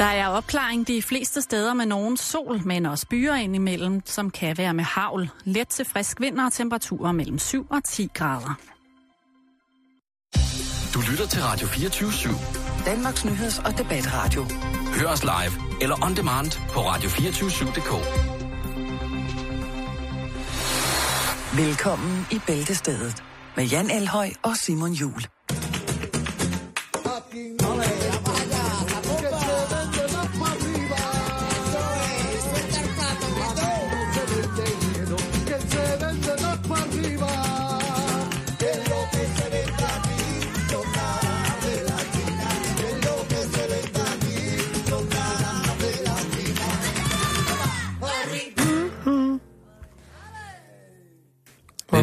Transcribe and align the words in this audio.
Der 0.00 0.06
er 0.06 0.28
opklaring 0.28 0.86
de 0.86 1.02
fleste 1.02 1.42
steder 1.42 1.74
med 1.74 1.86
nogen 1.86 2.16
sol, 2.16 2.60
men 2.64 2.86
også 2.86 3.06
byer 3.06 3.34
indimellem, 3.34 4.02
som 4.06 4.30
kan 4.30 4.58
være 4.58 4.74
med 4.74 4.84
havl. 4.84 5.30
Let 5.44 5.68
til 5.68 5.84
frisk 5.84 6.20
vind 6.20 6.40
og 6.40 6.52
temperaturer 6.52 7.12
mellem 7.12 7.38
7 7.38 7.66
og 7.70 7.84
10 7.84 8.08
grader. 8.14 8.60
Du 10.94 11.00
lytter 11.10 11.26
til 11.26 11.42
Radio 11.42 11.66
24 11.66 12.10
/7. 12.10 12.84
Danmarks 12.84 13.24
Nyheds- 13.24 13.66
og 13.66 13.78
Debatradio. 13.78 14.46
Hør 15.00 15.08
os 15.08 15.22
live 15.22 15.82
eller 15.82 16.04
on 16.04 16.16
demand 16.16 16.50
på 16.72 16.80
radio247.dk. 16.80 17.92
Velkommen 21.56 22.26
i 22.32 22.40
Bæltestedet 22.46 23.24
med 23.56 23.64
Jan 23.64 23.90
Elhøj 23.90 24.30
og 24.42 24.56
Simon 24.56 24.92
Jul. 24.92 25.22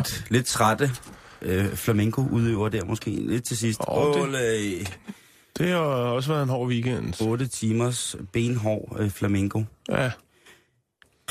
Lidt, 0.10 0.32
lidt 0.32 0.46
trætte 0.46 0.92
øh, 1.42 1.74
flamenco-udøver 1.76 2.70
der 2.70 2.86
måske. 2.86 3.10
Lidt 3.10 3.48
til 3.48 3.58
sidst. 3.58 3.80
Åh, 3.88 4.32
det-. 4.32 5.00
Det 5.58 5.70
har 5.70 5.80
også 5.80 6.34
været 6.34 6.44
en 6.44 6.50
hård 6.50 6.68
weekend. 6.68 7.22
8 7.22 7.48
timers 7.48 8.16
benhård 8.34 8.98
øh, 9.00 9.10
flamenco. 9.10 9.64
Ja, 9.90 10.12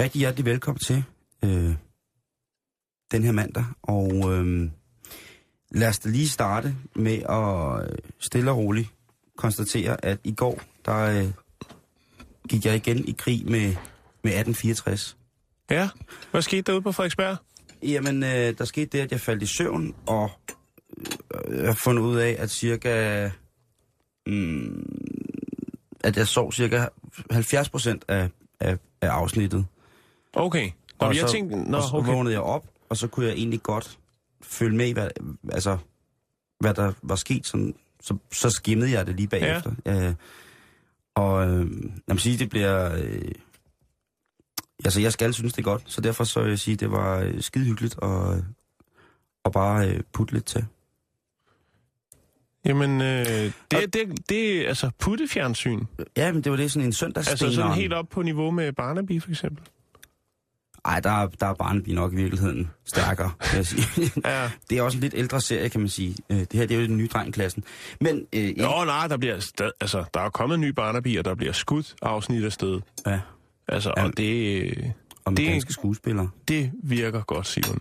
Rigtig 0.01 0.19
hjertelig 0.19 0.45
velkommen 0.45 0.78
til 0.78 1.05
øh, 1.45 1.75
den 3.11 3.25
her 3.25 3.33
mandag. 3.33 3.64
Og 3.83 4.12
øh, 4.33 4.70
lad 5.70 5.89
os 5.89 5.98
da 5.98 6.08
lige 6.08 6.29
starte 6.29 6.75
med 6.95 7.23
at 7.29 7.91
øh, 7.91 7.98
stille 8.20 8.51
og 8.51 8.56
roligt 8.56 8.89
konstatere, 9.36 10.05
at 10.05 10.19
i 10.25 10.34
går, 10.34 10.61
der 10.84 10.97
øh, 10.97 11.33
gik 12.48 12.67
jeg 12.67 12.77
igen 12.77 13.08
i 13.08 13.14
krig 13.19 13.45
med, 13.45 13.67
med 14.23 14.33
1864. 14.33 15.17
ja. 15.70 15.89
Hvad 16.31 16.42
skete 16.42 16.62
derude 16.62 16.83
på 16.83 16.92
Frederiksberg? 16.92 17.36
Jamen, 17.83 18.23
øh, 18.23 18.59
der 18.59 18.65
skete 18.65 18.87
det, 18.87 18.99
at 18.99 19.13
jeg 19.13 19.21
faldt 19.21 19.43
i 19.43 19.47
søvn, 19.47 19.95
og 20.07 20.31
øh, 21.49 21.59
jeg 21.59 21.67
har 21.67 21.79
fundet 21.85 22.03
ud 22.03 22.17
af, 22.17 22.37
at 22.39 22.51
cirka... 22.51 23.31
Mm, 24.27 24.87
at 26.05 26.17
jeg 26.17 26.27
sov 26.27 26.53
cirka 26.53 26.87
70 27.31 27.69
procent 27.69 28.05
af, 28.09 28.29
af, 28.61 28.79
af 29.01 29.09
afsnittet. 29.09 29.67
Okay. 30.33 30.71
Nå, 31.01 31.07
og 31.07 31.17
jeg 31.17 31.29
så, 31.29 31.33
tænkte, 31.33 31.71
nå, 31.71 31.77
og 31.77 31.83
så 31.83 31.97
okay. 31.97 32.13
vågnede 32.13 32.35
jeg 32.35 32.43
op, 32.43 32.67
og 32.89 32.97
så 32.97 33.09
kunne 33.09 33.27
jeg 33.27 33.35
egentlig 33.35 33.63
godt 33.63 33.99
følge 34.43 34.77
med 34.77 34.93
hvad, 34.93 35.09
altså, 35.53 35.79
hvad 36.61 36.75
der 36.75 36.93
var 37.03 37.17
sket. 37.17 37.47
Sådan, 37.47 37.75
så, 38.03 38.17
så 38.33 38.51
skimmede 38.51 38.91
jeg 38.91 39.07
det 39.07 39.17
lige 39.17 39.29
bagefter. 39.29 39.73
Ja. 39.87 40.09
Øh, 40.09 40.15
og 41.15 41.49
øh, 41.49 41.71
jeg 42.09 42.15
må 42.15 42.19
sige, 42.19 42.39
det 42.39 42.51
bliver... 42.51 42.97
Øh, 42.97 43.33
altså, 44.85 45.01
jeg 45.01 45.13
skal 45.13 45.35
synes, 45.35 45.53
det 45.53 45.59
er 45.59 45.65
godt, 45.65 45.83
så 45.87 46.01
derfor 46.01 46.25
så 46.25 46.41
vil 46.43 46.49
jeg 46.49 46.59
sige, 46.59 46.77
det 46.77 46.91
var 46.91 47.19
øh, 47.21 47.41
skide 47.43 47.65
hyggeligt 47.65 47.97
at, 48.03 48.43
at 49.45 49.53
bare 49.53 49.89
øh, 49.89 50.01
putte 50.13 50.35
lidt 50.35 50.45
til. 50.45 50.65
Jamen, 52.65 53.01
øh, 53.01 53.27
det, 53.27 53.53
det, 53.71 54.29
det 54.29 54.65
er 54.65 54.69
altså 54.69 54.91
puttefjernsyn. 54.99 55.85
Ja, 56.17 56.33
men 56.33 56.45
det 56.45 56.51
var 56.53 56.57
det 56.57 56.73
sådan 56.73 56.87
en 56.87 56.93
søndagssten. 56.93 57.33
Altså 57.33 57.53
sådan 57.55 57.73
helt 57.73 57.93
op 57.93 58.09
på 58.09 58.23
niveau 58.23 58.51
med 58.51 58.73
Barnaby, 58.73 59.23
for 59.23 59.31
eksempel. 59.31 59.65
Ej, 60.85 61.01
der, 61.01 61.11
er- 61.11 61.27
der 61.27 61.47
er 61.47 61.55
Barnaby 61.55 61.89
nok 61.89 62.13
i 62.13 62.17
virkeligheden 62.17 62.70
stærkere, 62.85 63.31
vil 63.51 63.57
jeg 63.57 63.67
sige. 63.67 64.11
Ja. 64.25 64.51
Det 64.70 64.79
er 64.79 64.83
også 64.83 64.98
en 64.98 65.03
lidt 65.03 65.15
ældre 65.17 65.41
serie, 65.41 65.69
kan 65.69 65.81
man 65.81 65.89
sige. 65.89 66.17
Øh, 66.31 66.39
Det 66.39 66.53
her 66.53 66.67
det 66.67 66.77
er 66.77 66.81
jo 66.81 66.86
den 66.86 66.97
nye 66.97 67.09
drengklassen. 67.13 67.65
Men 68.01 68.17
øh, 68.33 68.41
ikke- 68.41 68.63
Nå, 68.63 68.85
nej, 68.85 69.07
der 69.07 69.17
bliver 69.17 69.41
stad, 69.41 69.70
altså, 69.81 70.05
der 70.15 70.20
er 70.20 70.31
kommet 70.31 70.55
en 70.55 70.61
ny 70.61 70.69
Barnaby, 70.69 71.19
og 71.19 71.25
der 71.25 71.35
bliver 71.35 71.53
skudt 71.53 71.95
afsnit 72.03 72.45
af 72.45 72.53
sted. 72.53 72.81
ja, 73.07 73.20
Altså, 73.69 73.93
Ja. 73.97 74.05
og 74.05 74.17
det, 74.17 74.93
og 75.25 75.33
med 75.33 75.37
Det- 75.37 75.47
danske 75.49 75.73
skuespillere. 75.73 76.29
det 76.49 76.71
virker 76.83 77.23
godt, 77.23 77.47
Simon. 77.47 77.79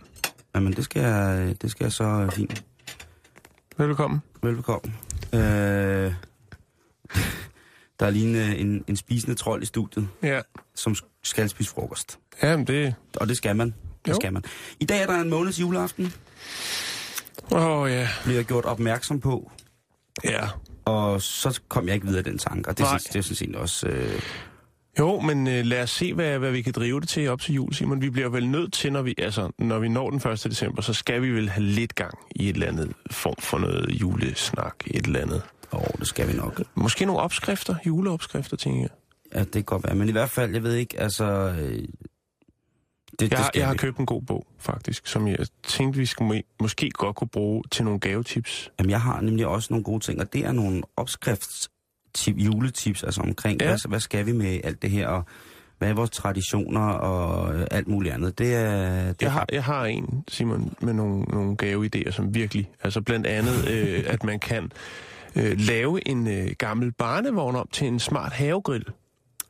Jamen, 0.54 0.72
det 0.72 0.84
skal 0.84 1.02
jeg, 1.02 1.54
det 1.62 1.70
skal 1.70 1.84
jeg 1.84 1.92
så 1.92 2.04
øh, 2.04 2.30
fint. 2.32 2.64
Velkommen. 3.76 4.22
Velbekomme. 4.42 4.92
Øh, 5.32 5.40
der 8.00 8.06
er 8.06 8.10
lige 8.10 8.28
en, 8.28 8.34
øh, 8.36 8.60
en, 8.60 8.84
en 8.86 8.96
spisende 8.96 9.34
trold 9.36 9.62
i 9.62 9.66
studiet, 9.66 10.08
Ja. 10.22 10.40
som 10.74 10.94
skal 11.22 11.48
spise 11.48 11.70
frokost. 11.70 12.18
Jamen, 12.42 12.66
det... 12.66 12.94
Og 13.16 13.28
det 13.28 13.36
skal 13.36 13.56
man. 13.56 13.74
Det 14.04 14.10
Jo. 14.10 14.14
skal 14.14 14.32
man. 14.32 14.44
I 14.80 14.84
dag 14.84 15.02
er 15.02 15.06
der 15.06 15.20
en 15.20 15.30
måneds 15.30 15.60
juleaften, 15.60 16.12
Åh, 17.52 17.66
oh, 17.80 17.90
ja. 17.90 18.08
bliver 18.24 18.36
jeg 18.38 18.44
gjort 18.44 18.64
opmærksom 18.64 19.20
på. 19.20 19.50
Ja. 20.24 20.48
Og 20.84 21.22
så 21.22 21.60
kom 21.68 21.86
jeg 21.86 21.94
ikke 21.94 22.06
videre 22.06 22.20
i 22.20 22.24
den 22.24 22.38
tanke, 22.38 22.68
og 22.70 22.78
det, 22.78 22.84
Nej. 22.84 22.98
synes, 22.98 23.04
det 23.12 23.18
er 23.18 23.22
sådan 23.22 23.36
set 23.36 23.56
også... 23.56 23.86
Øh, 23.88 24.22
Jo, 24.98 25.20
men 25.20 25.46
øh, 25.46 25.64
lad 25.64 25.82
os 25.82 25.90
se, 25.90 26.14
hvad, 26.14 26.38
hvad 26.38 26.52
vi 26.52 26.62
kan 26.62 26.72
drive 26.72 27.00
det 27.00 27.08
til 27.08 27.28
op 27.28 27.40
til 27.40 27.54
jul, 27.54 27.74
Simon. 27.74 28.00
Vi 28.02 28.10
bliver 28.10 28.28
vel 28.28 28.48
nødt 28.48 28.72
til, 28.72 28.92
når 28.92 29.02
vi, 29.02 29.14
altså, 29.18 29.50
når 29.58 29.78
vi 29.78 29.88
når 29.88 30.10
den 30.10 30.30
1. 30.32 30.44
december, 30.44 30.82
så 30.82 30.92
skal 30.92 31.22
vi 31.22 31.30
vel 31.30 31.48
have 31.48 31.64
lidt 31.64 31.94
gang 31.94 32.14
i 32.36 32.48
et 32.48 32.54
eller 32.54 32.66
andet 32.66 32.92
form 33.10 33.34
for 33.38 33.58
noget 33.58 33.90
julesnak, 34.00 34.74
et 34.86 35.06
eller 35.06 35.20
andet. 35.20 35.42
åh, 35.72 35.80
det 35.98 36.06
skal 36.08 36.28
vi 36.28 36.32
nok. 36.32 36.62
Måske 36.74 37.04
nogle 37.06 37.20
opskrifter, 37.22 37.74
juleopskrifter, 37.86 38.56
tænker 38.56 38.80
jeg. 38.80 38.90
Ja, 39.34 39.40
det 39.40 39.52
kan 39.52 39.62
godt 39.64 39.84
være. 39.84 39.94
Men 39.94 40.08
i 40.08 40.12
hvert 40.12 40.30
fald, 40.30 40.52
jeg 40.52 40.62
ved 40.62 40.74
ikke, 40.74 41.00
altså... 41.00 41.24
Øh, 41.24 41.88
det, 43.10 43.20
det 43.20 43.30
Jeg, 43.32 43.44
skal 43.44 43.58
jeg 43.58 43.66
har 43.66 43.74
vi. 43.74 43.78
købt 43.78 43.98
en 43.98 44.06
god 44.06 44.22
bog, 44.22 44.46
faktisk, 44.58 45.06
som 45.06 45.28
jeg 45.28 45.36
tænkte, 45.62 45.98
vi 45.98 46.06
skulle, 46.06 46.28
må- 46.28 46.42
måske 46.62 46.90
godt 46.90 47.16
kunne 47.16 47.28
bruge 47.28 47.62
til 47.70 47.84
nogle 47.84 48.00
gavetips. 48.00 48.70
Jamen, 48.78 48.90
jeg 48.90 49.00
har 49.00 49.20
nemlig 49.20 49.46
også 49.46 49.66
nogle 49.70 49.84
gode 49.84 50.00
ting, 50.04 50.20
og 50.20 50.32
det 50.32 50.44
er 50.44 50.52
nogle 50.52 50.82
opskrifts 50.96 51.70
tip, 52.16 52.36
juletips, 52.36 53.02
altså 53.04 53.20
omkring, 53.20 53.60
Ja. 53.62 53.68
hvad, 53.68 53.88
hvad 53.88 54.00
skal 54.00 54.26
vi 54.26 54.32
med 54.32 54.60
alt 54.64 54.82
det 54.82 54.90
her, 54.90 55.08
og 55.08 55.24
hvad 55.78 55.88
er 55.88 55.94
vores 55.94 56.10
traditioner 56.10 56.80
og 56.88 57.54
øh, 57.54 57.66
alt 57.70 57.88
muligt 57.88 58.14
andet. 58.14 58.38
Det 58.38 58.54
er... 58.54 59.06
Det 59.06 59.22
Jeg 59.22 59.32
har, 59.32 59.46
jeg 59.52 59.64
har 59.64 59.84
en, 59.84 60.24
Simon, 60.28 60.74
med 60.80 60.92
nogle, 60.94 61.22
nogle 61.22 61.56
gaveidéer, 61.62 62.10
som 62.10 62.34
virkelig... 62.34 62.70
Altså 62.82 63.00
blandt 63.00 63.26
andet, 63.26 63.68
øh, 63.68 64.04
at 64.14 64.24
man 64.24 64.38
kan 64.38 64.72
øh, 65.36 65.60
lave 65.60 66.08
en 66.08 66.26
øh, 66.28 66.48
gammel 66.58 66.92
barnevogn 66.92 67.56
om 67.56 67.68
til 67.72 67.86
en 67.86 67.98
smart 68.00 68.32
havegrill. 68.32 68.84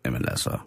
Jamen 0.05 0.29
altså... 0.29 0.59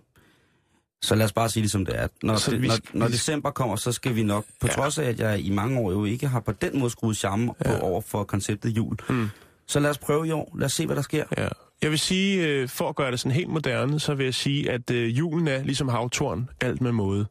Så 1.01 1.15
lad 1.15 1.25
os 1.25 1.33
bare 1.33 1.49
sige 1.49 1.63
det 1.63 1.71
som 1.71 1.85
det 1.85 1.99
er. 1.99 2.07
Når, 2.23 2.35
Så 2.35 2.57
vi 2.57 2.67
når, 2.67 2.75
når 2.93 3.05
vi- 3.07 3.11
december 3.13 3.51
kommer, 3.51 3.75
så 3.75 3.91
skal 3.91 4.15
vi 4.15 4.23
nok, 4.23 4.45
på 4.61 4.67
Ja. 4.67 4.73
trods 4.73 4.97
af, 4.97 5.05
at 5.05 5.19
jeg 5.19 5.39
i 5.39 5.49
mange 5.49 5.79
år 5.79 5.91
jo 5.91 6.05
ikke 6.05 6.27
har 6.27 6.39
på 6.39 6.51
den 6.51 6.79
måde 6.79 6.89
skruet 6.91 7.17
charme. 7.17 7.53
Ja. 7.65 7.71
på 7.71 7.77
over 7.85 8.01
for 8.01 8.23
konceptet 8.23 8.69
jul, 8.69 8.95
Mm. 9.09 9.27
så 9.67 9.79
lad 9.79 9.89
os 9.89 9.97
prøve 9.97 10.27
i 10.27 10.31
år. 10.31 10.55
Lad 10.57 10.65
os 10.65 10.73
se, 10.73 10.85
hvad 10.85 10.95
der 10.95 11.01
sker. 11.01 11.23
Ja. 11.37 11.47
Jeg 11.81 11.91
vil 11.91 11.99
sige, 11.99 12.47
øh, 12.47 12.69
for 12.69 12.89
at 12.89 12.95
gøre 12.95 13.11
det 13.11 13.19
sådan 13.19 13.35
helt 13.35 13.49
moderne, 13.49 13.99
så 13.99 14.13
vil 14.15 14.23
jeg 14.23 14.33
sige, 14.33 14.71
at 14.71 14.91
øh, 14.91 15.17
julen 15.17 15.47
er 15.47 15.63
ligesom 15.63 15.87
havtorn, 15.87 16.49
alt 16.61 16.81
med 16.81 16.91
måde. 16.91 17.25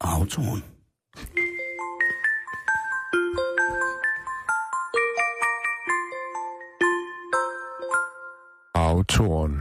Autoren. 0.00 0.64
Havtorn. 8.76 9.60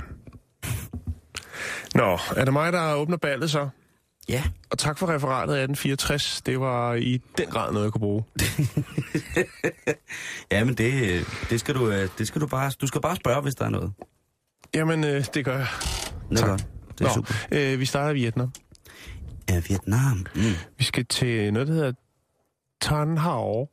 Nå, 1.96 2.18
er 2.38 2.46
det 2.46 2.54
mig, 2.54 2.74
der 2.74 2.94
åbner 2.94 3.18
ballet 3.18 3.52
så? 3.52 3.70
Ja. 4.30 4.44
Og 4.70 4.78
tak 4.78 4.98
for 4.98 5.08
referatet 5.08 5.54
af 5.54 5.64
1864. 5.64 6.42
Det 6.42 6.60
var 6.60 6.94
i 6.94 7.22
den 7.38 7.48
grad 7.48 7.72
noget, 7.72 7.86
jeg 7.86 7.92
kunne 7.92 8.02
bruge. 8.02 8.24
Ja, 10.52 10.64
men 10.64 10.74
det, 10.74 10.94
øh, 10.94 11.26
det, 11.50 11.60
skal 11.60 11.76
du, 11.76 11.92
det 11.92 12.28
skal 12.28 12.42
du 12.42 12.48
bare... 12.48 12.72
Du 12.82 12.88
skal 12.88 13.02
bare 13.02 13.16
spørge, 13.16 13.42
hvis 13.42 13.56
der 13.56 13.66
er 13.66 13.70
noget. 13.70 13.94
Jamen, 14.76 15.04
øh, 15.04 15.26
det 15.34 15.46
gør 15.46 15.58
jeg. 15.58 15.68
Det 16.30 16.32
er 16.32 16.42
Tak. 16.42 16.50
godt. 16.50 16.68
Det 17.00 17.02
er 17.02 17.06
Nå, 17.08 17.14
super. 17.14 17.34
øh, 17.52 17.80
vi 17.80 17.86
starter 17.86 18.10
i 18.12 18.14
Vietnam. 18.14 18.52
Ja, 19.50 19.62
Vietnam. 19.68 20.26
Mm. 20.36 20.42
Vi 20.78 20.84
skal 20.84 21.06
til 21.06 21.54
noget, 21.54 21.68
der 21.68 21.74
hedder 21.74 21.92
Tan 22.82 23.18
Hao, 23.18 23.68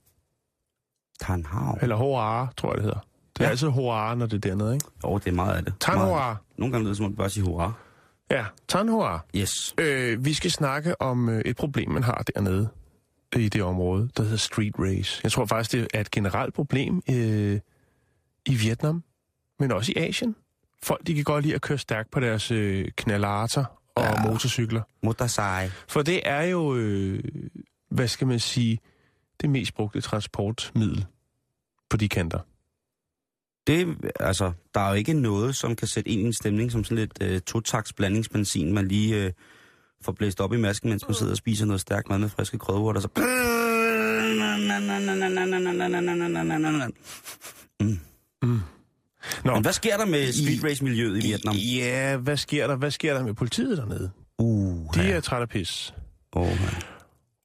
Tan 1.21 1.47
Hao. 1.47 1.79
eller 1.83 1.97
Hoa, 1.97 2.47
tror 2.57 2.69
jeg, 2.71 2.77
det 2.77 2.83
hedder. 2.85 2.99
Det 3.37 3.41
er 3.41 3.45
Ja. 3.45 3.51
altid 3.51 3.69
Hoa, 3.69 4.15
når 4.15 4.27
det 4.27 4.37
er 4.45 4.49
dernede, 4.51 4.75
ikke? 4.75 4.87
Oh, 5.03 5.21
det 5.21 5.27
er 5.29 5.33
meget 5.35 5.57
af 5.57 5.65
det. 5.65 5.75
Tan 5.81 5.99
Hoa. 5.99 6.35
Nogle 6.59 6.73
gange 6.73 6.79
lyder 6.85 6.91
det, 6.91 6.97
som 6.97 7.07
om 7.07 7.13
du 7.13 7.17
bare 7.17 7.31
siger 7.31 7.45
hurra. 7.47 7.73
Ja, 8.31 8.45
Tan 8.69 8.89
Hoa. 8.89 9.19
Yes. 9.37 9.75
Øh, 9.79 10.25
vi 10.25 10.35
skal 10.35 10.51
snakke 10.51 11.03
om 11.03 11.29
øh, 11.29 11.41
et 11.45 11.57
problem, 11.57 11.91
man 11.91 12.03
har 12.03 12.25
dernede 12.35 12.69
i 13.37 13.49
det 13.49 13.63
område, 13.63 14.11
der 14.17 14.23
hedder 14.23 14.37
street 14.37 14.75
race. 14.79 15.21
Jeg 15.23 15.33
tror 15.33 15.47
faktisk, 15.47 15.73
det 15.73 15.89
er 15.95 16.01
et 16.01 16.11
generelt 16.11 16.55
problem 16.55 17.03
øh, 17.11 17.61
i 18.47 18.55
Vietnam, 18.55 19.03
men 19.61 19.73
også 19.73 19.93
i 19.97 19.99
Asien. 19.99 20.37
Folk, 20.83 21.07
de 21.07 21.15
kan 21.15 21.25
godt 21.25 21.45
lide 21.45 21.55
at 21.55 21.61
køre 21.61 21.79
stærkt 21.79 22.11
på 22.11 22.21
deres 22.21 22.51
øh, 22.51 22.89
knalarter 22.97 23.65
og 23.95 24.05
ja. 24.05 24.23
Motorcykler. 24.23 24.83
Motorsej. 25.03 25.71
For 25.89 26.03
det 26.03 26.21
er 26.25 26.43
jo, 26.43 26.77
øh, 26.77 27.25
hvad 27.91 28.09
skal 28.09 28.27
man 28.27 28.39
sige, 28.39 28.79
det 29.41 29.51
mest 29.51 29.75
brugte 29.75 30.01
transportmiddel 30.01 31.07
på 31.91 31.97
de 31.97 32.09
kanter. 32.09 32.39
Det, 33.67 33.97
altså, 34.21 34.53
der 34.75 34.81
er 34.81 34.89
jo 34.89 34.95
ikke 34.95 35.13
noget, 35.13 35.57
som 35.57 35.77
kan 35.77 35.89
sætte 35.89 36.11
ind 36.11 36.21
i 36.21 36.25
en 36.25 36.33
stemning 36.33 36.73
som 36.73 36.85
sådan 36.85 36.99
lidt 36.99 37.19
øh, 37.21 37.41
totaks 37.41 37.93
blandingsbenzin, 37.93 38.73
man 38.73 38.89
lige 38.89 39.25
øh, 39.25 39.33
får 40.03 40.13
blæst 40.13 40.41
op 40.41 40.53
i 40.53 40.57
masken, 40.57 40.91
mens 40.91 41.09
man 41.09 41.15
sidder 41.15 41.33
og 41.33 41.37
spiser 41.37 41.67
noget 41.67 41.81
stærkt 41.81 42.09
mad 42.09 42.19
med 42.19 42.29
friske 42.29 42.59
krydderurter, 42.59 43.01
så... 43.01 43.09
Mm. 47.81 47.99
Mm. 48.43 48.61
Nå, 49.47 49.55
Men 49.55 49.63
hvad 49.63 49.73
sker 49.73 49.97
der 49.97 50.07
med 50.07 50.33
street 50.33 50.65
race-miljøet 50.65 51.25
i 51.25 51.27
Vietnam? 51.27 51.55
Ja, 51.55 52.17
hvad 52.17 52.37
sker 52.37 52.67
der? 52.67 52.77
Hvad 52.77 52.91
sker 52.91 53.15
der 53.15 53.25
med 53.25 53.35
politiet 53.35 53.79
dernede? 53.79 54.11
Uh, 54.39 54.95
De 54.95 55.13
er 55.13 55.21
trætte 55.21 55.43
af 55.43 55.49
pis. 55.49 55.95
oh, 56.33 56.49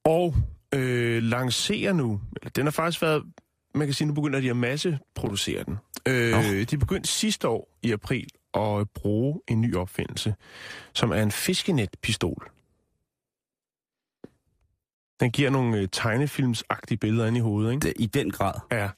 Og 0.03 0.35
øh, 0.75 1.23
lancerer 1.23 1.93
nu, 1.93 2.21
den 2.55 2.65
har 2.65 2.71
faktisk 2.71 3.01
været, 3.01 3.23
man 3.75 3.87
kan 3.87 3.93
sige, 3.93 4.07
nu 4.07 4.13
begynder 4.13 4.39
de 4.39 4.49
at 4.49 4.55
masseproducere 4.57 5.63
den. 5.63 5.77
Øh, 6.07 6.63
de 6.63 6.77
begyndte 6.77 7.09
sidste 7.09 7.47
år 7.47 7.69
i 7.83 7.91
april 7.91 8.27
at 8.53 8.89
bruge 8.95 9.41
en 9.47 9.61
ny 9.61 9.75
opfindelse, 9.75 10.35
som 10.93 11.11
er 11.11 11.23
en 11.23 11.31
fiskenetpistol. 11.31 12.51
Den 15.19 15.31
giver 15.31 15.49
nogle 15.49 15.77
øh, 15.77 15.87
tegnefilmsagtige 15.91 16.97
billeder 16.97 17.27
ind 17.27 17.37
i 17.37 17.39
hovedet, 17.39 17.73
ikke? 17.73 18.01
I 18.01 18.05
den 18.05 18.31
grad. 18.31 18.53
Ja. 18.71 18.89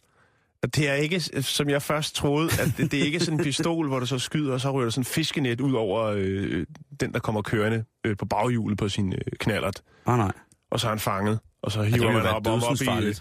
Og 0.63 0.75
det 0.75 0.89
er 0.89 0.93
ikke, 0.93 1.19
som 1.41 1.69
jeg 1.69 1.81
først 1.81 2.15
troede, 2.15 2.49
at 2.61 2.73
det, 2.77 2.91
det 2.91 2.99
er 2.99 3.03
ikke 3.03 3.19
sådan 3.19 3.39
en 3.39 3.43
pistol, 3.43 3.87
hvor 3.87 3.99
du 3.99 4.05
så 4.05 4.19
skyder, 4.19 4.53
og 4.53 4.61
så 4.61 4.71
ryger 4.71 4.83
der 4.85 4.91
sådan 4.91 5.01
en 5.01 5.05
fiskenet 5.05 5.61
ud 5.61 5.73
over 5.73 6.03
øh, 6.17 6.65
den, 6.99 7.13
der 7.13 7.19
kommer 7.19 7.41
kørende 7.41 7.85
øh, 8.05 8.17
på 8.17 8.25
baghjulet 8.25 8.77
på 8.77 8.89
sin 8.89 9.13
øh, 9.13 9.19
knallert. 9.39 9.81
Ah, 10.05 10.17
nej. 10.17 10.31
Og 10.71 10.79
så 10.79 10.87
er 10.87 10.89
han 10.89 10.99
fanget, 10.99 11.39
og 11.61 11.71
så 11.71 11.81
det 11.81 11.89
hiver 11.89 12.05
ville 12.07 12.23
man 12.23 12.27
op, 12.27 12.47
op, 12.47 12.61
op 12.63 12.81
i... 12.81 13.13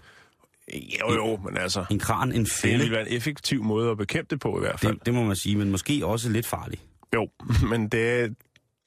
Jo, 1.00 1.14
jo, 1.14 1.36
men 1.44 1.56
altså... 1.56 1.84
En 1.90 1.98
kran, 1.98 2.32
en 2.32 2.44
Det 2.44 2.52
fælde, 2.52 2.78
ville 2.78 2.92
være 2.92 3.10
en 3.10 3.16
effektiv 3.16 3.64
måde 3.64 3.90
at 3.90 3.96
bekæmpe 3.98 4.30
det 4.30 4.40
på 4.40 4.56
i 4.56 4.60
hvert 4.60 4.80
fald. 4.80 4.94
det, 4.94 5.06
det 5.06 5.14
må 5.14 5.24
man 5.24 5.36
sige, 5.36 5.56
men 5.56 5.70
måske 5.70 6.06
også 6.06 6.28
lidt 6.30 6.46
farligt. 6.46 6.82
Jo, 7.14 7.28
men 7.70 7.88
det 7.88 8.10
er... 8.10 8.28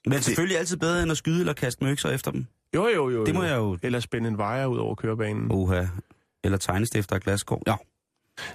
Men 0.07 0.21
selvfølgelig 0.21 0.57
altid 0.57 0.77
bedre 0.77 1.03
end 1.03 1.11
at 1.11 1.17
skyde 1.17 1.39
eller 1.39 1.53
kaste 1.53 1.83
med 1.83 1.91
økser 1.91 2.09
efter 2.09 2.31
dem. 2.31 2.45
Jo, 2.75 2.87
jo, 2.87 3.09
jo. 3.09 3.25
Det 3.25 3.35
må 3.35 3.41
jo. 3.41 3.47
jeg 3.47 3.57
jo... 3.57 3.77
Eller 3.83 3.99
spænde 3.99 4.27
en 4.27 4.37
vejer 4.37 4.65
ud 4.65 4.77
over 4.77 4.95
kørebanen. 4.95 5.51
Oha. 5.51 5.85
Eller 6.43 6.57
tegnestifter 6.57 7.15
af 7.15 7.21
glaskår. 7.21 7.63
Ja. 7.67 7.75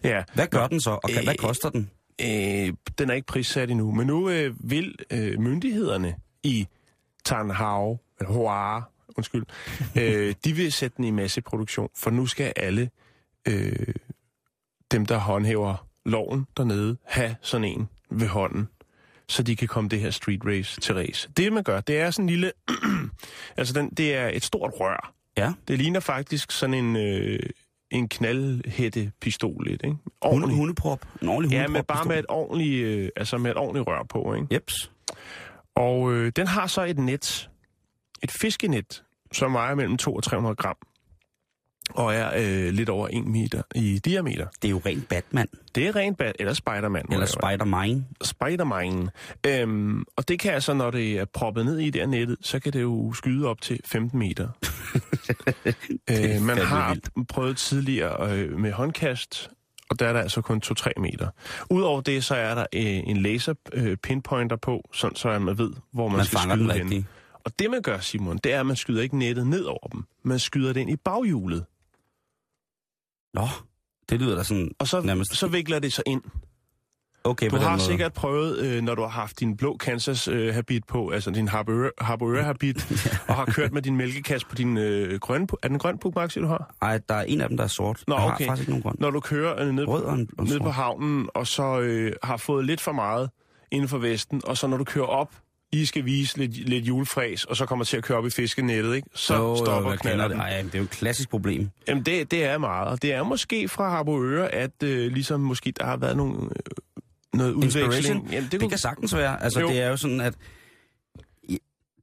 Ja, 0.05 0.23
Hvad 0.35 0.47
gør 0.47 0.67
den 0.67 0.81
så, 0.81 0.91
og 0.91 1.11
kan, 1.11 1.25
hvad 1.25 1.35
Øh, 1.35 1.39
koster 1.39 1.71
den? 1.71 1.91
øh, 2.21 2.73
den 2.99 3.11
er 3.11 3.15
ikke 3.15 3.27
prissat 3.27 3.71
endnu, 3.71 3.91
men 3.93 4.07
nu 4.07 4.31
øh, 4.31 4.55
vil 4.71 4.95
øh, 5.11 5.41
myndighederne 5.41 6.15
i 6.43 6.67
Tan 7.25 7.51
Hao, 7.51 7.99
eller 8.21 8.33
Hoa, 8.33 8.81
undskyld, 9.17 9.45
øh, 10.01 10.35
de 10.45 10.53
vil 10.53 10.73
sætte 10.73 10.97
den 10.97 11.05
i 11.05 11.11
masseproduktion, 11.11 11.89
for 11.97 12.11
nu 12.11 12.27
skal 12.27 12.53
alle 12.57 12.91
øh, 13.49 13.95
dem, 14.91 15.07
der 15.07 15.19
håndhæver 15.19 15.87
loven 16.07 16.47
dernede, 16.57 16.97
have 17.05 17.37
sådan 17.43 17.65
en 17.65 17.89
ved 18.11 18.27
hånden, 18.29 18.69
så 19.29 19.43
de 19.43 19.57
kan 19.57 19.69
komme 19.69 19.89
det 19.91 20.01
her 20.01 20.11
street 20.11 20.41
race 20.47 20.81
til 20.81 20.95
race. 20.95 21.29
Det, 21.37 21.53
man 21.53 21.63
gør, 21.63 21.81
det 21.81 21.99
er 21.99 22.11
sådan 22.11 22.25
en 22.25 22.31
lille... 22.31 22.53
altså, 23.57 23.75
den, 23.75 23.91
det 23.91 24.15
er 24.15 24.29
et 24.29 24.45
stort 24.45 24.73
rør. 24.81 25.13
Ja. 25.37 25.53
Det 25.69 25.79
ligner 25.79 26.01
faktisk 26.01 26.51
sådan 26.51 26.75
en... 26.75 26.97
Øh, 26.97 27.39
en 27.91 28.09
knaldhætte 28.09 29.13
pistol 29.21 29.65
lidt, 29.67 29.83
ikke? 29.85 29.97
Ordentlig. 30.21 30.57
hundeprop. 30.57 31.07
En 31.23 31.29
ordentlig 31.29 31.53
Ja, 31.57 31.67
hundeprop. 31.67 31.73
men 31.89 31.97
bare 31.97 32.05
med 32.09 32.19
et 32.19 32.27
ordentligt, 32.29 32.85
øh, 32.87 33.09
altså 33.17 33.39
med 33.39 33.51
et 33.51 33.57
ordentligt 33.57 33.87
rør 33.87 34.03
på, 34.09 34.35
ikke? 34.35 34.47
Jeps. 34.55 34.93
Og 35.75 36.13
øh, 36.13 36.33
den 36.37 36.47
har 36.47 36.67
så 36.67 36.85
et 36.85 36.99
net, 36.99 37.51
et 38.23 38.31
fiskenet, 38.31 39.05
som 39.33 39.53
vejer 39.55 39.75
mellem 39.75 39.97
2 39.97 40.15
og 40.15 40.23
300 40.23 40.55
gram, 40.55 40.77
og 41.95 42.15
er 42.15 42.31
øh, 42.37 42.73
lidt 42.73 42.89
over 42.89 43.09
1 43.13 43.27
meter 43.27 43.63
i 43.75 43.99
diameter. 43.99 44.47
Det 44.63 44.69
er 44.69 44.73
jo 44.73 44.81
rent 44.87 45.09
Batman. 45.09 45.49
Det 45.75 45.87
er 45.87 45.97
rent 45.97 46.19
bat, 46.19 46.37
eller 46.39 46.53
Spider-Man. 46.53 47.05
Eller. 47.13 47.27
Spider-Man. 47.27 48.07
Spider-Man. 48.23 49.09
Øhm, 49.47 50.05
og 50.17 50.29
det 50.29 50.39
kan 50.39 50.53
altså, 50.53 50.75
når 50.75 50.91
det 50.91 51.19
er 51.19 51.25
proppet 51.25 51.65
ned 51.65 51.79
i 51.79 51.91
det 51.91 52.01
her 52.01 52.07
nettet, 52.09 52.37
så 52.41 52.61
kan 52.61 52.73
det 52.73 52.83
jo 52.83 53.13
skyde 53.13 53.47
op 53.47 53.61
til 53.61 53.81
15 53.85 54.19
meter. 54.19 54.49
øh, 56.11 56.43
man 56.43 56.59
har 56.59 56.95
vildt. 56.95 57.29
prøvet 57.29 57.57
tidligere 57.57 58.33
øh, 58.33 58.59
med 58.59 58.73
håndkast, 58.73 59.51
og 59.91 59.99
der 59.99 60.07
er 60.07 60.13
der 60.13 60.21
altså 60.21 60.41
kun 60.41 60.63
2-3 60.65 60.91
meter. 61.01 61.29
Udover 61.71 62.01
det, 62.01 62.25
så 62.25 62.35
er 62.35 62.55
der 62.55 62.67
øh, 62.75 62.83
en 62.83 63.17
laser 63.17 63.55
øh, 63.73 63.97
pinpointer 63.97 64.57
på, 64.57 64.89
sådan 64.93 65.17
så 65.17 65.39
man 65.39 65.59
ved, 65.59 65.73
hvor 65.93 66.09
man, 66.09 66.17
Man 66.17 66.27
skal 66.27 66.39
skyde 66.39 66.69
den 66.69 66.93
hen. 66.93 67.07
Og 67.45 67.59
det, 67.59 67.71
man 67.71 67.83
gør, 67.83 67.99
Simon, 67.99 68.39
det 68.45 68.53
er, 68.53 68.61
at 68.61 68.67
man 68.67 68.77
skyder 68.77 69.03
ikke 69.03 69.19
nettet 69.19 69.47
ned 69.47 69.65
over 69.65 69.89
dem. 69.93 70.05
Man 70.23 70.39
skyder 70.39 70.73
det 70.73 70.81
ind 70.81 70.91
i 70.91 70.97
baghjulet. 70.97 71.65
Nå, 73.35 73.47
det 74.11 74.21
lyder 74.21 74.37
da 74.37 74.43
sådan... 74.43 74.71
Og 74.79 74.89
så, 74.89 75.01
Nærmest- 75.01 75.35
så 75.35 75.47
vikler 75.47 75.79
det 75.79 75.93
sig 75.93 76.05
ind. 76.07 76.23
Okay, 77.25 77.51
Du 77.51 77.57
har 77.57 77.71
måde. 77.71 77.81
sikkert 77.81 78.13
prøvet, 78.13 78.59
øh, 78.59 78.83
når 78.83 78.95
du 78.95 79.03
har 79.03 79.09
haft 79.09 79.41
din 79.41 79.57
blå 79.57 79.77
Kansas 79.77 80.29
øh, 80.29 80.63
på, 80.89 81.11
altså 81.11 81.31
din 81.31 81.49
Harbour 81.49 82.43
habit, 82.43 82.91
og 83.29 83.35
har 83.35 83.45
kørt 83.45 83.73
med 83.73 83.83
din 83.83 83.97
mælkekasse 83.97 84.47
på 84.47 84.55
din 84.55 84.77
øh, 84.79 85.19
grønne... 85.21 85.47
Er 85.63 85.69
den 85.69 85.79
grøn 85.79 85.99
Puk 85.99 86.15
Maxi, 86.15 86.41
du 86.41 86.47
har? 86.47 86.75
Ej, 86.83 87.01
der 87.09 87.15
er 87.15 87.23
en 87.23 87.41
af 87.41 87.49
dem, 87.49 87.57
der 87.57 87.65
er 87.65 87.69
sort. 87.69 88.05
Nå, 88.07 88.15
jeg 88.15 88.23
har 88.23 88.35
okay. 88.35 88.47
faktisk 88.47 88.61
ikke 88.63 88.71
nogen 88.71 88.83
grøn. 88.83 88.95
Når 88.99 89.11
du 89.11 89.21
kører 89.21 89.63
øh, 89.63 89.73
ned, 89.75 89.89
Rød 89.89 90.03
og 90.03 90.17
ned 90.19 90.27
sort. 90.49 90.63
på 90.63 90.71
havnen, 90.71 91.29
og 91.35 91.47
så 91.47 91.81
øh, 91.81 92.13
har 92.23 92.37
fået 92.37 92.65
lidt 92.65 92.81
for 92.81 92.93
meget 92.93 93.31
inden 93.71 93.89
for 93.89 93.99
vesten, 93.99 94.43
og 94.45 94.57
så 94.57 94.67
når 94.67 94.77
du 94.77 94.85
kører 94.85 95.07
op, 95.07 95.35
I 95.73 95.85
skal 95.87 96.05
vise 96.05 96.39
lidt, 96.39 96.69
lidt 96.69 96.85
julefræs, 96.89 97.45
og 97.45 97.57
så 97.57 97.67
kommer 97.67 97.85
til 97.85 97.97
at 97.97 98.03
køre 98.05 98.19
op 98.19 98.27
i 98.27 98.31
fiskenettet, 98.31 98.95
ikke? 98.95 99.09
Så 99.15 99.35
Jo, 99.35 99.41
jo, 99.49 99.57
stopper 99.57 99.91
kender 99.91 99.97
knalder 100.03 100.29
det. 100.29 100.37
Ej, 100.37 100.63
det 100.63 100.75
er 100.75 100.79
jo 100.79 100.85
et 100.85 100.91
klassisk 100.91 101.31
problem. 101.31 101.71
Jamen, 101.89 102.03
det, 102.05 102.31
det 102.31 102.45
er 102.45 102.59
meget. 102.59 103.03
Det 103.03 103.13
er 103.13 103.23
måske 103.23 103.69
fra 103.69 103.91
Harboøre, 103.91 104.55
at 104.55 104.83
øh, 104.83 105.13
ligesom 105.13 105.41
måske 105.41 105.73
der 105.79 105.85
har 105.85 105.97
været 105.97 106.17
nogle, 106.17 106.35
øh, 106.43 106.49
noget 107.35 107.53
udveksling. 107.53 108.29
Jamen, 108.33 108.49
Det, 108.53 108.61
det 108.61 108.69
kan 108.69 108.79
sagtens 108.79 109.15
være. 109.15 109.43
Altså, 109.43 109.61
Jo. 109.61 109.67
jo. 109.67 109.73
det 109.73 109.83
er 109.83 109.89
jo 109.89 109.97
sådan, 109.97 110.21
at... 110.21 110.35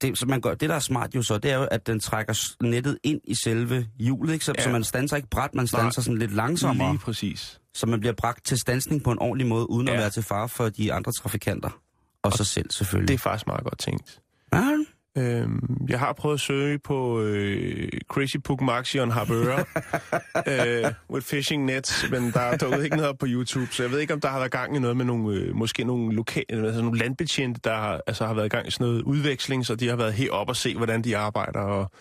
Det, 0.02 0.18
så 0.20 0.26
man 0.26 0.42
gør, 0.42 0.54
det, 0.54 0.70
der 0.70 0.76
er 0.76 0.80
smart 0.80 1.16
jo 1.16 1.22
så, 1.22 1.38
det 1.38 1.52
er 1.52 1.56
jo, 1.58 1.64
at 1.72 1.88
den 1.88 2.00
trækker 2.00 2.34
nettet 2.64 2.98
ind 3.04 3.22
i 3.24 3.36
selve 3.44 3.88
hjulet, 4.00 4.34
ikke? 4.34 4.46
Så, 4.46 4.54
Ja. 4.58 4.64
så 4.64 4.70
man 4.70 4.84
standser 4.84 5.16
ikke 5.18 5.30
bræt, 5.30 5.56
man 5.56 5.68
standser 5.68 6.00
Nej. 6.02 6.04
sådan 6.04 6.18
lidt 6.18 6.34
langsommere, 6.34 6.92
Lige 6.92 7.00
præcis. 7.00 7.60
så 7.74 7.86
man 7.86 8.00
bliver 8.00 8.14
bragt 8.14 8.46
til 8.46 8.58
stansning 8.58 9.04
på 9.04 9.12
en 9.12 9.20
ordentlig 9.20 9.48
måde, 9.48 9.70
uden. 9.70 9.88
Ja. 9.88 9.94
at 9.94 10.00
være 10.00 10.10
til 10.10 10.24
fare 10.24 10.50
for 10.50 10.70
de 10.70 10.94
andre 10.94 11.12
trafikanter. 11.12 11.80
Og, 12.24 12.32
og 12.32 12.34
sig 12.34 12.46
selv, 12.46 12.72
selvfølgelig. 12.72 13.08
Det 13.08 13.14
er 13.14 13.18
faktisk 13.18 13.48
meget 13.48 13.64
godt 13.64 13.80
tænkt. 13.80 14.22
Ja, 14.54 14.78
Øhm, 15.18 15.86
jeg 15.90 16.00
har 16.00 16.14
prøvet 16.14 16.34
at 16.34 16.40
søge 16.40 16.80
på 16.80 17.22
øh, 17.22 17.90
Crazy 18.08 18.38
Puk 18.44 18.62
Maxi 18.62 19.00
on 19.00 19.12
Harboøre 19.12 19.66
øh, 20.86 20.92
with 21.10 21.26
fishing 21.26 21.66
nets, 21.66 22.06
men 22.12 22.32
der 22.32 22.40
er 22.40 22.58
dukket 22.58 22.84
ikke 22.84 22.96
noget 22.96 23.10
op 23.10 23.18
på 23.18 23.26
YouTube, 23.30 23.68
så 23.72 23.84
jeg 23.84 23.92
ved 23.92 24.00
ikke, 24.00 24.14
om 24.14 24.22
der 24.22 24.28
har 24.28 24.40
været 24.40 24.52
gang 24.52 24.76
i 24.76 24.80
noget 24.80 24.98
med 24.98 25.06
nogle, 25.06 25.38
øh, 25.38 25.56
måske 25.56 25.84
nogle, 25.84 26.16
lokale, 26.16 26.66
altså 26.66 26.82
nogle 26.82 27.00
landbetjente, 27.00 27.62
der 27.64 27.76
har, 27.76 28.02
altså 28.08 28.26
har 28.26 28.34
været 28.34 28.46
i 28.46 28.50
gang 28.50 28.68
i 28.68 28.72
sådan 28.72 28.88
noget 28.88 29.02
udveksling, 29.02 29.66
så 29.66 29.76
de 29.76 29.88
har 29.88 29.96
været 29.96 30.14
herop 30.14 30.50
og 30.50 30.56
se, 30.56 30.76
hvordan 30.76 31.02
de 31.02 31.18
arbejder. 31.18 31.60
Og, 31.60 31.92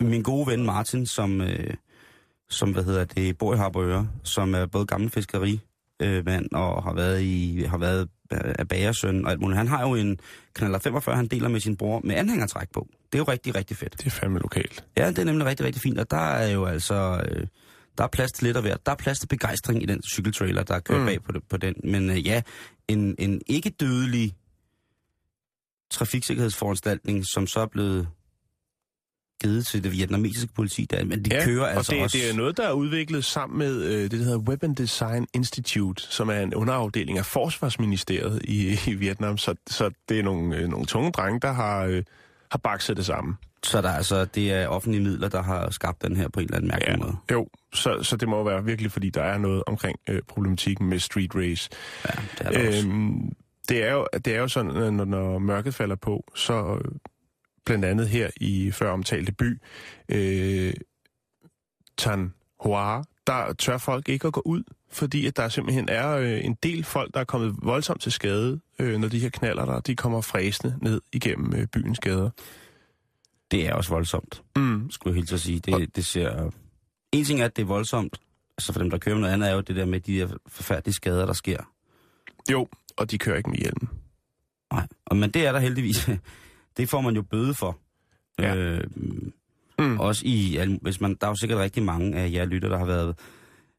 min 0.00 0.22
gode 0.22 0.46
ven 0.46 0.66
Martin, 0.66 1.06
som, 1.06 1.40
øh, 1.40 1.74
som 2.50 2.72
hvad 2.72 2.84
hedder 2.84 3.04
det, 3.04 3.38
bor 3.38 3.54
i 3.54 3.56
Harboøre, 3.56 4.08
som 4.24 4.54
er 4.54 4.66
både 4.66 4.86
gammel 4.86 5.10
fiskeri 5.10 5.60
øh, 6.02 6.24
mand 6.24 6.48
og 6.52 6.82
har 6.82 6.94
været 6.94 7.22
i 7.22 7.64
har 7.68 7.78
været 7.78 8.08
øh, 8.32 8.54
af 8.58 8.68
bagersøn 8.68 9.24
og 9.24 9.30
alt 9.30 9.40
muligt. 9.40 9.58
Han 9.58 9.68
har 9.68 9.88
jo 9.88 9.94
en 9.94 10.18
kanaler 10.54 10.78
45, 10.78 11.16
han 11.16 11.26
deler 11.26 11.48
med 11.48 11.60
sin 11.60 11.76
bror 11.76 12.00
med 12.04 12.14
anhængertræk 12.14 12.68
på. 12.72 12.88
Det 13.12 13.18
er 13.18 13.18
jo 13.18 13.24
rigtig, 13.24 13.54
rigtig 13.54 13.76
fedt. 13.76 13.98
det 13.98 14.06
er 14.06 14.10
fandme 14.10 14.38
lokalt. 14.38 14.84
Ja, 14.96 15.08
det 15.08 15.18
er 15.18 15.24
nemlig 15.24 15.46
rigtig, 15.46 15.66
rigtig 15.66 15.82
fint, 15.82 15.98
og 15.98 16.10
der 16.10 16.16
er 16.30 16.50
jo 16.52 16.64
altså... 16.64 17.24
Øh, 17.28 17.46
der 17.98 18.04
er 18.04 18.08
plads 18.08 18.32
til 18.32 18.44
lidt 18.46 18.56
af 18.56 18.62
hvert. 18.62 18.86
Der 18.86 18.92
er 18.92 18.96
plads 18.96 19.18
til 19.18 19.26
begejstring 19.26 19.82
i 19.82 19.86
den 19.86 20.02
cykeltrailer, 20.12 20.62
der 20.62 20.78
kører 20.80 20.98
Mm. 20.98 21.04
mm. 21.04 21.08
bag 21.08 21.22
på, 21.22 21.32
det, 21.32 21.42
på 21.50 21.56
den. 21.56 21.74
Men 21.84 22.10
øh, 22.10 22.26
ja, 22.26 22.42
en, 22.88 23.14
en 23.18 23.40
ikke 23.46 23.70
dødelig 23.70 24.32
trafiksikkerhedsforanstaltning, 25.90 27.24
som 27.26 27.46
så 27.46 27.60
er 27.60 27.66
blevet 27.66 28.08
givet 29.42 29.66
til 29.66 29.84
det 29.84 29.92
vietnamesiske 29.92 30.48
politi, 30.54 30.86
der, 30.90 31.04
men 31.04 31.24
de 31.24 31.34
ja, 31.34 31.44
kører 31.44 31.62
og 31.62 31.72
altså 31.72 31.92
det, 31.92 32.02
også... 32.02 32.18
det 32.18 32.30
er 32.30 32.36
noget, 32.36 32.56
der 32.56 32.68
er 32.68 32.72
udviklet 32.72 33.24
sammen 33.24 33.58
med 33.58 33.82
øh, 33.82 34.02
det, 34.02 34.10
der 34.10 34.16
hedder 34.16 34.38
Weapon 34.38 34.74
Design 34.74 35.26
Institute, 35.34 36.02
som 36.02 36.28
er 36.28 36.40
en 36.40 36.54
underafdeling 36.54 37.18
af 37.18 37.26
Forsvarsministeriet 37.26 38.40
i, 38.44 38.78
i 38.86 38.94
Vietnam. 38.94 39.38
Så, 39.38 39.54
så 39.66 39.90
det 40.08 40.18
er 40.18 40.22
nogle, 40.22 40.56
øh, 40.56 40.68
nogle 40.68 40.86
tunge 40.86 41.12
drenge, 41.12 41.40
der 41.40 41.52
har, 41.52 41.84
øh, 41.84 42.02
har 42.50 42.58
bakset 42.58 42.96
det 42.96 43.06
sammen. 43.06 43.34
Så 43.64 43.82
der 43.82 43.88
er 43.88 43.96
altså, 43.96 44.24
det 44.24 44.52
er 44.52 44.68
offentlige 44.68 45.02
midler, 45.02 45.28
der 45.28 45.42
har 45.42 45.70
skabt 45.70 46.02
den 46.02 46.16
her 46.16 46.28
på 46.28 46.40
en 46.40 46.44
eller 46.44 46.56
anden 46.56 46.68
mærkelig 46.68 46.98
måde. 46.98 47.16
Jo, 47.32 47.48
så, 47.74 48.02
så 48.02 48.16
det 48.16 48.28
må 48.28 48.44
være 48.44 48.64
virkelig, 48.64 48.92
fordi 48.92 49.10
der 49.10 49.22
er 49.22 49.38
noget 49.38 49.62
omkring 49.66 49.98
øh, 50.08 50.20
problematikken 50.28 50.86
med 50.88 50.98
street 50.98 51.34
race. 51.34 51.70
Ja, 52.04 52.22
det 52.38 52.46
er 52.46 52.50
der 52.50 52.68
også. 52.68 52.88
Øhm, 52.88 53.32
det, 53.68 53.84
er 53.84 53.92
jo, 53.92 54.06
det 54.24 54.34
er 54.34 54.38
jo 54.38 54.48
sådan, 54.48 54.94
når, 54.94 55.04
når 55.04 55.38
mørket 55.38 55.74
falder 55.74 55.96
på, 55.96 56.24
så 56.34 56.80
øh, 56.84 56.90
blandt 57.66 57.84
andet 57.84 58.08
her 58.08 58.30
i 58.40 58.70
før 58.70 58.90
omtalte 58.90 59.32
by, 59.32 59.60
øh, 60.08 60.74
Tan 61.96 62.34
Hoa, 62.60 63.02
der 63.26 63.52
tør 63.52 63.78
folk 63.78 64.08
ikke 64.08 64.26
at 64.26 64.32
gå 64.32 64.42
ud, 64.44 64.62
fordi 64.90 65.26
at 65.26 65.36
der 65.36 65.48
simpelthen 65.48 65.88
er 65.88 66.10
øh, 66.10 66.44
en 66.44 66.56
del 66.62 66.84
folk, 66.84 67.14
der 67.14 67.20
er 67.20 67.24
kommet 67.24 67.54
voldsomt 67.62 68.00
til 68.02 68.12
skade, 68.12 68.60
øh, 68.78 68.98
når 69.00 69.08
de 69.08 69.18
her 69.18 69.28
knaller 69.30 69.64
der, 69.64 69.80
de 69.80 69.96
kommer 69.96 70.20
fræsende 70.20 70.78
ned 70.82 71.00
igennem 71.12 71.54
øh, 71.54 71.66
byens 71.66 71.98
gader. 71.98 72.30
Det 73.50 73.66
er 73.68 73.74
også 73.74 73.90
voldsomt, 73.90 74.42
Mm. 74.56 74.90
skulle 74.90 75.12
jeg 75.12 75.16
helt 75.20 75.32
at 75.32 75.40
sige. 75.40 75.58
Det, 75.60 75.96
det 75.96 76.04
ser... 76.06 76.50
En 77.12 77.24
ting 77.24 77.40
er, 77.40 77.44
at 77.44 77.56
det 77.56 77.62
er 77.62 77.66
voldsomt, 77.66 78.20
altså 78.58 78.72
for 78.72 78.80
dem, 78.80 78.90
der 78.90 78.98
kører 78.98 79.18
noget 79.18 79.32
andet, 79.32 79.48
er 79.50 79.54
jo 79.54 79.60
det 79.60 79.76
der 79.76 79.84
med 79.84 80.00
de 80.00 80.18
der 80.18 80.28
forfærdelige 80.46 80.94
skader, 80.94 81.26
der 81.26 81.32
sker. 81.32 81.72
Jo, 82.52 82.68
og 82.96 83.10
de 83.10 83.18
kører 83.18 83.36
ikke 83.36 83.50
med 83.50 83.58
hjelm. 83.58 83.88
Nej, 84.72 84.86
og, 85.06 85.16
men 85.16 85.30
det 85.30 85.46
er 85.46 85.52
der 85.52 85.58
heldigvis. 85.58 86.08
Det 86.76 86.88
får 86.88 87.00
man 87.00 87.14
jo 87.14 87.22
bøde 87.22 87.54
for. 87.54 87.78
Ja. 88.38 88.56
Øh, 88.56 88.84
Mm. 89.78 90.00
Også 90.00 90.22
i, 90.26 90.58
hvis 90.82 91.00
man, 91.00 91.16
der 91.20 91.26
er 91.26 91.30
jo 91.30 91.34
sikkert 91.36 91.58
rigtig 91.58 91.82
mange 91.82 92.16
af 92.16 92.32
jer 92.32 92.44
lytter, 92.44 92.68
der 92.68 92.78
har 92.78 92.86
været, 92.86 93.18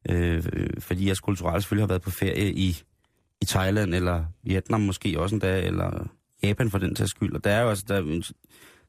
øh, 0.10 0.44
fordi 0.80 1.06
jeres 1.06 1.20
kulturelle 1.20 1.62
selvfølgelig 1.62 1.84
har 1.84 1.88
været 1.88 2.02
på 2.02 2.12
ferie 2.12 2.54
i, 2.54 2.84
i 3.42 3.46
Thailand, 3.46 3.96
eller 3.96 4.26
Vietnam 4.44 4.82
måske 4.82 5.20
også 5.20 5.36
en 5.36 5.40
dag, 5.40 5.66
eller 5.68 6.08
Japan 6.44 6.72
for 6.72 6.78
den 6.78 6.96
tages 6.96 7.10
skyld. 7.12 7.34
Og 7.36 7.44
der 7.44 7.52
er 7.52 7.62
jo 7.62 7.70
altså, 7.70 7.86
der, 7.88 7.96
er 7.96 8.32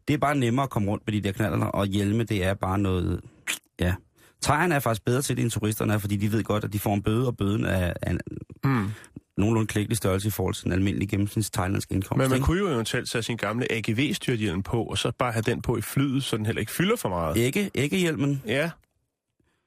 det 0.08 0.14
er 0.14 0.18
bare 0.18 0.36
nemmere 0.36 0.62
at 0.62 0.70
komme 0.70 0.90
rundt 0.90 1.02
med 1.06 1.12
de 1.14 1.20
der 1.20 1.32
knaller, 1.32 1.66
og 1.66 1.86
hjelme, 1.86 2.24
det 2.24 2.44
er 2.44 2.54
bare 2.54 2.78
noget, 2.78 3.20
ja. 3.80 3.94
Thaierne 4.42 4.74
er 4.74 4.78
faktisk 4.80 5.04
bedre 5.04 5.22
til 5.22 5.36
det, 5.36 5.42
end 5.42 5.50
turisterne 5.50 5.92
er, 5.92 5.98
fordi 5.98 6.16
de 6.16 6.32
ved 6.32 6.44
godt, 6.44 6.64
at 6.64 6.72
de 6.72 6.78
får 6.78 6.94
en 6.94 7.02
bøde, 7.02 7.26
og 7.26 7.36
bøden 7.36 7.64
er, 7.64 7.92
er 8.02 8.16
Mm. 8.64 8.88
Nogenlunde 9.38 9.66
klækkelig 9.66 9.96
størrelse 9.96 10.28
i 10.28 10.30
forhold 10.30 10.54
til 10.54 10.66
en 10.66 10.72
almindelig 10.72 11.08
gennemsnits 11.08 11.50
thailandsk 11.50 11.92
indkomst. 11.92 12.18
Men 12.18 12.28
man 12.30 12.36
ikke? 12.36 12.44
kunne 12.44 12.58
jo 12.58 12.68
eventuelt 12.68 13.10
tage 13.10 13.22
sin 13.22 13.36
gamle 13.36 13.72
AGV-styrthjelm 13.72 14.62
på, 14.62 14.82
og 14.82 14.98
så 14.98 15.12
bare 15.18 15.32
have 15.32 15.42
den 15.42 15.62
på 15.62 15.76
i 15.76 15.80
flyet, 15.80 16.24
så 16.24 16.36
den 16.36 16.46
heller 16.46 16.60
ikke 16.60 16.72
fylder 16.72 16.96
for 16.96 17.08
meget. 17.08 17.36
Ikke, 17.36 17.70
ikke 17.74 17.96
hjelmen. 17.96 18.42
Ja. 18.46 18.70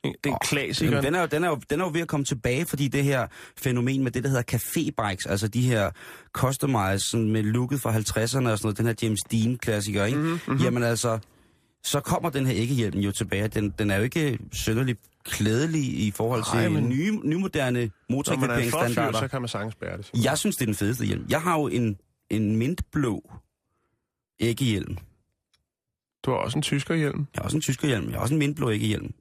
Det 0.04 0.16
er 0.26 0.32
Åh, 0.32 0.38
klassikeren. 0.44 1.04
Den 1.04 1.16
er, 1.16 1.22
jo, 1.22 1.28
den, 1.32 1.44
er 1.44 1.50
jo, 1.50 1.60
den 1.70 1.82
er 1.82 1.86
jo 1.86 1.92
ved 1.94 2.02
at 2.02 2.08
komme 2.08 2.24
tilbage, 2.26 2.66
fordi 2.66 2.88
det 2.88 3.04
her 3.04 3.28
fænomen 3.58 4.04
med 4.04 4.12
det, 4.12 4.24
der 4.24 4.30
hedder 4.30 4.58
café-bikes, 4.58 5.30
altså 5.30 5.48
de 5.48 5.62
her 5.62 5.92
customized 6.34 7.00
sådan 7.00 7.32
med 7.32 7.44
looket 7.44 7.82
fra 7.82 7.92
50'erne 7.94 8.24
og 8.24 8.30
sådan 8.30 8.60
noget, 8.64 8.78
den 8.78 8.86
her 8.86 8.94
James 9.04 9.20
Dean-klassiker, 9.32 10.06
ikke? 10.06 10.18
Mhm, 10.18 10.28
Mm-hmm, 10.28 10.40
mm-hmm. 10.48 10.64
Jamen 10.64 10.84
altså, 10.84 11.20
så 11.88 12.00
kommer 12.00 12.30
den 12.30 12.46
her 12.46 12.54
ikke-hjelm 12.54 13.00
jo 13.00 13.12
tilbage. 13.12 13.48
Den, 13.48 13.70
den 13.80 13.92
er 13.92 13.98
jo 13.98 14.04
ikke 14.04 14.40
synderligt 14.52 15.00
klædelig 15.24 15.82
i 16.08 16.12
forhold 16.12 16.44
til 16.52 16.60
Ej, 16.60 16.70
men- 16.70 16.90
nye, 16.90 17.20
nymoderne 17.24 17.82
er 17.84 18.70
forfyr, 18.72 19.12
så 19.20 19.28
kan 19.28 19.42
man 19.42 19.48
sagtens 19.48 19.76
bære 19.76 19.98
det. 19.98 20.12
Jeg 20.24 20.38
synes, 20.38 20.56
det 20.56 20.62
er 20.62 20.66
den 20.66 20.76
fedeste 20.76 21.06
hjelm. 21.06 21.26
Jeg 21.30 21.42
har 21.42 21.60
jo 21.60 21.68
en, 21.68 21.98
en 22.30 22.56
mintblå 22.56 23.32
ikke-hjelm. 24.40 24.98
Du 26.26 26.32
har 26.32 26.38
også 26.38 26.58
en 26.58 26.62
tyskerhjelm. 26.62 27.20
Jeg 27.20 27.40
har 27.40 27.44
også 27.44 27.58
en 27.58 27.62
tyskerhjelm. 27.62 28.06
Jeg 28.06 28.14
har 28.14 28.22
også 28.22 28.34
en 28.34 28.40
mintblå 28.40 28.70
ikke-hjelm. 28.70 29.14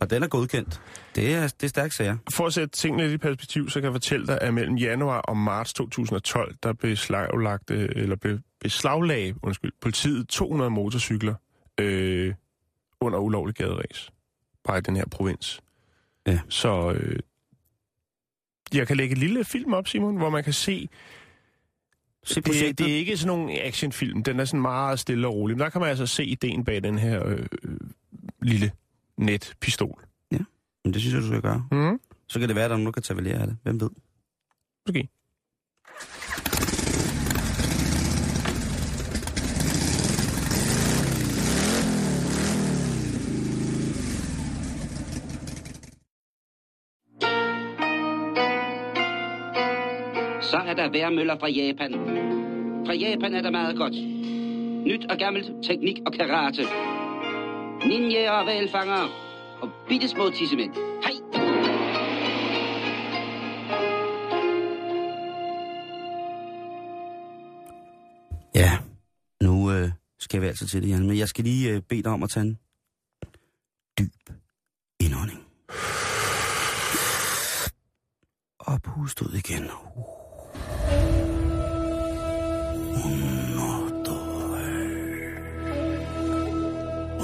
Og 0.00 0.10
den 0.10 0.22
er 0.22 0.28
godkendt. 0.28 0.80
Det 1.14 1.34
er, 1.34 1.40
det 1.48 1.62
er 1.62 1.68
stærkt 1.68 1.94
sager. 1.94 2.16
For 2.32 2.46
at 2.46 2.52
sætte 2.52 2.76
tingene 2.78 3.02
lidt 3.02 3.12
i 3.14 3.18
perspektiv, 3.18 3.70
så 3.70 3.80
kan 3.80 3.84
jeg 3.84 3.92
fortælle 3.94 4.26
dig, 4.26 4.38
at 4.40 4.54
mellem 4.54 4.76
januar 4.76 5.20
og 5.20 5.36
marts 5.36 5.72
2012, 5.72 6.54
der 6.62 6.72
beslaglagte, 6.72 7.74
eller 7.74 8.16
be, 8.16 8.42
beslaglagde, 8.60 9.34
undskyld, 9.42 9.72
politiet 9.80 10.28
200 10.28 10.70
motorcykler 10.70 11.34
øh, 11.82 12.34
under 13.00 13.18
ulovlig 13.18 13.54
gaderæs. 13.54 14.10
Bare 14.64 14.78
i 14.78 14.80
den 14.80 14.96
her 14.96 15.04
provins. 15.10 15.60
Ja. 16.26 16.40
Så 16.48 16.92
øh, 16.92 17.18
jeg 18.74 18.86
kan 18.86 18.96
lægge 18.96 19.12
et 19.12 19.18
lille 19.18 19.44
film 19.44 19.72
op, 19.72 19.88
Simon, 19.88 20.16
hvor 20.16 20.30
man 20.30 20.44
kan 20.44 20.52
se, 20.52 20.88
Se 22.24 22.40
det, 22.40 22.78
det 22.78 22.92
er 22.92 22.96
ikke 22.96 23.16
sådan 23.16 23.36
nogle 23.38 23.60
actionfilm, 23.62 24.22
den 24.22 24.40
er 24.40 24.44
sådan 24.44 24.60
meget 24.62 25.00
stille 25.00 25.26
og 25.26 25.34
rolig, 25.34 25.56
men 25.56 25.60
der 25.64 25.70
kan 25.70 25.80
man 25.80 25.90
altså 25.90 26.06
se 26.06 26.24
ideen 26.24 26.64
bag 26.64 26.82
den 26.82 26.98
her 26.98 27.26
øh, 27.26 27.46
øh, 27.62 27.76
lille 28.42 28.72
netpistol. 29.16 30.04
Men 30.84 30.94
det 30.94 31.00
synes 31.00 31.14
jeg, 31.14 31.22
du 31.22 31.26
skal 31.26 31.42
gøre. 31.42 31.66
Mm, 31.70 32.00
Så 32.28 32.38
kan 32.38 32.48
det 32.48 32.56
være, 32.56 32.64
at 32.64 32.70
der 32.70 32.74
er 32.76 32.78
nogen, 32.78 32.86
der 32.86 32.92
kan 32.92 33.02
tage 33.02 33.34
af 33.34 33.46
det. 33.46 33.56
Hvem 33.62 33.80
ved? 33.80 33.90
måske. 34.86 35.08
Så 36.66 36.71
er 50.72 50.76
der 50.76 50.90
værmøller 50.90 51.38
fra 51.38 51.48
Japan. 51.48 51.92
Fra 52.86 52.94
Japan 52.94 53.34
er 53.34 53.42
der 53.42 53.50
meget 53.50 53.76
godt. 53.76 53.94
Nyt 54.86 55.04
og 55.10 55.16
gammelt, 55.18 55.46
teknik 55.62 55.98
og 56.06 56.12
karate. 56.12 56.62
Ninja 57.88 58.30
og 58.30 58.46
valfanger. 58.46 59.02
Og 59.62 59.70
bittesmå 59.88 60.30
tissemænd. 60.30 60.74
Hej! 61.04 61.14
Ja, 68.54 68.70
nu 69.42 69.72
øh, 69.72 69.90
skal 70.18 70.40
vi 70.40 70.46
altså 70.46 70.66
til 70.66 70.82
det, 70.82 70.88
Jan. 70.88 71.06
Men 71.06 71.18
jeg 71.18 71.28
skal 71.28 71.44
lige 71.44 71.70
øh, 71.70 71.82
bede 71.88 72.02
dig 72.02 72.12
om 72.12 72.22
at 72.22 72.30
tage 72.30 72.46
en 72.46 72.58
dyb 73.98 74.34
indånding. 75.00 75.40
Og 78.58 78.82
pust 78.82 79.22
ud 79.22 79.32
igen. 79.32 79.64
Uh. 79.96 80.21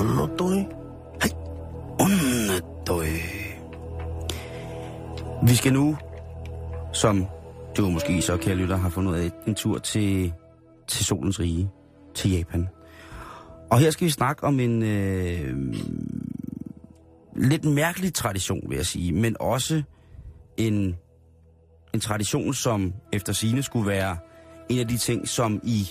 Unnotoi. 0.01 0.65
Hej. 1.23 1.49
Vi 5.43 5.55
skal 5.55 5.73
nu, 5.73 5.97
som 6.93 7.27
du 7.77 7.89
måske 7.89 8.23
så, 8.23 8.37
kære 8.37 8.55
lytter, 8.55 8.77
har 8.77 8.89
fundet 8.89 9.13
ud 9.13 9.17
af, 9.17 9.31
en 9.47 9.55
tur 9.55 9.79
til, 9.79 10.33
til 10.89 11.05
solens 11.05 11.41
rige, 11.41 11.71
til 12.15 12.31
Japan. 12.31 12.69
Og 13.71 13.79
her 13.79 13.91
skal 13.91 14.05
vi 14.05 14.11
snakke 14.11 14.45
om 14.45 14.61
en 14.61 14.83
øh, 14.83 15.75
lidt 17.37 17.65
mærkelig 17.65 18.15
tradition, 18.15 18.61
vil 18.69 18.77
jeg 18.77 18.87
sige, 18.87 19.13
men 19.13 19.37
også 19.41 19.83
en, 20.57 20.97
en 21.95 22.01
tradition, 22.01 22.55
som 22.55 22.95
efter 23.13 23.33
sine 23.33 23.63
skulle 23.63 23.87
være 23.87 24.17
en 24.69 24.79
af 24.79 24.89
de 24.89 24.97
ting, 24.97 25.29
som 25.29 25.61
i, 25.65 25.89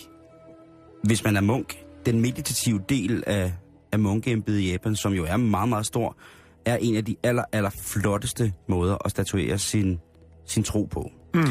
hvis 1.03 1.23
man 1.23 1.37
er 1.37 1.41
munk, 1.41 1.77
den 2.05 2.21
meditative 2.21 2.81
del 2.89 3.23
af, 3.27 3.53
af 3.91 3.99
munkeembedet 3.99 4.59
i 4.59 4.71
Japan, 4.71 4.95
som 4.95 5.13
jo 5.13 5.25
er 5.25 5.37
meget, 5.37 5.69
meget 5.69 5.85
stor, 5.85 6.17
er 6.65 6.77
en 6.77 6.95
af 6.95 7.05
de 7.05 7.15
aller, 7.23 7.43
aller 7.51 7.69
flotteste 7.69 8.53
måder 8.69 8.97
at 9.05 9.11
statuere 9.11 9.57
sin, 9.57 9.99
sin 10.45 10.63
tro 10.63 10.83
på. 10.83 11.11
Mm. 11.33 11.41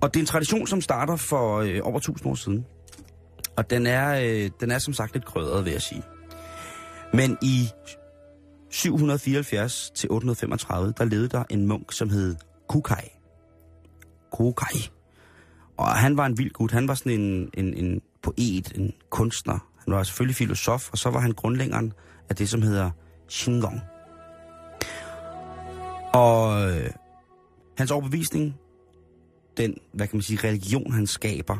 Og 0.00 0.14
det 0.14 0.20
er 0.20 0.22
en 0.22 0.26
tradition, 0.26 0.66
som 0.66 0.80
starter 0.80 1.16
for 1.16 1.58
øh, 1.58 1.80
over 1.82 1.96
1000 1.96 2.30
år 2.30 2.34
siden. 2.34 2.66
Og 3.56 3.70
den 3.70 3.86
er, 3.86 4.20
øh, 4.20 4.50
den 4.60 4.70
er 4.70 4.78
som 4.78 4.94
sagt 4.94 5.12
lidt 5.12 5.24
krødret, 5.24 5.64
vil 5.64 5.72
jeg 5.72 5.82
sige. 5.82 6.02
Men 7.14 7.38
i 7.42 7.68
774 8.70 9.90
til 9.94 10.10
835, 10.10 10.92
der 10.98 11.04
levede 11.04 11.28
der 11.28 11.44
en 11.50 11.66
munk, 11.66 11.92
som 11.92 12.10
hed 12.10 12.36
Kukai. 12.68 13.17
Kukai. 14.32 14.90
Og 15.76 15.88
han 15.88 16.16
var 16.16 16.26
en 16.26 16.38
vild 16.38 16.50
gut. 16.50 16.72
Han 16.72 16.88
var 16.88 16.94
sådan 16.94 17.20
en, 17.20 17.50
en, 17.54 17.74
en 17.74 18.00
poet, 18.22 18.72
en 18.74 18.92
kunstner. 19.10 19.58
Han 19.84 19.94
var 19.94 20.02
selvfølgelig 20.02 20.36
filosof, 20.36 20.90
og 20.90 20.98
så 20.98 21.10
var 21.10 21.20
han 21.20 21.32
grundlæggeren 21.32 21.92
af 22.28 22.36
det, 22.36 22.48
som 22.48 22.62
hedder 22.62 22.90
Shingon. 23.28 23.80
Og 26.14 26.70
øh, 26.70 26.90
hans 27.78 27.90
overbevisning, 27.90 28.54
den, 29.56 29.76
hvad 29.92 30.06
kan 30.06 30.16
man 30.16 30.22
sige, 30.22 30.48
religion, 30.48 30.92
han 30.92 31.06
skaber. 31.06 31.56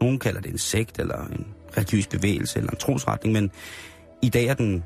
Nogen 0.00 0.18
kalder 0.18 0.40
det 0.40 0.50
en 0.50 0.58
sekt, 0.58 0.98
eller 0.98 1.26
en 1.26 1.46
religiøs 1.76 2.06
bevægelse, 2.06 2.58
eller 2.58 2.70
en 2.70 2.78
trosretning, 2.78 3.32
men 3.32 3.50
i 4.22 4.28
dag 4.28 4.44
er 4.46 4.54
den 4.54 4.84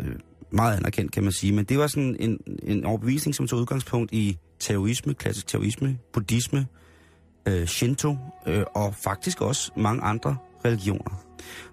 øh, 0.00 0.16
meget 0.50 0.76
anerkendt, 0.76 1.12
kan 1.12 1.22
man 1.22 1.32
sige. 1.32 1.52
Men 1.52 1.64
det 1.64 1.78
var 1.78 1.86
sådan 1.86 2.16
en, 2.20 2.38
en 2.62 2.84
overbevisning, 2.84 3.34
som 3.34 3.46
tog 3.46 3.58
udgangspunkt 3.58 4.12
i 4.12 4.38
taoisme, 4.62 5.14
klassisk 5.14 5.46
taoisme, 5.46 5.98
buddhisme, 6.12 6.66
øh, 7.46 7.66
Shinto, 7.66 8.16
øh, 8.46 8.64
og 8.74 8.94
faktisk 8.94 9.40
også 9.40 9.72
mange 9.76 10.02
andre 10.02 10.36
religioner. 10.64 11.24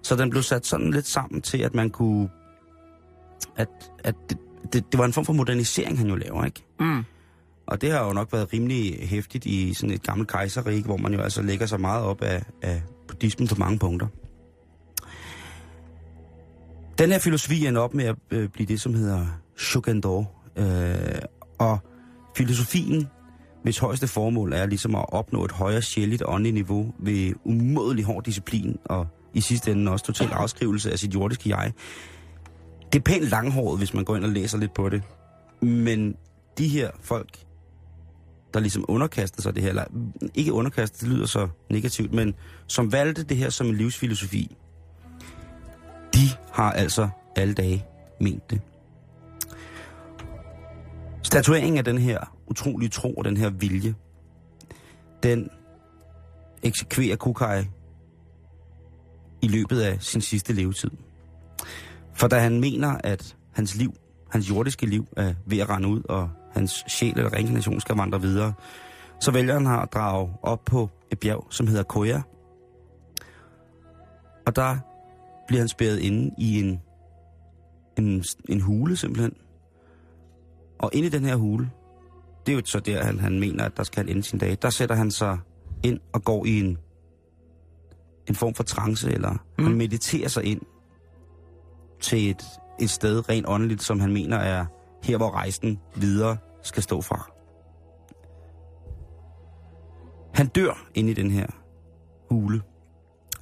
Så 0.02 0.16
den 0.16 0.30
blev 0.30 0.42
sat 0.42 0.66
sådan 0.66 0.90
lidt 0.90 1.06
sammen 1.06 1.42
til, 1.42 1.58
at 1.58 1.74
man 1.74 1.90
kunne... 1.90 2.28
At, 3.56 3.68
at 4.04 4.14
det, 4.28 4.38
det, 4.72 4.92
det 4.92 4.98
var 4.98 5.04
en 5.04 5.12
form 5.12 5.24
for 5.24 5.32
modernisering, 5.32 5.98
han 5.98 6.08
jo 6.08 6.16
laver, 6.16 6.44
ikke? 6.44 6.64
Mm. 6.80 7.04
Og 7.66 7.80
det 7.80 7.92
har 7.92 8.06
jo 8.06 8.12
nok 8.12 8.32
været 8.32 8.52
rimelig 8.52 9.08
hæftigt 9.08 9.46
i 9.46 9.74
sådan 9.74 9.94
et 9.94 10.02
gammelt 10.02 10.30
kejserrige, 10.30 10.82
hvor 10.82 10.96
man 10.96 11.14
jo 11.14 11.20
altså 11.20 11.42
lægger 11.42 11.66
sig 11.66 11.80
meget 11.80 12.04
op 12.04 12.22
af, 12.22 12.42
af 12.62 12.82
buddhismen 13.08 13.48
på 13.48 13.54
mange 13.58 13.78
punkter. 13.78 14.06
Den 16.98 17.10
her 17.10 17.18
filosofi 17.18 17.66
ender 17.66 17.80
op 17.80 17.94
med 17.94 18.04
at 18.04 18.16
øh, 18.30 18.48
blive 18.48 18.66
det, 18.66 18.80
som 18.80 18.94
hedder 18.94 19.26
Shugendo. 19.56 20.24
Øh, 20.56 21.18
og 21.58 21.78
filosofien, 22.36 23.08
hvis 23.62 23.78
højeste 23.78 24.06
formål 24.06 24.52
er 24.52 24.66
ligesom 24.66 24.94
at 24.94 25.04
opnå 25.08 25.44
et 25.44 25.52
højere 25.52 25.82
sjældent 25.82 26.22
åndeligt 26.26 26.54
niveau 26.54 26.94
ved 26.98 27.32
umådelig 27.44 28.04
hård 28.04 28.24
disciplin 28.24 28.76
og 28.84 29.06
i 29.34 29.40
sidste 29.40 29.70
ende 29.72 29.92
også 29.92 30.04
total 30.04 30.28
afskrivelse 30.28 30.92
af 30.92 30.98
sit 30.98 31.14
jordiske 31.14 31.56
jeg. 31.56 31.72
Det 32.92 32.98
er 32.98 33.02
pænt 33.02 33.24
langhåret, 33.24 33.78
hvis 33.78 33.94
man 33.94 34.04
går 34.04 34.16
ind 34.16 34.24
og 34.24 34.30
læser 34.30 34.58
lidt 34.58 34.74
på 34.74 34.88
det. 34.88 35.02
Men 35.62 36.16
de 36.58 36.68
her 36.68 36.90
folk, 37.00 37.38
der 38.54 38.60
ligesom 38.60 38.84
underkaster 38.88 39.42
sig 39.42 39.54
det 39.54 39.62
her, 39.62 39.70
eller 39.70 39.84
ikke 40.34 40.52
underkaster, 40.52 40.98
det 40.98 41.08
lyder 41.08 41.26
så 41.26 41.48
negativt, 41.70 42.12
men 42.12 42.34
som 42.66 42.92
valgte 42.92 43.22
det 43.22 43.36
her 43.36 43.50
som 43.50 43.66
en 43.66 43.74
livsfilosofi, 43.74 44.56
de 46.14 46.28
har 46.52 46.72
altså 46.72 47.08
alle 47.36 47.54
dage 47.54 47.84
ment 48.20 48.50
det. 48.50 48.60
Statueringen 51.30 51.78
af 51.78 51.84
den 51.84 51.98
her 51.98 52.36
utrolige 52.46 52.88
tro 52.88 53.14
og 53.14 53.24
den 53.24 53.36
her 53.36 53.50
vilje, 53.50 53.94
den 55.22 55.50
eksekverer 56.62 57.16
Kukai 57.16 57.64
i 59.42 59.48
løbet 59.48 59.80
af 59.80 60.02
sin 60.02 60.20
sidste 60.20 60.52
levetid. 60.52 60.90
For 62.14 62.28
da 62.28 62.38
han 62.38 62.60
mener, 62.60 62.96
at 63.04 63.36
hans 63.52 63.76
liv, 63.76 63.94
hans 64.30 64.50
jordiske 64.50 64.86
liv, 64.86 65.06
er 65.16 65.34
ved 65.46 65.58
at 65.58 65.70
rende 65.70 65.88
ud, 65.88 66.02
og 66.08 66.30
hans 66.52 66.84
sjæl 66.88 67.18
eller 67.18 67.32
reinkarnation 67.32 67.80
skal 67.80 67.96
vandre 67.96 68.20
videre, 68.20 68.52
så 69.20 69.30
vælger 69.30 69.54
han 69.54 69.82
at 69.82 69.92
drage 69.92 70.32
op 70.42 70.64
på 70.64 70.88
et 71.12 71.18
bjerg, 71.20 71.46
som 71.50 71.66
hedder 71.66 71.82
Koya. 71.82 72.22
Og 74.46 74.56
der 74.56 74.76
bliver 75.48 75.60
han 75.60 75.68
spærret 75.68 75.98
inde 75.98 76.34
i 76.38 76.60
en, 76.60 76.80
en, 77.98 78.24
en 78.48 78.60
hule 78.60 78.96
simpelthen. 78.96 79.32
Og 80.80 80.90
inde 80.92 81.06
i 81.06 81.10
den 81.10 81.24
her 81.24 81.36
hule, 81.36 81.70
det 82.46 82.52
er 82.52 82.56
jo 82.56 82.62
så 82.64 82.80
der, 82.80 83.04
han, 83.04 83.18
han 83.18 83.40
mener, 83.40 83.64
at 83.64 83.76
der 83.76 83.82
skal 83.82 84.04
han 84.04 84.08
ende 84.08 84.22
sin 84.22 84.38
dag. 84.38 84.58
Der 84.62 84.70
sætter 84.70 84.94
han 84.94 85.10
sig 85.10 85.38
ind 85.82 86.00
og 86.12 86.24
går 86.24 86.46
i 86.46 86.60
en, 86.60 86.78
en 88.28 88.34
form 88.34 88.54
for 88.54 88.62
trance, 88.62 89.12
eller 89.12 89.32
mm. 89.58 89.64
han 89.64 89.74
mediterer 89.74 90.28
sig 90.28 90.44
ind 90.44 90.60
til 92.00 92.30
et, 92.30 92.44
et 92.80 92.90
sted 92.90 93.28
rent 93.28 93.46
åndeligt, 93.48 93.82
som 93.82 94.00
han 94.00 94.12
mener 94.12 94.36
er 94.36 94.66
her, 95.02 95.16
hvor 95.16 95.30
rejsen 95.30 95.80
videre 95.94 96.36
skal 96.62 96.82
stå 96.82 97.00
fra. 97.00 97.30
Han 100.34 100.46
dør 100.46 100.86
inde 100.94 101.10
i 101.10 101.14
den 101.14 101.30
her 101.30 101.46
hule. 102.30 102.62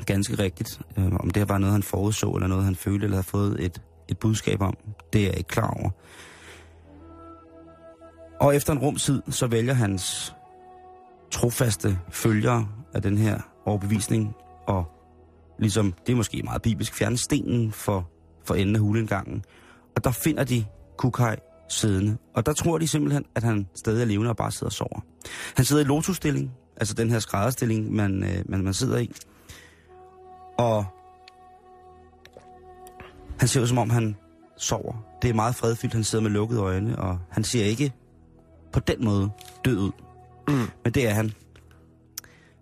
Ganske 0.07 0.38
rigtigt. 0.38 0.80
Øh, 0.97 1.12
om 1.12 1.30
det 1.30 1.49
var 1.49 1.59
noget, 1.59 1.73
han 1.73 1.83
forudså, 1.83 2.30
eller 2.30 2.47
noget, 2.47 2.64
han 2.64 2.76
følte, 2.76 3.04
eller 3.04 3.16
havde 3.16 3.26
fået 3.26 3.64
et, 3.64 3.83
et 4.09 4.18
budskab 4.18 4.62
om, 4.62 4.75
det 5.12 5.21
er 5.21 5.26
jeg 5.26 5.37
ikke 5.37 5.49
klar 5.49 5.71
over. 5.71 5.90
Og 8.40 8.57
efter 8.57 8.73
en 8.73 8.78
rumtid, 8.78 9.23
så 9.30 9.47
vælger 9.47 9.75
hans 9.75 10.35
trofaste 11.30 11.99
følgere 12.11 12.68
af 12.95 13.02
den 13.02 13.18
her 13.18 13.40
overbevisning, 13.66 14.35
og 14.66 14.85
ligesom, 15.59 15.95
det 16.07 16.12
er 16.12 16.16
måske 16.16 16.42
meget 16.42 16.62
bibelsk, 16.62 16.95
fjerne 16.95 17.16
stenen 17.16 17.73
for, 17.73 18.11
for 18.45 18.54
enden 18.54 18.75
af 18.76 18.80
hulengangen. 18.80 19.45
Og 19.97 20.04
der 20.04 20.11
finder 20.11 20.45
de 20.45 20.64
Kukai 20.97 21.37
siddende. 21.68 22.16
Og 22.35 22.47
der 22.47 22.52
tror 22.52 22.78
de 22.78 22.88
simpelthen, 22.88 23.25
at 23.35 23.42
han 23.42 23.66
stadig 23.75 24.02
er 24.02 24.07
levende 24.07 24.30
og 24.30 24.37
bare 24.37 24.52
sidder 24.52 24.66
og 24.66 24.73
sover. 24.73 25.00
Han 25.57 25.64
sidder 25.64 25.83
i 25.83 25.85
lotusstilling, 25.85 26.52
altså 26.76 26.95
den 26.95 27.11
her 27.11 27.18
skrædderstilling, 27.18 27.92
man, 27.92 28.23
øh, 28.23 28.45
man, 28.49 28.64
man 28.64 28.75
sidder 28.75 28.99
i. 28.99 29.12
Og 30.59 30.85
han 33.38 33.49
ser 33.49 33.61
ud 33.61 33.66
som 33.66 33.78
om, 33.78 33.90
han 33.90 34.16
sover. 34.57 34.95
Det 35.23 35.30
er 35.30 35.35
meget 35.35 35.54
fredfyldt, 35.54 35.95
han 35.95 36.04
sidder 36.04 36.23
med 36.23 36.30
lukkede 36.30 36.61
øjne, 36.61 36.99
og 36.99 37.18
han 37.30 37.45
ser 37.45 37.64
ikke 37.64 37.92
på 38.73 38.81
den 38.81 39.05
måde 39.05 39.31
død 39.65 39.79
ud. 39.79 39.93
Mm. 40.49 40.55
Men 40.85 40.93
det 40.93 41.09
er 41.09 41.11
han. 41.11 41.33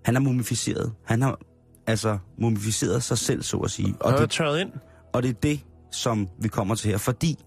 Han 0.05 0.17
er 0.17 0.21
mumificeret. 0.21 0.93
Han 1.05 1.23
har 1.23 1.39
altså 1.87 2.19
mumificeret 2.39 3.03
sig 3.03 3.19
selv, 3.19 3.43
så 3.43 3.57
at 3.57 3.71
sige. 3.71 3.95
Og 4.01 4.13
det, 4.13 4.31
tørret 4.31 4.61
ind. 4.61 4.71
Og 5.13 5.23
det 5.23 5.29
er 5.29 5.33
det, 5.33 5.61
som 5.91 6.29
vi 6.39 6.49
kommer 6.49 6.75
til 6.75 6.91
her. 6.91 6.99
Fordi 6.99 7.45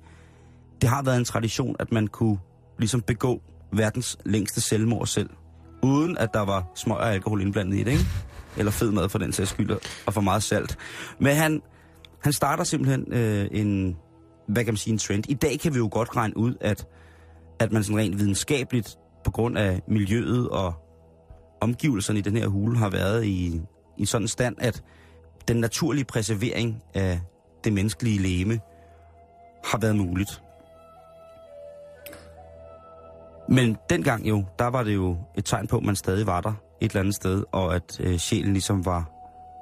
det 0.82 0.90
har 0.90 1.04
været 1.04 1.18
en 1.18 1.26
tradition, 1.26 1.76
at 1.80 1.92
man 1.92 2.08
kunne 2.08 2.38
ligesom 2.80 3.02
begå 3.02 3.42
verdens 3.74 4.18
længste 4.26 4.62
selvmord 4.62 5.08
selv. 5.08 5.30
Uden 5.84 6.18
at 6.18 6.30
der 6.34 6.40
var 6.40 6.72
smøg 6.76 6.98
og 6.98 7.14
alkohol 7.14 7.42
indblandet 7.42 7.78
i 7.78 7.84
det, 7.84 7.92
ikke? 7.92 8.06
Eller 8.58 8.72
fed 8.72 8.92
mad 8.92 9.10
for 9.10 9.20
den 9.20 9.34
sags 9.34 9.50
skyld, 9.50 9.72
og 10.06 10.14
for 10.14 10.22
meget 10.22 10.44
salt. 10.44 10.78
Men 11.20 11.36
han, 11.36 11.62
han 12.24 12.34
starter 12.34 12.64
simpelthen 12.64 13.14
øh, 13.14 13.48
en, 13.52 13.98
hvad 14.48 14.64
kan 14.64 14.74
man 14.74 14.78
sige, 14.78 14.92
en 14.92 14.98
trend. 14.98 15.24
I 15.30 15.34
dag 15.34 15.60
kan 15.60 15.74
vi 15.74 15.78
jo 15.78 15.90
godt 15.92 16.16
regne 16.16 16.38
ud, 16.38 16.56
at, 16.62 16.88
at 17.60 17.72
man 17.72 17.84
sådan 17.84 17.98
rent 17.98 18.20
videnskabeligt, 18.20 18.98
på 19.24 19.32
grund 19.32 19.58
af 19.58 19.82
miljøet 19.88 20.50
og 20.50 20.74
omgivelserne 21.62 22.20
i 22.20 22.22
den 22.22 22.38
her 22.38 22.48
hule, 22.48 22.78
har 22.78 22.90
været 22.90 23.26
i, 23.26 23.62
i 23.98 24.06
sådan 24.06 24.24
en 24.24 24.28
stand, 24.28 24.56
at 24.60 24.84
den 25.48 25.58
naturlige 25.58 26.06
preservering 26.06 26.84
af 26.94 27.20
det 27.64 27.74
menneskelige 27.74 28.20
leme 28.20 28.60
har 29.66 29.78
været 29.78 29.96
muligt. 29.96 30.44
Men 33.50 33.78
dengang 33.90 34.30
jo, 34.30 34.46
der 34.60 34.68
var 34.68 34.84
det 34.84 34.96
jo 34.96 35.18
et 35.38 35.46
tegn 35.46 35.68
på, 35.68 35.78
at 35.78 35.84
man 35.84 35.96
stadig 35.96 36.28
var 36.28 36.42
der 36.42 36.54
et 36.82 36.92
eller 36.92 37.00
andet 37.00 37.16
sted, 37.16 37.44
og 37.52 37.76
at 37.76 38.00
øh, 38.00 38.18
sjælen 38.18 38.54
ligesom 38.54 38.86
var, 38.86 39.12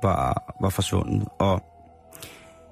var, 0.04 0.56
var 0.62 0.69
forsvundet. 0.69 1.28
Og 1.39 1.62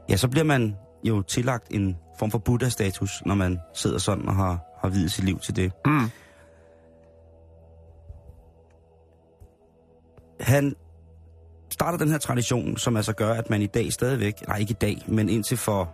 ja, 0.10 0.18
så 0.18 0.28
bliver 0.28 0.44
man 0.44 0.78
jo 1.04 1.22
tillagt 1.22 1.68
en 1.72 1.98
form 2.20 2.32
for 2.32 2.38
Buddha-status, 2.38 3.22
når 3.26 3.36
man 3.36 3.60
sidder 3.74 3.98
sådan 3.98 4.28
og 4.28 4.36
har, 4.36 4.60
har 4.82 4.90
videt 4.90 5.12
sit 5.12 5.24
liv 5.24 5.40
til 5.40 5.56
det. 5.56 5.72
Mm. 5.86 6.10
Han 10.40 10.76
starter 11.70 11.98
den 11.98 12.10
her 12.10 12.18
tradition, 12.18 12.78
som 12.78 12.98
altså 12.98 13.14
gør, 13.14 13.34
at 13.34 13.50
man 13.50 13.62
i 13.62 13.68
dag 13.68 13.94
stadigvæk, 13.94 14.48
nej 14.48 14.58
ikke 14.58 14.72
i 14.72 14.78
dag, 14.82 15.04
men 15.08 15.30
indtil 15.30 15.58
for, 15.58 15.94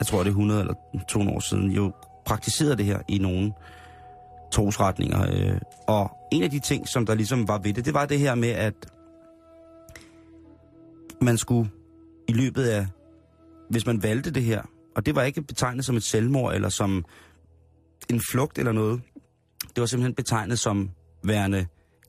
jeg 0.00 0.06
tror 0.06 0.18
det 0.18 0.26
er 0.26 0.30
100 0.30 0.60
eller 0.60 0.74
200 1.08 1.36
år 1.36 1.40
siden, 1.40 1.70
jo 1.70 1.92
praktiserede 2.26 2.76
det 2.76 2.84
her 2.84 2.98
i 3.08 3.18
nogle 3.18 3.52
trosretninger. 4.52 5.26
Øh, 5.30 5.60
og 5.86 6.10
en 6.32 6.42
af 6.42 6.50
de 6.50 6.58
ting, 6.58 6.88
som 6.88 7.06
der 7.06 7.14
ligesom 7.14 7.48
var 7.48 7.58
ved 7.58 7.74
det, 7.74 7.84
det 7.84 7.94
var 7.94 8.06
det 8.06 8.18
her 8.18 8.34
med, 8.34 8.48
at 8.48 8.74
man 11.20 11.38
skulle 11.38 11.70
i 12.28 12.32
løbet 12.32 12.64
af, 12.64 12.86
hvis 13.70 13.86
man 13.86 14.02
valgte 14.02 14.30
det 14.30 14.42
her, 14.42 14.62
og 14.96 15.06
det 15.06 15.14
var 15.14 15.22
ikke 15.22 15.42
betegnet 15.42 15.84
som 15.84 15.96
et 15.96 16.02
selvmord 16.02 16.54
eller 16.54 16.68
som 16.68 17.04
en 18.10 18.20
flugt 18.30 18.58
eller 18.58 18.72
noget, 18.72 19.02
det 19.60 19.80
var 19.80 19.86
simpelthen 19.86 20.14
betegnet 20.14 20.58
som 20.58 20.90
værende 21.22 21.66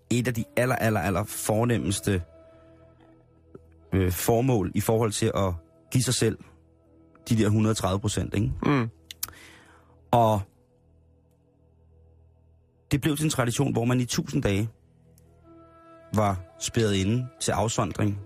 et 0.10 0.28
af 0.28 0.34
de 0.34 0.44
aller, 0.58 0.76
aller, 0.76 1.00
aller 1.00 1.24
fornemmeste 1.24 2.24
øh, 3.94 4.12
formål 4.12 4.72
i 4.76 4.82
forhold 4.82 5.12
til 5.12 5.32
at 5.36 5.54
give 5.92 6.04
sig 6.04 6.14
selv 6.14 6.38
de 7.30 7.38
der 7.38 7.46
130 7.46 8.00
procent, 8.00 8.34
ikke? 8.34 8.52
Mm. 8.66 8.90
Og 10.12 10.42
det 12.92 13.02
blev 13.02 13.18
til 13.18 13.24
en 13.24 13.30
tradition, 13.30 13.72
hvor 13.74 13.86
man 13.86 14.00
i 14.00 14.06
tusind 14.06 14.44
dage 14.44 14.70
var 16.14 16.40
spærret 16.60 16.94
inde 16.96 17.28
til 17.42 17.52
afsondring. 17.52 18.20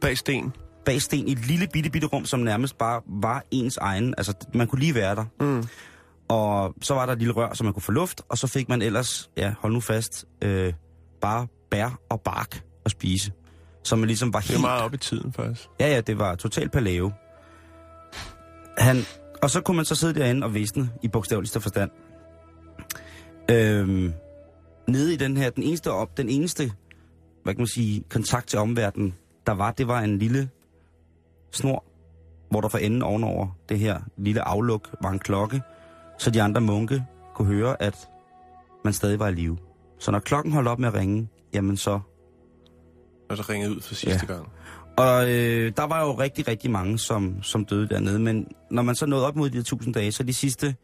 Bag 0.00 0.18
sten. 0.18 0.52
Bag 0.88 1.02
sten 1.02 1.28
i 1.28 1.32
et 1.32 1.46
lille 1.46 1.66
bitte, 1.72 1.90
bitte 1.90 2.06
rum, 2.06 2.24
som 2.24 2.40
nærmest 2.40 2.78
bare 2.78 3.02
var 3.06 3.44
ens 3.50 3.76
egen. 3.76 4.14
Altså, 4.18 4.34
man 4.54 4.66
kunne 4.66 4.80
lige 4.80 4.94
være 4.94 5.14
der. 5.14 5.24
Mm. 5.40 5.64
Og 6.28 6.74
så 6.82 6.94
var 6.94 7.06
der 7.06 7.12
et 7.12 7.18
lille 7.18 7.34
rør, 7.34 7.54
så 7.54 7.64
man 7.64 7.72
kunne 7.72 7.82
få 7.82 7.92
luft, 7.92 8.22
og 8.28 8.38
så 8.38 8.46
fik 8.46 8.68
man 8.68 8.82
ellers, 8.82 9.30
ja, 9.36 9.54
hold 9.58 9.72
nu 9.72 9.80
fast, 9.80 10.24
øh, 10.42 10.72
bare 11.20 11.46
bær 11.70 12.00
og 12.10 12.20
bark 12.20 12.62
at 12.84 12.90
spise. 12.90 13.32
Så 13.84 13.96
man 13.96 14.06
ligesom 14.06 14.32
var 14.32 14.40
helt... 14.40 14.50
Det 14.50 14.56
er 14.56 14.60
meget 14.60 14.82
op 14.82 14.94
i 14.94 14.96
tiden, 14.96 15.32
faktisk. 15.32 15.68
Ja, 15.80 15.88
ja, 15.94 16.00
det 16.00 16.18
var 16.18 16.34
totalt 16.34 16.72
paleo. 16.72 17.12
Han... 18.78 18.96
Og 19.42 19.50
så 19.50 19.60
kunne 19.60 19.76
man 19.76 19.84
så 19.84 19.94
sidde 19.94 20.20
derinde 20.20 20.44
og 20.44 20.54
visne 20.54 20.90
i 21.02 21.08
bogstaveligste 21.08 21.60
forstand. 21.60 21.90
Øhm, 23.50 24.12
nede 24.88 25.14
i 25.14 25.16
den 25.16 25.36
her, 25.36 25.50
den 25.50 25.62
eneste, 25.62 25.90
op, 25.90 26.16
den 26.16 26.28
eneste, 26.28 26.72
hvad 27.42 27.54
kan 27.54 27.60
man 27.60 27.68
sige, 27.68 28.04
kontakt 28.10 28.48
til 28.48 28.58
omverdenen, 28.58 29.14
der 29.46 29.52
var, 29.52 29.70
det 29.70 29.88
var 29.88 30.00
en 30.00 30.18
lille 30.18 30.50
snor, 31.52 31.84
hvor 32.50 32.60
der 32.60 32.68
for 32.68 32.78
enden 32.78 33.02
ovenover 33.02 33.48
det 33.68 33.78
her 33.78 34.00
lille 34.16 34.42
afluk 34.42 34.90
var 35.02 35.10
en 35.10 35.18
klokke, 35.18 35.62
så 36.18 36.30
de 36.30 36.42
andre 36.42 36.60
munke 36.60 37.04
kunne 37.34 37.48
høre, 37.48 37.82
at 37.82 38.08
man 38.84 38.92
stadig 38.92 39.18
var 39.18 39.28
i 39.28 39.34
live. 39.34 39.58
Så 39.98 40.10
når 40.10 40.18
klokken 40.18 40.52
holdt 40.52 40.68
op 40.68 40.78
med 40.78 40.88
at 40.88 40.94
ringe, 40.94 41.28
jamen 41.54 41.76
så... 41.76 42.00
Og 43.30 43.36
så 43.36 43.44
ringede 43.48 43.76
ud 43.76 43.80
for 43.80 43.94
sidste 43.94 44.26
Ja. 44.28 44.34
gang. 44.34 44.48
Og 44.98 45.30
øh, 45.30 45.72
der 45.76 45.82
var 45.84 46.04
jo 46.04 46.12
rigtig, 46.18 46.48
rigtig 46.48 46.70
mange, 46.70 46.98
som, 46.98 47.42
som 47.42 47.64
døde 47.64 47.88
dernede, 47.88 48.18
men 48.18 48.46
når 48.70 48.82
man 48.82 48.94
så 48.94 49.06
nåede 49.06 49.26
op 49.26 49.36
mod 49.36 49.50
de 49.50 49.56
her 49.56 49.62
tusind 49.64 49.94
dage, 49.94 50.12
så 50.12 50.22
de 50.22 50.34
sidste 50.34 50.74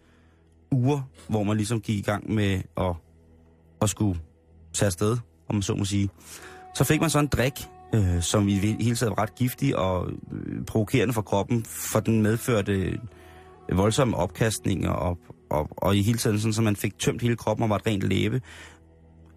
uger, 0.71 1.01
hvor 1.29 1.43
man 1.43 1.57
ligesom 1.57 1.81
gik 1.81 1.99
i 1.99 2.03
gang 2.03 2.33
med 2.33 2.63
at, 2.77 2.95
at 3.83 3.91
skulle 3.91 4.21
tage 4.73 4.87
afsted, 4.87 5.17
om 5.49 5.55
man 5.55 5.63
så 5.63 5.75
må 5.75 5.85
sige, 5.85 6.09
så 6.75 6.85
fik 6.85 7.01
man 7.01 7.11
så 7.11 7.19
en 7.19 7.27
drik, 7.27 7.53
øh, 7.95 8.23
som 8.23 8.49
i 8.49 8.59
det 8.59 8.77
hele 8.81 8.97
taget 8.97 9.11
var 9.11 9.23
ret 9.23 9.35
giftig 9.35 9.77
og 9.77 10.09
øh, 10.33 10.65
provokerende 10.65 11.15
for 11.15 11.23
kroppen, 11.23 11.65
for 11.65 12.01
den 12.01 12.23
medførte 12.23 12.73
øh, 12.73 12.99
voldsomme 13.73 14.17
opkastninger 14.17 14.91
og, 14.91 15.19
og, 15.51 15.69
og 15.71 15.97
i 15.97 16.03
hele 16.03 16.19
tiden 16.19 16.39
sådan, 16.39 16.53
så 16.53 16.63
man 16.63 16.77
fik 16.77 16.99
tømt 16.99 17.23
hele 17.23 17.37
kroppen 17.37 17.63
og 17.63 17.71
var 17.71 17.77
et 17.77 17.87
rent 17.87 18.03
læbe. 18.03 18.41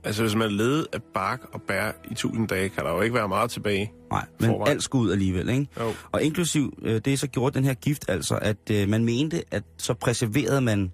Altså, 0.04 0.22
hvis 0.24 0.36
man 0.36 0.52
leder 0.52 0.86
af 0.94 1.00
bark 1.14 1.40
og 1.54 1.62
bær 1.62 1.92
i 2.12 2.14
tusind 2.14 2.48
dage, 2.48 2.70
kan 2.70 2.84
der 2.84 2.92
jo 2.92 3.02
ikke 3.02 3.16
være 3.16 3.28
meget 3.28 3.52
tilbage. 3.52 3.92
Nej, 4.12 4.26
men 4.40 4.50
Forvejen. 4.50 4.72
alt 4.72 4.84
skulle 4.84 5.06
ud 5.06 5.12
alligevel, 5.12 5.50
ikke? 5.50 5.68
Jo. 5.80 5.94
Og 6.12 6.24
inklusiv 6.24 6.78
øh, 6.82 7.02
det, 7.06 7.20
så 7.20 7.28
gjorde 7.28 7.54
den 7.58 7.64
her 7.64 7.74
gift 7.74 8.10
altså, 8.10 8.40
at 8.42 8.72
øh, 8.72 8.90
man 8.90 9.06
mente, 9.06 9.44
at 9.52 9.64
så 9.78 9.94
preserverede 9.94 10.62
man 10.62 10.92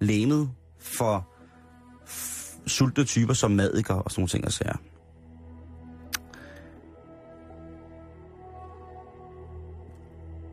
læmet 0.00 0.50
for 0.80 1.28
sultne 2.66 3.04
typer 3.04 3.34
som 3.34 3.50
madiker 3.50 3.94
og 3.94 4.10
sådan 4.10 4.20
nogle 4.20 4.28
ting 4.28 4.44
og 4.44 4.52
sager. 4.52 4.76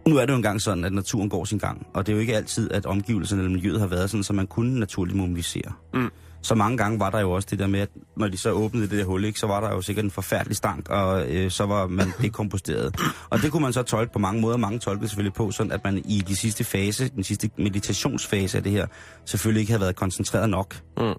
Nu 0.08 0.18
er 0.18 0.22
det 0.26 0.30
jo 0.34 0.36
engang 0.38 0.62
sådan, 0.62 0.84
at 0.86 0.94
naturen 0.94 1.30
går 1.30 1.46
sin 1.46 1.58
gang, 1.58 1.88
og 1.94 2.06
det 2.06 2.12
er 2.12 2.16
jo 2.16 2.22
ikke 2.22 2.36
altid, 2.36 2.72
at 2.72 2.86
omgivelserne 2.86 3.42
eller 3.42 3.54
miljøet 3.54 3.80
har 3.80 3.88
været 3.88 4.10
sådan, 4.10 4.24
så 4.24 4.34
man 4.34 4.48
kunne 4.48 4.80
naturligt 4.80 5.18
mumificere. 5.18 5.72
Mm. 5.94 6.10
så 6.42 6.56
mange 6.56 6.78
gange 6.78 7.00
var 7.00 7.10
der 7.10 7.20
jo 7.20 7.32
også 7.32 7.48
det 7.52 7.60
der 7.60 7.68
med, 7.68 7.80
at 7.80 7.90
når 8.18 8.28
de 8.28 8.38
så 8.38 8.52
åbnede 8.52 8.88
det 8.90 8.98
der 9.00 9.06
hul, 9.06 9.26
ikke, 9.26 9.40
så 9.40 9.48
var 9.48 9.60
der 9.62 9.70
jo 9.76 9.82
sikkert 9.82 10.06
en 10.06 10.12
forfærdelig 10.12 10.58
stank, 10.58 10.90
og 10.90 11.28
øh, 11.32 11.52
så 11.52 11.66
var 11.66 11.88
man 11.88 12.08
dekomposteret. 12.22 12.96
og 13.30 13.42
det 13.42 13.52
kunne 13.52 13.62
man 13.64 13.74
så 13.74 13.84
tolke 13.84 14.14
på 14.14 14.20
mange 14.20 14.42
måder. 14.42 14.58
Mange 14.58 14.80
tolkede 14.80 15.08
selvfølgelig 15.08 15.34
på, 15.34 15.52
sådan 15.52 15.72
at 15.72 15.84
man 15.84 15.98
i 15.98 16.24
de 16.28 16.36
sidste 16.36 16.64
fase, 16.64 17.10
den 17.10 17.24
sidste 17.24 17.50
meditationsfase 17.58 18.58
af 18.58 18.64
det 18.64 18.72
her, 18.72 18.88
selvfølgelig 19.26 19.60
ikke 19.62 19.72
havde 19.72 19.82
været 19.82 19.96
koncentreret 19.96 20.50
nok 20.50 20.76
Mm. 20.98 21.14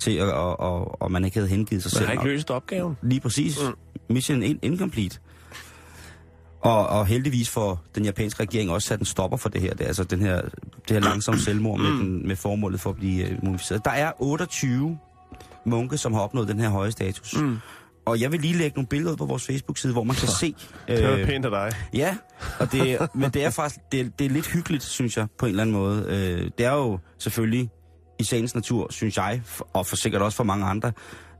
til, 0.00 0.10
at, 0.16 0.32
og, 0.32 0.60
og, 0.60 1.02
og 1.02 1.12
man 1.12 1.24
ikke 1.24 1.36
havde 1.36 1.48
hengivet 1.48 1.82
sig 1.82 1.90
Man 1.90 1.96
selv 1.98 2.06
har 2.06 2.12
ikke 2.12 2.24
løst 2.24 2.50
opgaven. 2.50 2.96
Lige 3.02 3.20
præcis. 3.20 3.58
Mm. 4.08 4.14
Mission 4.14 4.42
in- 4.42 4.58
incomplete. 4.62 5.18
Og, 6.62 6.86
og 6.86 7.06
heldigvis 7.06 7.50
for 7.50 7.82
den 7.94 8.04
japanske 8.04 8.42
regering 8.42 8.70
også 8.70 8.88
sat 8.88 9.00
en 9.00 9.06
stopper 9.06 9.36
for 9.36 9.48
det 9.48 9.60
her. 9.60 9.70
Det 9.74 9.80
er 9.80 9.86
altså 9.86 10.04
den 10.04 10.20
her, 10.20 10.40
det 10.88 10.90
her 10.90 11.00
langsomme 11.00 11.40
selvmord 11.40 11.80
med, 11.80 11.88
den, 11.90 12.28
med 12.28 12.36
formålet 12.36 12.80
for 12.80 12.90
at 12.90 12.96
blive 12.96 13.32
uh, 13.38 13.44
mumificeret. 13.44 13.84
Der 13.84 13.90
er 13.90 14.12
28 14.18 14.98
munke, 15.66 15.98
som 15.98 16.12
har 16.12 16.20
opnået 16.20 16.48
den 16.48 16.60
her 16.60 16.68
høje 16.68 16.90
status. 16.92 17.36
Mm. 17.36 17.58
Og 18.06 18.20
jeg 18.20 18.32
vil 18.32 18.40
lige 18.40 18.54
lægge 18.58 18.74
nogle 18.76 18.86
billeder 18.86 19.12
ud 19.12 19.16
på 19.16 19.26
vores 19.26 19.46
Facebook-side, 19.46 19.92
hvor 19.92 20.02
man 20.04 20.16
kan 20.16 20.28
se... 20.28 20.54
Det 20.88 21.04
var 21.08 21.12
øh, 21.16 21.26
pænt 21.26 21.44
af 21.44 21.50
dig. 21.50 21.72
Ja, 21.94 22.16
og 22.58 22.72
det, 22.72 22.98
men 23.14 23.30
det 23.30 23.44
er 23.44 23.50
faktisk 23.50 23.80
det, 23.92 24.00
er- 24.00 24.08
det 24.18 24.24
er 24.24 24.30
lidt 24.30 24.46
hyggeligt, 24.52 24.82
synes 24.82 25.16
jeg, 25.16 25.26
på 25.38 25.46
en 25.46 25.50
eller 25.50 25.62
anden 25.62 25.76
måde. 25.76 26.04
Øh, 26.08 26.50
det 26.58 26.66
er 26.66 26.72
jo 26.72 26.98
selvfølgelig 27.18 27.70
i 28.18 28.24
sagens 28.24 28.54
natur, 28.54 28.86
synes 28.90 29.16
jeg, 29.16 29.42
og 29.72 29.86
for 29.86 29.96
sikkert 29.96 30.22
også 30.22 30.36
for 30.36 30.44
mange 30.44 30.64
andre, 30.66 30.92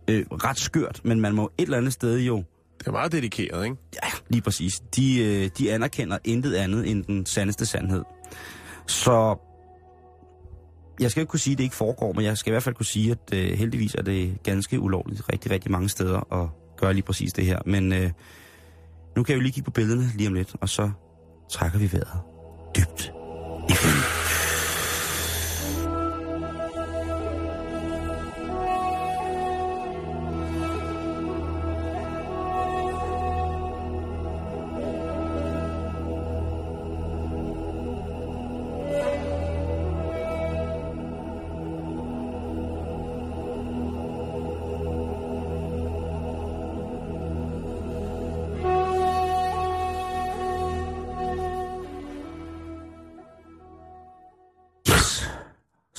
øh, 0.09 0.25
ret 0.31 0.59
skørt, 0.59 1.01
men 1.05 1.21
man 1.21 1.35
må 1.35 1.51
et 1.59 1.63
eller 1.65 1.79
andet 1.79 1.93
sted 1.93 2.19
jo 2.21 2.45
det 2.79 2.87
er 2.87 2.93
meget 2.93 3.13
dedikeret, 3.13 3.65
ikke? 3.65 3.77
Ja, 3.95 4.09
lige 4.29 4.43
præcis. 4.43 4.73
De, 4.97 5.19
øh, 5.19 5.51
de 5.59 5.73
anerkender 5.73 6.19
intet 6.25 6.55
andet 6.55 6.91
end 6.91 7.05
den 7.05 7.27
sandeste 7.27 7.67
sandhed. 7.67 8.03
Så 8.87 9.37
jeg 11.01 11.11
skal 11.11 11.21
ikke 11.21 11.31
kunne 11.31 11.41
sige, 11.41 11.53
at 11.53 11.59
det 11.59 11.65
ikke 11.65 11.77
foregår, 11.77 12.13
men 12.13 12.25
jeg 12.25 12.39
skal 12.39 12.51
i 12.51 12.53
hvert 12.53 12.63
fald 12.63 12.75
kunne 12.75 12.87
sige, 12.87 13.11
at 13.11 13.35
øh, 13.35 13.59
heldigvis 13.59 13.95
er 13.95 14.03
det 14.03 14.43
ganske 14.43 14.81
ulovligt 14.81 15.23
rigtig, 15.33 15.51
rigtig 15.51 15.71
mange 15.71 15.89
steder 15.89 16.43
at 16.43 16.49
gøre 16.77 16.95
lige 16.95 17.03
præcis 17.03 17.33
det 17.33 17.47
her. 17.47 17.59
Men 17.67 17.93
øh, 17.93 18.11
nu 19.17 19.23
kan 19.23 19.33
jeg 19.33 19.37
jo 19.37 19.43
lige 19.43 19.53
kigge 19.53 19.65
på 19.65 19.71
billederne 19.71 20.11
lige 20.15 20.29
om 20.29 20.35
lidt, 20.35 20.57
og 20.61 20.69
så 20.69 20.91
trækker 21.51 21.79
vi 21.79 21.93
vejret 21.93 22.21
dybt. 22.77 23.13
i 23.69 23.73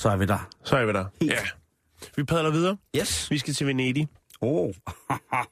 Så 0.04 0.10
er 0.10 0.16
vi 0.16 0.26
der. 0.26 0.48
Så 0.64 0.76
er 0.76 0.86
vi 0.86 0.92
der. 0.92 1.04
Helt. 1.20 1.32
Ja. 1.32 1.38
Vi 2.16 2.24
padler 2.24 2.50
videre. 2.50 2.76
Yes. 2.96 3.30
Vi 3.30 3.38
skal 3.38 3.54
til 3.54 3.66
Venedig. 3.66 4.08
Åh, 4.40 4.74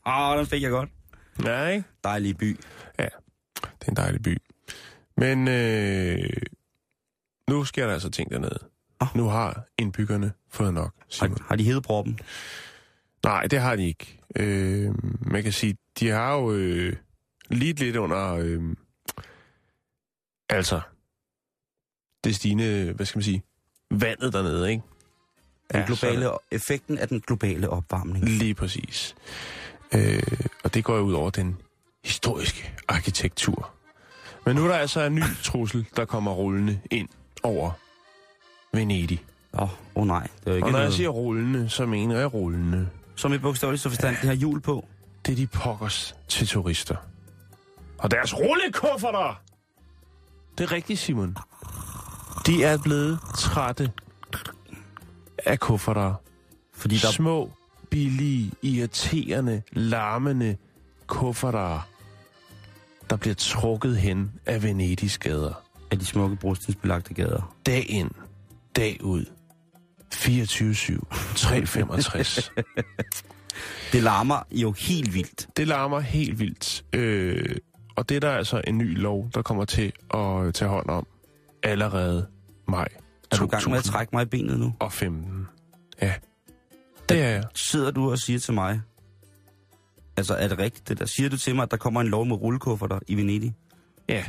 oh. 0.07 0.39
den 0.39 0.47
fik 0.47 0.63
jeg 0.63 0.71
godt. 0.71 0.91
Ikke? 1.39 1.85
Dejlig 2.05 2.37
by. 2.37 2.61
Ja, 2.99 3.05
det 3.63 3.87
er 3.87 3.89
en 3.89 3.97
dejlig 3.97 4.23
by. 4.23 4.39
Men 5.17 5.49
øh, 5.49 6.31
nu 7.49 7.65
sker 7.65 7.87
der 7.87 7.93
altså 7.93 8.11
ting 8.11 8.31
dernede. 8.31 8.59
Nå. 9.01 9.07
Nu 9.15 9.29
har 9.29 9.65
indbyggerne 9.79 10.33
fået 10.49 10.75
nok, 10.75 10.93
Simon. 11.09 11.39
Har, 11.41 11.47
har 11.49 11.57
de 11.57 11.65
heddet 11.65 11.83
proppen? 11.83 12.19
Nej, 13.25 13.47
det 13.47 13.61
har 13.61 13.77
de 13.77 13.87
ikke. 13.87 14.21
Øh, 14.37 14.91
man 15.21 15.43
kan 15.43 15.53
sige, 15.53 15.77
de 16.01 16.09
har 16.09 16.35
jo 16.35 16.53
øh, 16.53 16.97
lidt 17.51 17.81
lidt 17.81 17.97
under... 17.97 18.35
Øh, 18.35 18.63
altså, 20.49 20.81
det 22.25 22.37
stigende, 22.37 22.93
hvad 22.93 23.07
skal 23.07 23.19
man 23.19 23.25
sige, 23.25 23.43
vandet 24.01 24.33
dernede, 24.33 24.71
ikke? 24.71 24.83
Den 25.73 25.81
Ja, 25.81 25.87
globale, 25.87 26.31
effekten 26.51 26.99
af 26.99 27.09
den 27.09 27.21
globale 27.27 27.71
opvarmning. 27.71 28.25
Lige 28.25 28.55
præcis. 28.55 29.15
Øh, 29.95 30.23
og 30.65 30.75
det 30.75 30.85
går 30.85 30.97
jo 30.97 31.03
ud 31.03 31.13
over 31.13 31.31
den 31.31 31.57
historiske 32.05 32.75
arkitektur. 32.89 33.71
Men 34.47 34.57
nu 34.57 34.65
er 34.65 34.69
der 34.69 34.75
altså 34.75 35.01
en 35.01 35.15
ny 35.15 35.23
trussel, 35.45 35.87
der 35.97 36.05
kommer 36.05 36.33
rullende 36.33 36.81
ind 36.91 37.09
over 37.43 37.71
Venedig. 38.73 39.25
Åh, 39.55 39.63
oh, 39.63 39.69
oh 39.95 40.07
nej. 40.07 40.29
Det 40.45 40.51
er 40.51 40.55
ikke 40.55 40.67
Og 40.67 40.73
når 40.73 40.79
jeg 40.79 40.85
noget, 40.85 40.95
siger 40.97 41.09
rullende, 41.09 41.69
så 41.71 41.87
mener 41.87 42.19
jeg 42.19 42.35
rullende. 42.35 42.89
som 43.17 43.33
i 43.33 43.39
bogstaveligt 43.39 43.83
så 43.83 43.89
forstand, 43.89 44.17
det 44.17 44.25
har 44.29 44.35
hjul 44.35 44.61
på. 44.61 44.87
Det 45.27 45.33
er 45.33 45.37
de 45.37 45.47
pokkers 45.47 46.15
til 46.29 46.47
turister. 46.47 46.97
Og 47.99 48.11
deres 48.11 48.35
rullekufferter! 48.39 49.43
Det 50.59 50.65
er 50.65 50.73
rigtigt, 50.73 50.99
Simon. 51.01 51.37
De 52.47 52.65
er 52.65 52.79
blevet 52.79 53.19
trætte 53.39 53.93
af 55.47 55.61
kufferter. 55.61 56.15
Fordi 56.75 56.97
der, 56.97 57.11
Små, 57.11 57.53
billige, 57.91 58.53
irriterende, 58.63 59.63
larmende 59.73 60.57
kufferter, 61.07 61.89
der 63.11 63.17
bliver 63.17 63.35
trukket 63.35 63.97
hen 63.97 64.33
af 64.47 64.63
Venedigs 64.63 65.19
gader. 65.19 65.63
af 65.91 65.99
de 65.99 66.05
smukke 66.07 66.37
brostensbelagte 66.37 67.15
gader. 67.15 67.57
Dag 67.67 67.87
ind, 67.91 68.11
dag 68.77 68.99
ud. 69.05 69.25
24-7, 70.15 71.35
365. 71.37 72.53
Det 73.93 74.03
larmer 74.03 74.43
jo 74.51 74.73
helt 74.73 75.15
vildt. 75.15 75.49
Det 75.57 75.69
larmer 75.69 76.01
helt 76.01 76.39
vildt. 76.39 76.85
Øh, 76.93 77.57
og 77.97 78.09
det 78.09 78.17
er 78.17 78.21
der 78.21 78.31
altså 78.31 78.63
en 78.67 78.79
ny 78.79 78.99
lov, 78.99 79.31
der 79.35 79.43
kommer 79.43 79.65
til 79.65 79.93
at 80.15 80.55
tage 80.55 80.69
hånd 80.69 80.89
om 80.89 81.07
allerede 81.63 82.27
maj 82.69 82.89
Er 83.33 83.37
du 83.37 83.45
i 83.45 83.49
gang 83.49 83.71
med 83.71 83.79
at 83.79 83.85
trække 83.85 84.11
mig 84.13 84.23
i 84.23 84.27
benet 84.27 84.59
nu? 84.61 84.73
2015. 84.81 85.47
Ja, 86.03 86.15
det 87.09 87.23
er 87.23 87.29
jeg. 87.29 87.45
Sidder 87.55 87.91
du 87.91 88.11
og 88.11 88.19
siger 88.19 88.39
til 88.39 88.55
mig, 88.55 88.81
altså 90.17 90.35
er 90.35 90.49
det 90.49 90.59
rigtigt 90.59 90.89
det 90.89 90.99
der? 90.99 91.05
Siger 91.07 91.29
du 91.29 91.37
til 91.37 91.55
mig, 91.55 91.63
at 91.63 91.71
der 91.71 91.77
kommer 91.77 92.01
en 92.01 92.09
lov 92.09 92.27
med 92.27 92.37
rullekufferter 92.37 92.99
i 93.09 93.15
Venedig? 93.17 93.55
Ja, 94.09 94.25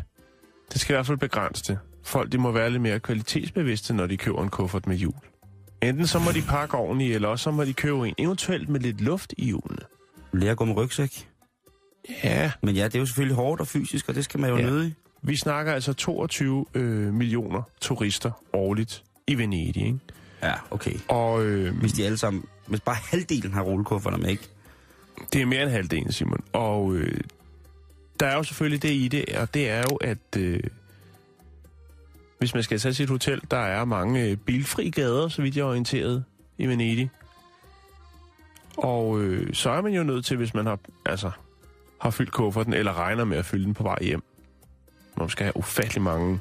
det 0.73 0.81
skal 0.81 0.93
i 0.93 0.95
hvert 0.95 1.05
fald 1.05 1.17
begrænse 1.17 1.63
det. 1.67 1.79
Folk 2.03 2.31
de 2.31 2.37
må 2.37 2.51
være 2.51 2.69
lidt 2.69 2.81
mere 2.81 2.99
kvalitetsbevidste, 2.99 3.93
når 3.93 4.07
de 4.07 4.17
køber 4.17 4.43
en 4.43 4.49
kuffert 4.49 4.87
med 4.87 4.95
hjul. 4.95 5.13
Enten 5.81 6.07
så 6.07 6.19
må 6.19 6.31
de 6.31 6.41
pakke 6.41 6.77
ordentligt, 6.77 7.15
eller 7.15 7.27
også 7.27 7.43
så 7.43 7.51
må 7.51 7.63
de 7.65 7.73
købe 7.73 8.07
en, 8.07 8.15
eventuelt 8.17 8.69
med 8.69 8.79
lidt 8.79 9.01
luft 9.01 9.33
i 9.37 9.45
hjulene. 9.45 9.81
Lære 10.33 10.51
at 10.51 10.57
gå 10.57 10.65
med 10.65 10.75
rygsæk? 10.75 11.29
Ja, 12.23 12.51
Men 12.63 12.75
ja, 12.75 12.83
det 12.85 12.95
er 12.95 12.99
jo 12.99 13.05
selvfølgelig 13.05 13.35
hårdt 13.35 13.61
og 13.61 13.67
fysisk, 13.67 14.09
og 14.09 14.15
det 14.15 14.23
skal 14.23 14.39
man 14.39 14.49
jo 14.49 14.57
Ja. 14.57 14.63
ja. 14.63 14.89
Vi 15.23 15.35
snakker 15.35 15.73
altså 15.73 15.93
22 15.93 16.65
øh, 16.73 17.13
millioner 17.13 17.61
turister 17.81 18.31
årligt 18.53 19.03
i 19.27 19.37
Venedig, 19.37 19.85
ikke? 19.85 19.99
Ja, 20.43 20.53
okay. 20.71 20.93
Og 21.07 21.45
øh, 21.45 21.77
Hvis 21.79 21.93
de 21.93 22.05
alle 22.05 22.17
sammen, 22.17 22.45
hvis 22.67 22.79
bare 22.79 22.95
halvdelen 23.11 23.53
har 23.53 23.61
rullekufferter 23.61 24.17
med, 24.17 24.29
ikke? 24.29 24.49
Det 25.33 25.41
er 25.41 25.45
mere 25.45 25.63
end 25.63 25.71
halvdelen, 25.71 26.11
Simon. 26.11 26.43
Og 26.53 26.95
øh, 26.95 27.21
der 28.19 28.25
er 28.27 28.35
jo 28.35 28.43
selvfølgelig 28.43 28.81
det 28.83 28.91
i 28.91 29.07
det, 29.07 29.25
og 29.37 29.53
det 29.53 29.69
er 29.69 29.83
jo, 29.91 29.95
at 29.95 30.37
øh, 30.37 30.59
hvis 32.39 32.53
man 32.53 32.63
skal 32.63 32.79
tage 32.79 32.93
sit 32.93 33.09
hotel, 33.09 33.41
der 33.51 33.57
er 33.57 33.85
mange 33.85 34.23
øh, 34.29 34.37
bilfri 34.37 34.89
gader, 34.89 35.27
så 35.27 35.41
vidt 35.41 35.55
jeg 35.55 35.61
er 35.61 35.67
orienteret, 35.67 36.23
i 36.57 36.67
Venedig. 36.67 37.09
Og 38.77 39.21
øh, 39.21 39.53
så 39.53 39.69
er 39.69 39.81
man 39.81 39.93
jo 39.93 40.03
nødt 40.03 40.25
til, 40.25 40.37
hvis 40.37 40.53
man 40.53 40.65
har, 40.65 40.79
altså, 41.05 41.31
har 42.01 42.09
fyldt 42.09 42.31
kufferten, 42.31 42.73
eller 42.73 42.99
regner 42.99 43.23
med 43.23 43.37
at 43.37 43.45
fylde 43.45 43.65
den 43.65 43.73
på 43.73 43.83
vej 43.83 43.97
hjem. 44.01 44.23
Man 45.17 45.29
skal 45.29 45.43
have 45.43 45.57
ufattelig 45.57 46.01
mange 46.01 46.39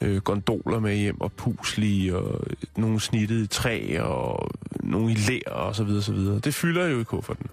øh, 0.00 0.16
gondoler 0.16 0.78
med 0.78 0.96
hjem, 0.96 1.20
og 1.20 1.32
puslige, 1.32 2.16
og 2.16 2.46
nogle 2.76 3.00
snittet 3.00 3.44
i 3.44 3.46
træ, 3.46 4.00
og 4.00 4.50
nogle 4.80 5.12
i 5.12 5.14
lær, 5.14 5.50
og 5.50 5.76
så 5.76 5.84
videre, 5.84 6.02
så 6.02 6.12
videre. 6.12 6.38
Det 6.38 6.54
fylder 6.54 6.86
jo 6.86 7.00
i 7.00 7.04
kufferten. 7.04 7.46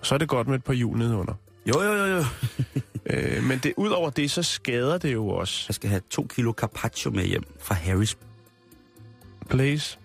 Og 0.00 0.06
så 0.06 0.14
er 0.14 0.18
det 0.18 0.28
godt 0.28 0.48
med 0.48 0.54
et 0.54 0.64
par 0.64 0.72
hjul 0.72 0.98
nedenunder. 0.98 1.34
Jo, 1.66 1.82
jo, 1.82 1.92
jo, 1.92 2.06
jo. 2.06 2.24
Øh, 3.06 3.42
men 3.42 3.58
det, 3.58 3.72
ud 3.76 3.88
over 3.88 4.10
det, 4.10 4.30
så 4.30 4.42
skader 4.42 4.98
det 4.98 5.12
jo 5.12 5.28
også. 5.28 5.64
Jeg 5.68 5.74
skal 5.74 5.90
have 5.90 6.02
to 6.10 6.26
kilo 6.26 6.52
carpaccio 6.52 7.10
med 7.10 7.24
hjem 7.24 7.44
fra 7.60 7.74
Harris. 7.74 8.18
Place 9.48 9.98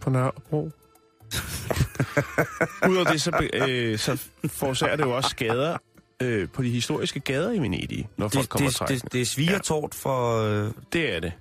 på 0.00 0.10
Nørrebro. 0.10 0.58
Udover 2.90 3.04
det, 3.04 3.22
så, 3.22 3.48
øh, 3.52 3.98
så 3.98 4.28
forårsager 4.44 4.96
det 4.96 5.04
jo 5.04 5.16
også 5.16 5.30
skader 5.30 5.76
øh, 6.22 6.48
på 6.48 6.62
de 6.62 6.70
historiske 6.70 7.20
gader 7.20 7.52
i 7.52 7.58
Venedig, 7.58 8.08
når 8.16 8.28
folk 8.28 8.42
Det, 8.42 8.48
kommer 8.50 8.70
det, 8.70 8.80
og 8.80 8.88
det, 8.88 9.12
det 9.12 9.20
er 9.20 9.24
svigertort 9.26 9.94
for... 9.94 10.42
Øh, 10.42 10.70
Det 10.92 11.14
er 11.16 11.20
det. 11.20 11.32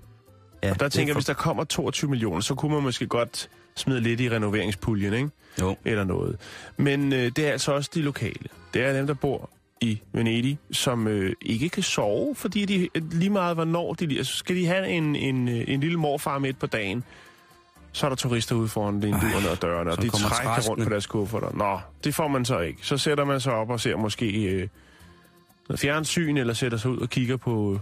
ja, 0.63 0.71
Og 0.71 0.79
der 0.79 0.89
tænker 0.89 1.09
jeg, 1.09 1.13
for, 1.13 1.19
hvis 1.19 1.25
der 1.25 1.33
kommer 1.33 1.63
22 1.63 2.09
millioner, 2.09 2.41
så 2.41 2.55
kunne 2.55 2.73
man 2.73 2.83
måske 2.83 3.07
godt 3.07 3.49
smide 3.75 4.01
lidt 4.01 4.19
i 4.21 4.29
renoveringspuljen, 4.29 5.13
ikke? 5.13 5.29
Jo. 5.61 5.75
Eller 5.85 6.03
noget. 6.03 6.37
Men 6.77 7.13
øh, 7.13 7.31
det 7.35 7.39
er 7.39 7.51
altså 7.51 7.71
også 7.71 7.91
de 7.93 8.01
lokale. 8.01 8.49
Det 8.73 8.81
er 8.81 8.93
dem, 8.93 9.07
der 9.07 9.13
bor 9.13 9.49
i 9.81 9.99
Venedig, 10.13 10.59
som 10.71 11.07
øh, 11.07 11.33
ikke 11.41 11.69
kan 11.69 11.83
sove, 11.83 12.35
fordi 12.35 12.65
de 12.65 12.89
lige 13.11 13.29
meget 13.29 13.55
hvornår 13.55 13.93
de... 13.93 14.17
Altså, 14.17 14.35
skal 14.37 14.55
de 14.55 14.65
have 14.65 14.87
en, 14.87 15.15
en, 15.15 15.47
øh, 15.47 15.63
en 15.67 15.79
lille 15.79 15.97
morfar 15.97 16.39
midt 16.39 16.59
på 16.59 16.65
dagen, 16.67 17.03
så 17.97 18.05
er 18.05 18.09
der 18.09 18.15
turister 18.15 18.55
ude 18.55 18.67
foran 18.67 19.01
vinduerne 19.01 19.49
og 19.49 19.61
dørene, 19.61 19.91
og 19.91 20.01
de 20.01 20.09
trækker 20.09 20.69
rundt 20.69 20.83
på 20.83 20.89
deres 20.89 21.05
kufferter. 21.07 21.49
Nå, 21.53 21.79
det 22.03 22.15
får 22.15 22.27
man 22.27 22.45
så 22.45 22.59
ikke. 22.59 22.79
Så 22.81 22.97
sætter 22.97 23.25
man 23.25 23.39
sig 23.41 23.53
op 23.53 23.69
og 23.69 23.79
ser 23.79 23.95
måske 23.97 24.43
øh, 24.43 24.67
noget 25.69 25.79
fjernsyn, 25.79 26.37
eller 26.37 26.53
sætter 26.53 26.77
sig 26.77 26.91
ud 26.91 26.97
og 26.97 27.09
kigger 27.09 27.37
på, 27.37 27.79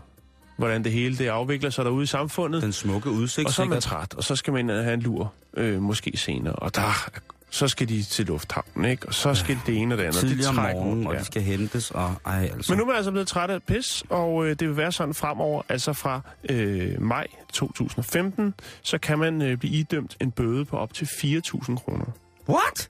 hvordan 0.57 0.83
det 0.83 0.91
hele 0.91 1.17
det 1.17 1.27
afvikler 1.27 1.69
sig 1.69 1.85
derude 1.85 2.03
i 2.03 2.05
samfundet. 2.05 2.61
Den 2.61 2.73
smukke 2.73 3.09
udsigt, 3.09 3.47
Og 3.47 3.53
så 3.53 3.61
er 3.61 3.65
man 3.65 3.81
sikkert. 3.81 3.99
træt, 3.99 4.13
og 4.13 4.23
så 4.23 4.35
skal 4.35 4.53
man 4.53 4.69
have 4.69 4.93
en 4.93 5.01
lur, 5.01 5.33
øh, 5.57 5.81
måske 5.81 6.17
senere. 6.17 6.53
Og 6.53 6.75
der, 6.75 7.09
så 7.55 7.67
skal 7.67 7.89
de 7.89 8.03
til 8.03 8.25
lufthavnen, 8.25 8.85
ikke? 8.85 9.07
Og 9.07 9.13
så 9.13 9.33
skal 9.33 9.57
det 9.65 9.77
ene 9.77 9.95
og 9.95 9.97
det 9.97 10.03
andet. 10.03 10.19
Tidligere 10.19 10.39
det 10.41 10.47
om 10.49 10.55
morgenen, 10.55 10.93
rundt, 10.93 11.07
og 11.07 11.13
ja. 11.13 11.19
de 11.19 11.25
skal 11.25 11.41
hentes, 11.41 11.91
og 11.91 12.15
ej, 12.25 12.49
altså. 12.53 12.71
Men 12.71 12.77
nu 12.77 12.83
er 12.83 12.87
man 12.87 12.95
altså 12.95 13.11
blevet 13.11 13.27
træt 13.27 13.49
af 13.49 13.63
pis, 13.63 14.03
og 14.09 14.45
øh, 14.45 14.49
det 14.59 14.67
vil 14.67 14.77
være 14.77 14.91
sådan 14.91 15.13
fremover, 15.13 15.61
altså 15.69 15.93
fra 15.93 16.21
øh, 16.49 17.01
maj 17.01 17.27
2015, 17.53 18.53
så 18.81 18.97
kan 18.97 19.19
man 19.19 19.41
øh, 19.41 19.57
blive 19.57 19.73
idømt 19.73 20.17
en 20.21 20.31
bøde 20.31 20.65
på 20.65 20.77
op 20.77 20.93
til 20.93 21.05
4.000 21.05 21.75
kroner. 21.75 22.05
What? 22.49 22.89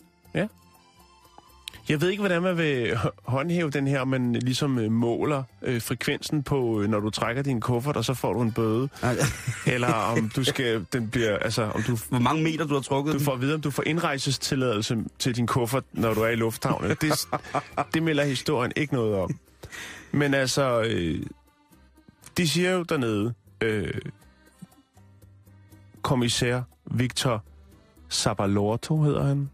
Jeg 1.89 2.01
ved 2.01 2.09
ikke, 2.09 2.21
hvordan 2.21 2.41
man 2.41 2.57
vil 2.57 2.97
håndhæve 3.23 3.69
den 3.69 3.87
her, 3.87 4.03
man 4.05 4.33
ligesom 4.33 4.79
øh, 4.79 4.91
måler 4.91 5.43
øh, 5.61 5.81
frekvensen 5.81 6.43
på, 6.43 6.81
øh, 6.81 6.89
når 6.89 6.99
du 6.99 7.09
trækker 7.09 7.41
din 7.43 7.61
kuffert, 7.61 7.97
og 7.97 8.05
så 8.05 8.13
får 8.13 8.33
du 8.33 8.41
en 8.41 8.51
bøde. 8.51 8.89
Eller 9.67 9.93
om 9.93 10.29
du 10.35 10.43
skal, 10.43 10.85
den 10.93 11.09
bliver, 11.09 11.37
altså, 11.37 11.63
om 11.63 11.83
du, 11.83 11.97
Hvor 12.09 12.19
mange 12.19 12.43
meter 12.43 12.65
du 12.67 12.73
har 12.73 12.81
trukket 12.81 13.13
du 13.13 13.17
den? 13.17 13.25
får 13.25 13.33
at 13.33 13.41
vide, 13.41 13.53
om 13.55 13.61
du 13.61 13.71
får 13.71 13.83
indrejsestilladelse 13.85 14.97
til 15.19 15.35
din 15.35 15.47
kuffert, 15.47 15.83
når 15.93 16.13
du 16.13 16.21
er 16.21 16.27
i 16.29 16.35
lufthavnen. 16.35 16.89
Det, 17.01 17.27
det 17.93 18.03
melder 18.03 18.23
historien 18.25 18.71
ikke 18.75 18.93
noget 18.93 19.15
om. 19.15 19.29
Men 20.11 20.33
altså, 20.33 20.81
øh, 20.81 21.25
de 22.37 22.47
siger 22.47 22.71
jo 22.71 22.83
dernede, 22.83 23.33
øh, 23.61 23.93
kommissær 26.01 26.61
Victor 26.85 27.43
Sabalorto 28.09 29.01
hedder 29.01 29.23
han. 29.23 29.49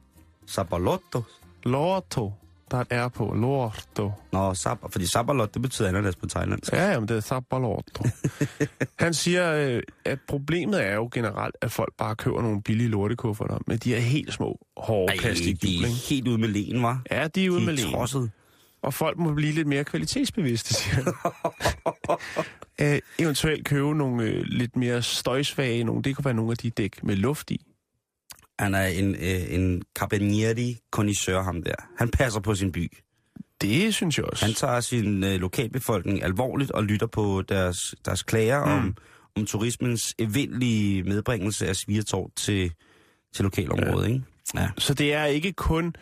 Sabalotto. 0.45 1.23
Lorto. 1.63 2.33
Der 2.71 2.77
er 2.77 2.81
et 2.81 3.05
R 3.05 3.07
på. 3.07 3.33
Lorto. 3.33 4.11
Nå, 4.31 4.53
sab, 4.53 4.77
fordi 4.89 5.05
sabalot, 5.05 5.53
det 5.53 5.61
betyder 5.61 5.89
ananas 5.89 6.15
på 6.15 6.27
thailandsk. 6.27 6.73
Ja, 6.73 6.91
jamen, 6.91 7.09
det 7.09 7.17
er 7.17 7.21
Sabalorto. 7.21 8.03
Han 8.99 9.13
siger, 9.13 9.53
øh, 9.53 9.81
at 10.05 10.19
problemet 10.27 10.85
er 10.85 10.93
jo 10.95 11.09
generelt, 11.13 11.55
at 11.61 11.71
folk 11.71 11.93
bare 11.97 12.15
køber 12.15 12.41
nogle 12.41 12.61
billige 12.61 12.87
lortekufferter 12.89 13.57
med 13.67 13.77
de 13.77 13.89
her 13.93 13.99
helt 13.99 14.33
små, 14.33 14.59
hårde 14.77 15.13
Ej, 15.13 15.17
plastikhjul. 15.19 15.83
de 15.83 15.91
er 15.91 16.09
helt 16.09 16.27
ude 16.27 16.37
med 16.37 16.47
len, 16.49 16.83
var. 16.83 17.01
Ja, 17.11 17.27
de 17.27 17.45
er 17.45 17.49
ude 17.49 17.59
De 17.59 17.65
med 17.65 17.73
len. 17.73 17.91
tosset. 17.91 18.31
Og 18.83 18.93
folk 18.93 19.17
må 19.17 19.33
blive 19.33 19.51
lidt 19.51 19.67
mere 19.67 19.83
kvalitetsbevidste, 19.83 20.73
siger 20.73 20.95
han. 20.95 21.13
Æ, 22.79 22.99
eventuelt 23.23 23.65
købe 23.65 23.95
nogle 23.97 24.23
øh, 24.23 24.41
lidt 24.43 24.75
mere 24.75 25.01
støjsvage 25.01 25.83
nogle. 25.83 26.03
Det 26.03 26.15
kunne 26.15 26.25
være 26.25 26.33
nogle 26.33 26.51
af 26.51 26.57
de 26.57 26.69
dæk 26.69 27.03
med 27.03 27.15
luft 27.15 27.51
i. 27.51 27.61
Han 28.61 28.75
er 28.75 28.85
en, 28.85 29.15
øh, 29.15 29.53
en 29.53 29.81
carabinieri 29.95 30.77
connoisseur, 30.91 31.41
ham 31.41 31.63
der. 31.63 31.75
Han 31.97 32.09
passer 32.09 32.39
på 32.39 32.55
sin 32.55 32.71
by. 32.71 32.97
Det 33.61 33.93
synes 33.93 34.17
jeg 34.17 34.25
også. 34.25 34.45
Han 34.45 34.53
tager 34.53 34.79
sin 34.79 35.23
øh, 35.23 35.39
lokalbefolkning 35.39 36.23
alvorligt 36.23 36.71
og 36.71 36.83
lytter 36.83 37.07
på 37.07 37.43
deres, 37.49 37.95
deres 38.05 38.23
klager 38.23 38.65
mm. 38.65 38.71
om, 38.71 38.95
om 39.35 39.45
turismens 39.45 40.15
evindelige 40.19 41.03
medbringelse 41.03 41.67
af 41.67 41.75
svigertår 41.75 42.31
til, 42.35 42.71
til 43.33 43.43
lokalområdet, 43.43 44.07
ja. 44.07 44.13
ikke? 44.13 44.25
Ja. 44.55 44.69
Så 44.77 44.93
det 44.93 45.13
er 45.13 45.25
ikke 45.25 45.51
kun, 45.51 45.95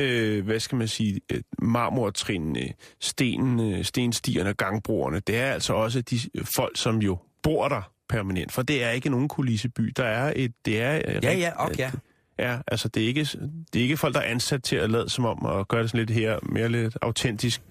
øh, 0.00 0.44
hvad 0.44 0.60
skal 0.60 0.78
man 0.78 0.88
sige, 0.88 1.20
øh, 1.32 1.42
marmortrinene, 1.58 2.72
stenene, 3.00 3.84
stenstierne 3.84 4.50
og 4.50 4.56
gangbroerne. 4.56 5.20
Det 5.20 5.36
er 5.36 5.52
altså 5.52 5.72
også 5.72 6.00
de 6.00 6.20
folk, 6.56 6.76
som 6.76 6.98
jo 6.98 7.18
bor 7.42 7.68
der 7.68 7.93
permanent. 8.14 8.52
For 8.52 8.62
det 8.62 8.82
er 8.84 8.90
ikke 8.90 9.10
nogen 9.10 9.28
kulisseby. 9.28 9.92
Der 9.96 10.04
er 10.04 10.32
et... 10.36 10.52
Det 10.64 10.80
er, 10.80 11.02
øh, 11.08 11.24
Ja, 11.24 11.34
ja, 11.34 11.66
ok, 11.66 11.78
ja. 11.78 11.90
Ja, 12.38 12.58
altså 12.66 12.88
det 12.88 13.02
er, 13.02 13.06
ikke, 13.06 13.20
det 13.72 13.78
er 13.78 13.82
ikke 13.82 13.96
folk, 13.96 14.14
der 14.14 14.20
er 14.20 14.30
ansat 14.30 14.62
til 14.62 14.76
at 14.76 14.90
lade 14.90 15.08
som 15.08 15.24
om 15.24 15.42
og 15.42 15.68
gøre 15.68 15.82
det 15.82 15.90
sådan 15.90 16.06
lidt 16.06 16.10
her, 16.10 16.38
mere 16.42 16.68
lidt 16.68 16.98
autentisk. 17.02 17.62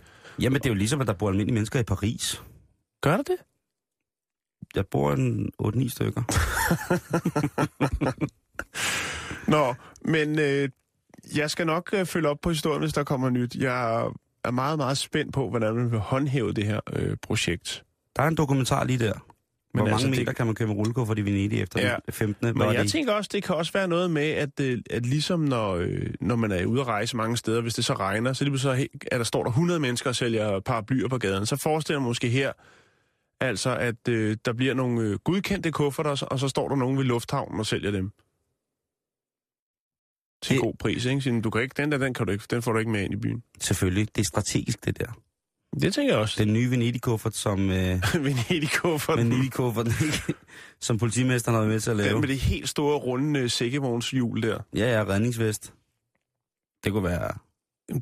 Jamen, 0.42 0.62
det 0.62 0.66
er 0.66 0.70
jo 0.70 0.76
ligesom, 0.76 1.02
at 1.02 1.08
der 1.08 1.14
bor 1.14 1.30
almindelige 1.30 1.54
mennesker 1.54 1.80
i 1.80 1.84
Paris. 1.84 2.42
Gør 3.02 3.18
det 3.18 3.28
det? 3.28 3.36
Der 4.76 4.84
bor 4.92 5.14
en 5.14 5.52
8-9 5.62 5.90
stykker. 5.90 6.24
Nå, 9.52 9.74
men 10.06 10.40
øh, 10.40 10.70
jeg 11.36 11.52
skal 11.52 11.66
nok 11.66 11.90
øh, 11.94 12.06
følge 12.06 12.30
op 12.30 12.38
på 12.42 12.50
historien, 12.50 12.82
hvis 12.82 12.94
der 12.94 13.04
kommer 13.04 13.30
nyt. 13.30 13.56
Jeg 13.56 14.06
er 14.44 14.52
meget, 14.52 14.78
meget 14.78 14.98
spændt 14.98 15.34
på, 15.34 15.50
hvordan 15.50 15.76
man 15.76 15.92
vil 15.92 16.00
håndhæve 16.00 16.54
det 16.54 16.66
her 16.66 16.80
øh, 16.94 17.18
projekt. 17.22 17.84
Der 18.16 18.24
er 18.24 18.28
en 18.28 18.38
dokumentar 18.38 18.84
lige 18.84 19.00
der. 19.00 19.33
Hvor 19.74 19.84
Men 19.84 19.92
mange 19.92 19.94
altså, 19.94 20.08
det- 20.08 20.18
meter 20.20 20.34
kan 20.34 20.46
man 20.46 20.56
købe 20.56 20.72
rullekuffer 20.72 21.16
i 21.18 21.22
Venedig 21.22 21.62
efter 21.62 21.82
Ja. 21.82 21.96
den 22.06 22.14
15. 22.14 22.46
Men 22.48 22.56
Hvor 22.56 22.66
er 22.66 22.72
jeg 22.72 22.84
det? 22.84 22.92
tænker 22.92 23.14
også, 23.14 23.30
det 23.34 23.44
kan 23.44 23.56
også 23.56 23.74
være 23.74 23.88
noget 23.88 24.12
med, 24.12 24.30
at, 24.30 24.60
øh, 24.60 24.80
at 24.90 25.06
ligesom 25.06 25.40
når, 25.40 25.74
øh, 25.76 26.14
når 26.22 26.36
man 26.36 26.52
er 26.52 26.66
ude 26.66 26.82
at 26.82 26.88
rejse 26.88 27.18
mange 27.18 27.38
steder, 27.38 27.62
hvis 27.62 27.74
det 27.74 27.86
så 27.86 27.94
regner, 27.94 28.34
så, 28.34 28.44
lige 28.46 28.60
så 28.60 28.88
at 29.12 29.18
der 29.18 29.24
står 29.24 29.44
der 29.44 29.50
100 29.50 29.80
mennesker 29.80 30.10
og 30.10 30.16
sælger 30.16 30.60
paraplyer 30.60 31.08
på 31.08 31.18
gaden. 31.18 31.46
Så 31.46 31.56
forestiller 31.56 32.00
man 32.00 32.08
måske 32.08 32.30
her, 32.30 32.52
altså 33.40 33.76
at 33.78 34.08
øh, 34.10 34.38
der 34.46 34.54
bliver 34.54 34.74
nogle 34.74 35.02
øh, 35.02 35.20
godkendte 35.24 35.72
kufferter, 35.72 36.26
og 36.26 36.40
så 36.40 36.48
står 36.48 36.70
der 36.70 36.76
nogen 36.76 36.98
ved 36.98 37.04
lufthavnen 37.04 37.60
og 37.60 37.66
sælger 37.66 37.92
dem. 37.92 38.12
Til 40.44 40.54
Det- 40.54 40.62
god 40.62 40.74
pris, 40.80 41.06
ikke? 41.06 41.22
Sådan, 41.22 41.42
du 41.42 41.50
kan 41.50 41.62
ikke, 41.62 41.74
den 41.78 41.92
der, 41.92 41.98
den, 41.98 42.14
kan 42.14 42.26
du 42.26 42.32
ikke, 42.32 42.46
den 42.52 42.62
får 42.62 42.72
du 42.74 42.80
ikke 42.80 42.92
med 42.92 43.02
ind 43.04 43.14
i 43.14 43.18
byen. 43.18 43.44
Selvfølgelig. 43.60 44.08
Det 44.16 44.22
er 44.22 44.26
strategisk, 44.26 44.86
det 44.86 45.00
der. 45.00 45.12
Det 45.82 45.94
tænker 45.94 46.14
jeg 46.14 46.22
også. 46.22 46.44
Den 46.44 46.54
nye 46.54 46.72
Venedig-kuffert, 46.72 47.36
som... 47.36 47.70
Øh, 47.70 48.02
Venedig-kufferten. 48.14 49.20
Venedig-kuffert, 49.32 49.88
ikke? 49.88 50.34
som 50.80 50.98
politimesteren 50.98 51.56
har 51.56 51.62
været 51.62 51.74
med 51.74 51.80
til 51.80 51.92
at 51.92 51.98
lave. 51.98 52.10
Den 52.10 52.20
med 52.20 52.28
det 52.28 52.40
helt 52.40 52.70
store, 52.70 52.98
runde 52.98 53.40
øh, 53.40 53.50
sækkevognshjul 53.50 54.42
der. 54.42 54.60
Ja, 54.76 54.98
ja, 54.98 55.04
redningsvest. 55.04 55.74
Det 56.84 56.92
kunne 56.92 57.04
være... 57.04 57.32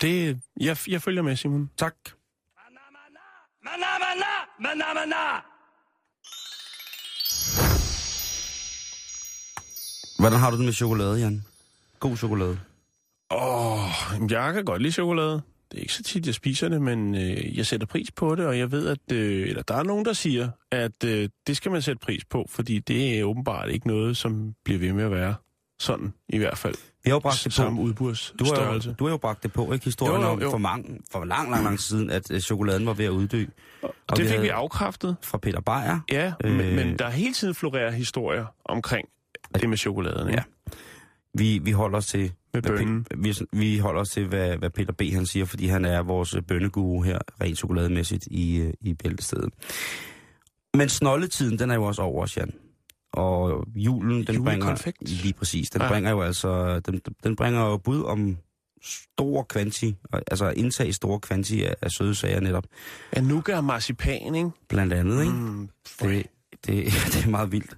Det, 0.01 0.41
jeg, 0.59 0.77
jeg 0.87 1.01
følger 1.01 1.21
med, 1.21 1.35
Simon. 1.35 1.69
Tak. 1.77 1.95
Hvordan 10.19 10.39
har 10.39 10.51
du 10.51 10.57
det 10.57 10.65
med 10.65 10.73
chokolade, 10.73 11.19
Jan? 11.19 11.43
God 11.99 12.17
chokolade. 12.17 12.59
Åh, 13.31 13.83
oh, 13.83 14.31
jeg 14.31 14.53
kan 14.53 14.65
godt 14.65 14.81
lide 14.81 14.93
chokolade. 14.93 15.41
Det 15.71 15.77
er 15.77 15.81
ikke 15.81 15.93
så 15.93 16.03
tit, 16.03 16.25
jeg 16.25 16.35
spiser 16.35 16.69
det, 16.69 16.81
men 16.81 17.15
øh, 17.15 17.57
jeg 17.57 17.65
sætter 17.65 17.87
pris 17.87 18.11
på 18.11 18.35
det, 18.35 18.45
og 18.45 18.57
jeg 18.57 18.71
ved, 18.71 18.87
at 18.87 19.11
øh, 19.11 19.47
eller 19.49 19.61
der 19.63 19.75
er 19.75 19.83
nogen, 19.83 20.05
der 20.05 20.13
siger, 20.13 20.49
at 20.71 21.03
øh, 21.05 21.29
det 21.47 21.57
skal 21.57 21.71
man 21.71 21.81
sætte 21.81 21.99
pris 21.99 22.25
på, 22.25 22.45
fordi 22.49 22.79
det 22.79 23.19
er 23.19 23.23
åbenbart 23.23 23.69
ikke 23.69 23.87
noget, 23.87 24.17
som 24.17 24.53
bliver 24.65 24.79
ved 24.79 24.93
med 24.93 25.03
at 25.03 25.11
være 25.11 25.35
sådan, 25.79 26.13
i 26.29 26.37
hvert 26.37 26.57
fald. 26.57 26.75
Vi 27.03 27.09
har 27.09 27.15
jo 27.15 27.19
bragt 27.19 27.43
det 27.43 27.51
på. 27.51 27.55
Samme 27.55 27.93
Du 27.93 28.05
har, 28.45 28.73
jo, 28.73 28.93
du 28.99 29.05
har 29.05 29.11
jo 29.11 29.17
bragt 29.17 29.43
det 29.43 29.53
på, 29.53 29.73
ikke? 29.73 29.85
Historien 29.85 30.21
Jo, 30.21 30.27
jo, 30.27 30.33
om 30.33 30.41
jo. 30.41 30.49
for, 30.49 30.57
mange, 30.57 30.99
for 31.11 31.25
lang, 31.25 31.51
lang, 31.51 31.63
lang 31.63 31.79
siden, 31.79 32.09
at 32.09 32.31
øh, 32.31 32.39
chokoladen 32.39 32.85
var 32.85 32.93
ved 32.93 33.05
at 33.05 33.09
uddø. 33.09 33.45
Og 33.81 33.95
og 34.07 34.17
det 34.17 34.25
vi 34.25 34.29
fik 34.31 34.41
vi 34.41 34.47
afkræftet. 34.47 35.15
Fra 35.21 35.37
Peter 35.37 35.61
Beyer. 35.61 35.99
Ja, 36.11 36.33
øh... 36.43 36.55
men, 36.55 36.75
men 36.75 36.99
der 36.99 37.09
hele 37.09 37.33
tiden 37.33 37.55
florerer 37.55 37.91
historier 37.91 38.45
omkring 38.65 39.07
det 39.55 39.69
med 39.69 39.77
chokoladen. 39.77 40.29
Ikke? 40.29 40.43
Ja. 40.67 40.71
Vi, 41.33 41.57
vi 41.63 41.71
holder 41.71 41.97
os 41.97 42.07
til... 42.07 42.31
Med 42.53 42.61
hvad 42.61 42.77
bønnen. 42.77 43.07
Vi, 43.17 43.33
vi 43.53 43.77
holder 43.77 44.01
os 44.01 44.09
til, 44.09 44.27
hvad, 44.27 44.57
hvad 44.57 44.69
Peter 44.69 44.93
B. 44.93 45.01
han 45.01 45.25
siger, 45.25 45.45
fordi 45.45 45.65
han 45.67 45.85
er 45.85 46.01
vores 46.01 46.35
bønneguru 46.47 47.01
her, 47.01 47.19
rent 47.41 47.57
chokolademæssigt, 47.57 48.27
i, 48.31 48.55
øh, 48.57 48.73
i 48.81 48.93
bæltestedet. 48.93 49.49
Men 50.73 50.89
snolletiden, 50.89 51.59
den 51.59 51.71
er 51.71 51.75
jo 51.75 51.83
også 51.83 52.01
over 52.01 52.33
Jan. 52.37 52.53
Og 53.13 53.65
julen, 53.75 54.27
den 54.27 54.43
bringer... 54.43 54.93
Lige 55.01 55.33
præcis. 55.33 55.69
Den 55.69 55.81
Ja. 55.81 55.87
bringer 55.87 56.11
jo 56.11 56.21
altså... 56.21 56.79
Den, 56.79 57.01
den 57.23 57.35
bringer 57.35 57.65
jo 57.65 57.77
bud 57.77 58.03
om 58.03 58.37
store 58.83 59.43
kvanti, 59.45 59.95
altså 60.27 60.49
indtag 60.49 60.93
store 60.95 61.19
kvanti 61.19 61.63
af, 61.63 61.75
af 61.81 61.91
søde 61.91 62.15
sager 62.15 62.39
netop. 62.39 62.63
Ja, 63.15 63.21
nougat 63.21 63.57
og 63.57 63.63
marcipan, 63.63 64.35
ikke? 64.35 64.49
Blandt 64.69 64.93
andet, 64.93 65.21
ikke? 65.21 65.33
Mm, 65.33 65.69
Det, 66.01 66.25
det, 66.65 66.85
det 67.13 67.23
er 67.25 67.29
meget 67.29 67.51
vildt. 67.51 67.77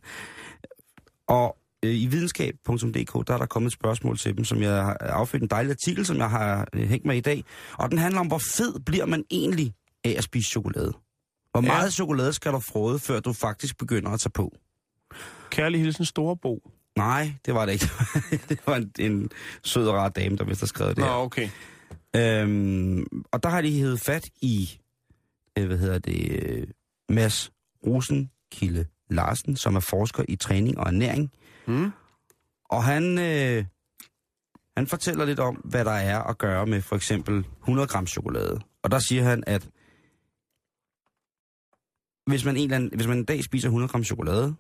Og 1.27 1.57
i 1.83 2.05
videnskab.dk, 2.07 3.27
der 3.27 3.33
er 3.33 3.37
der 3.37 3.45
kommet 3.45 3.67
et 3.69 3.73
spørgsmål 3.73 4.17
til 4.17 4.37
dem, 4.37 4.45
som 4.45 4.61
jeg 4.61 4.71
har 4.83 4.97
affødt 4.99 5.43
en 5.43 5.49
dejlig 5.49 5.69
artikel, 5.71 6.05
som 6.05 6.17
jeg 6.17 6.29
har 6.29 6.67
øh, 6.73 6.89
hængt 6.89 7.05
med 7.05 7.15
i 7.15 7.21
dag. 7.21 7.43
Og 7.73 7.89
den 7.89 7.97
handler 7.97 8.19
om, 8.19 8.27
hvor 8.27 8.41
fed 8.57 8.79
bliver 8.79 9.05
man 9.05 9.23
egentlig 9.31 9.73
af 10.03 10.15
at 10.17 10.23
spise 10.23 10.49
chokolade? 10.49 10.93
Hvor 11.51 11.61
Ja. 11.61 11.67
meget 11.67 11.93
chokolade 11.93 12.33
skal 12.33 12.51
du 12.51 12.59
frode, 12.59 12.99
før 12.99 13.19
du 13.19 13.33
faktisk 13.33 13.77
begynder 13.77 14.11
at 14.11 14.19
tage 14.19 14.31
på? 14.31 14.53
Kærlig 15.49 15.81
hilsen 15.81 16.05
Storebo. 16.05 16.69
Nej, 16.97 17.33
det 17.45 17.53
var 17.53 17.65
det 17.65 17.73
ikke. 17.73 17.85
det 18.49 18.59
var 18.67 18.75
en, 18.75 18.91
en 18.99 19.29
sød 19.63 19.87
og 19.87 19.93
rar 19.95 20.09
dame, 20.09 20.37
der 20.37 20.43
vist 20.43 20.59
har 20.59 20.67
skrevet 20.67 20.95
det 20.95 21.01
Nå, 21.03 21.09
her. 21.09 21.13
okay. 21.15 21.49
Øhm, 22.15 23.05
og 23.31 23.43
der 23.43 23.49
har 23.49 23.61
de 23.61 23.71
hævet 23.71 23.99
fat 23.99 24.23
i, 24.41 24.79
øh, 25.57 25.67
hvad 25.67 25.77
hedder 25.77 25.99
det, 25.99 26.43
øh, 26.43 26.67
Mads 27.09 27.51
Rosenkilde 27.87 28.85
Larsen, 29.09 29.55
som 29.55 29.75
er 29.75 29.79
forsker 29.79 30.23
i 30.27 30.35
træning 30.35 30.77
og 30.77 30.87
ernæring. 30.87 31.31
Mm. 31.67 31.91
Og 32.69 32.83
han, 32.83 33.17
øh, 33.19 33.65
han 34.77 34.87
fortæller 34.87 35.25
lidt 35.25 35.39
om, 35.39 35.55
hvad 35.55 35.85
der 35.85 35.91
er 35.91 36.19
at 36.23 36.37
gøre 36.37 36.65
med 36.65 36.81
for 36.81 36.95
eksempel 36.95 37.45
100 37.61 37.87
gram 37.87 38.07
chokolade. 38.07 38.59
Og 38.83 38.91
der 38.91 38.99
siger 38.99 39.23
han, 39.23 39.43
at 39.47 39.69
hvis 42.27 42.45
man 42.45 42.57
en, 42.57 42.63
eller 42.63 42.75
anden, 42.75 42.91
hvis 42.95 43.07
man 43.07 43.17
en 43.17 43.25
dag 43.25 43.43
spiser 43.43 43.67
100 43.67 43.91
gram 43.91 44.03
chokolade, 44.03 44.55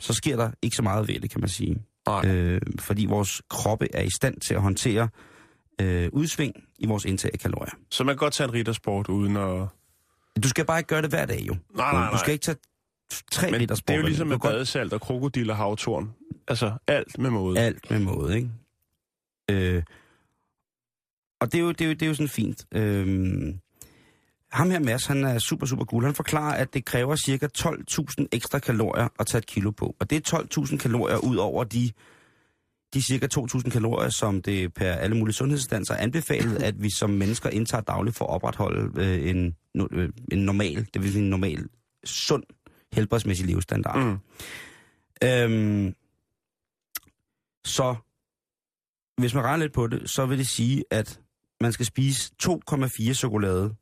så 0.00 0.12
sker 0.12 0.36
der 0.36 0.50
ikke 0.62 0.76
så 0.76 0.82
meget 0.82 1.08
ved 1.08 1.20
det, 1.20 1.30
kan 1.30 1.40
man 1.40 1.48
sige. 1.48 1.82
Nej. 2.06 2.26
Øh, 2.26 2.60
fordi 2.80 3.06
vores 3.06 3.42
kroppe 3.50 3.94
er 3.94 4.02
i 4.02 4.10
stand 4.10 4.40
til 4.40 4.54
at 4.54 4.62
håndtere 4.62 5.08
øh, 5.80 6.08
udsving 6.12 6.54
i 6.78 6.86
vores 6.86 7.04
indtag 7.04 7.30
af 7.32 7.38
kalorier. 7.38 7.72
Så 7.90 8.04
man 8.04 8.14
kan 8.14 8.18
godt 8.18 8.34
tage 8.34 8.48
en 8.48 8.54
riddersport 8.54 9.08
uden 9.08 9.36
at... 9.36 9.68
Du 10.42 10.48
skal 10.48 10.64
bare 10.64 10.78
ikke 10.78 10.88
gøre 10.88 11.02
det 11.02 11.10
hver 11.10 11.26
dag, 11.26 11.40
jo. 11.48 11.56
Nej, 11.74 11.92
nej, 11.92 12.04
Du 12.06 12.10
nej. 12.10 12.18
skal 12.20 12.32
ikke 12.32 12.42
tage 12.42 12.56
tre 13.30 13.50
Men 13.50 13.60
liter 13.60 13.74
det 13.74 13.90
er 13.90 13.94
jo 13.94 14.00
sport. 14.00 14.10
ligesom 14.10 14.26
Du 14.28 14.32
med 14.34 14.38
badesalt 14.38 14.92
og 14.92 15.00
krokodil 15.00 15.50
og 15.50 15.56
havtorn. 15.56 16.14
Altså 16.48 16.78
alt 16.86 17.18
med 17.18 17.30
måde. 17.30 17.58
Alt 17.58 17.90
med 17.90 17.98
måde, 17.98 18.36
ikke? 18.36 18.50
Øh, 19.50 19.82
og 21.40 21.52
det 21.52 21.58
er, 21.58 21.62
jo, 21.62 21.72
det, 21.72 21.80
er 21.80 21.86
jo, 21.86 21.92
det 21.92 22.02
er 22.02 22.06
jo 22.06 22.14
sådan 22.14 22.28
fint. 22.28 22.66
Øh, 22.74 23.54
ham 24.52 24.70
her, 24.70 24.78
Mads, 24.78 25.06
han 25.06 25.24
er 25.24 25.38
super, 25.38 25.66
super 25.66 25.84
cool. 25.84 26.04
Han 26.04 26.14
forklarer, 26.14 26.54
at 26.54 26.74
det 26.74 26.84
kræver 26.84 27.16
cirka 27.16 27.48
12.000 27.58 28.26
ekstra 28.32 28.58
kalorier 28.58 29.08
at 29.18 29.26
tage 29.26 29.38
et 29.38 29.46
kilo 29.46 29.70
på. 29.70 29.96
Og 30.00 30.10
det 30.10 30.32
er 30.32 30.38
12.000 30.60 30.76
kalorier 30.76 31.16
ud 31.16 31.36
over 31.36 31.64
de, 31.64 31.90
de 32.94 33.02
cirka 33.02 33.26
2.000 33.34 33.70
kalorier, 33.70 34.10
som 34.10 34.42
det 34.42 34.74
per 34.74 34.92
alle 34.92 35.16
mulige 35.16 35.34
sundhedsinstanser 35.34 35.94
er 35.94 35.98
anbefalet, 35.98 36.62
at 36.62 36.82
vi 36.82 36.90
som 36.90 37.10
mennesker 37.10 37.50
indtager 37.50 37.82
dagligt 37.82 38.16
for 38.16 38.24
at 38.24 38.30
opretholde 38.30 39.02
øh, 39.02 39.30
en, 39.30 39.56
øh, 39.90 40.08
en 40.32 40.38
normal, 40.38 40.86
det 40.94 41.02
vil 41.02 41.12
sige 41.12 41.22
en 41.22 41.30
normal, 41.30 41.68
sund, 42.04 42.42
helbredsmæssig 42.92 43.46
levestandard. 43.46 43.98
Mm. 43.98 44.18
Øhm, 45.24 45.94
så 47.64 47.96
hvis 49.18 49.34
man 49.34 49.44
regner 49.44 49.64
lidt 49.64 49.72
på 49.72 49.86
det, 49.86 50.10
så 50.10 50.26
vil 50.26 50.38
det 50.38 50.48
sige, 50.48 50.84
at 50.90 51.20
man 51.60 51.72
skal 51.72 51.86
spise 51.86 52.32
2,4 52.42 53.12
chokolade 53.12 53.74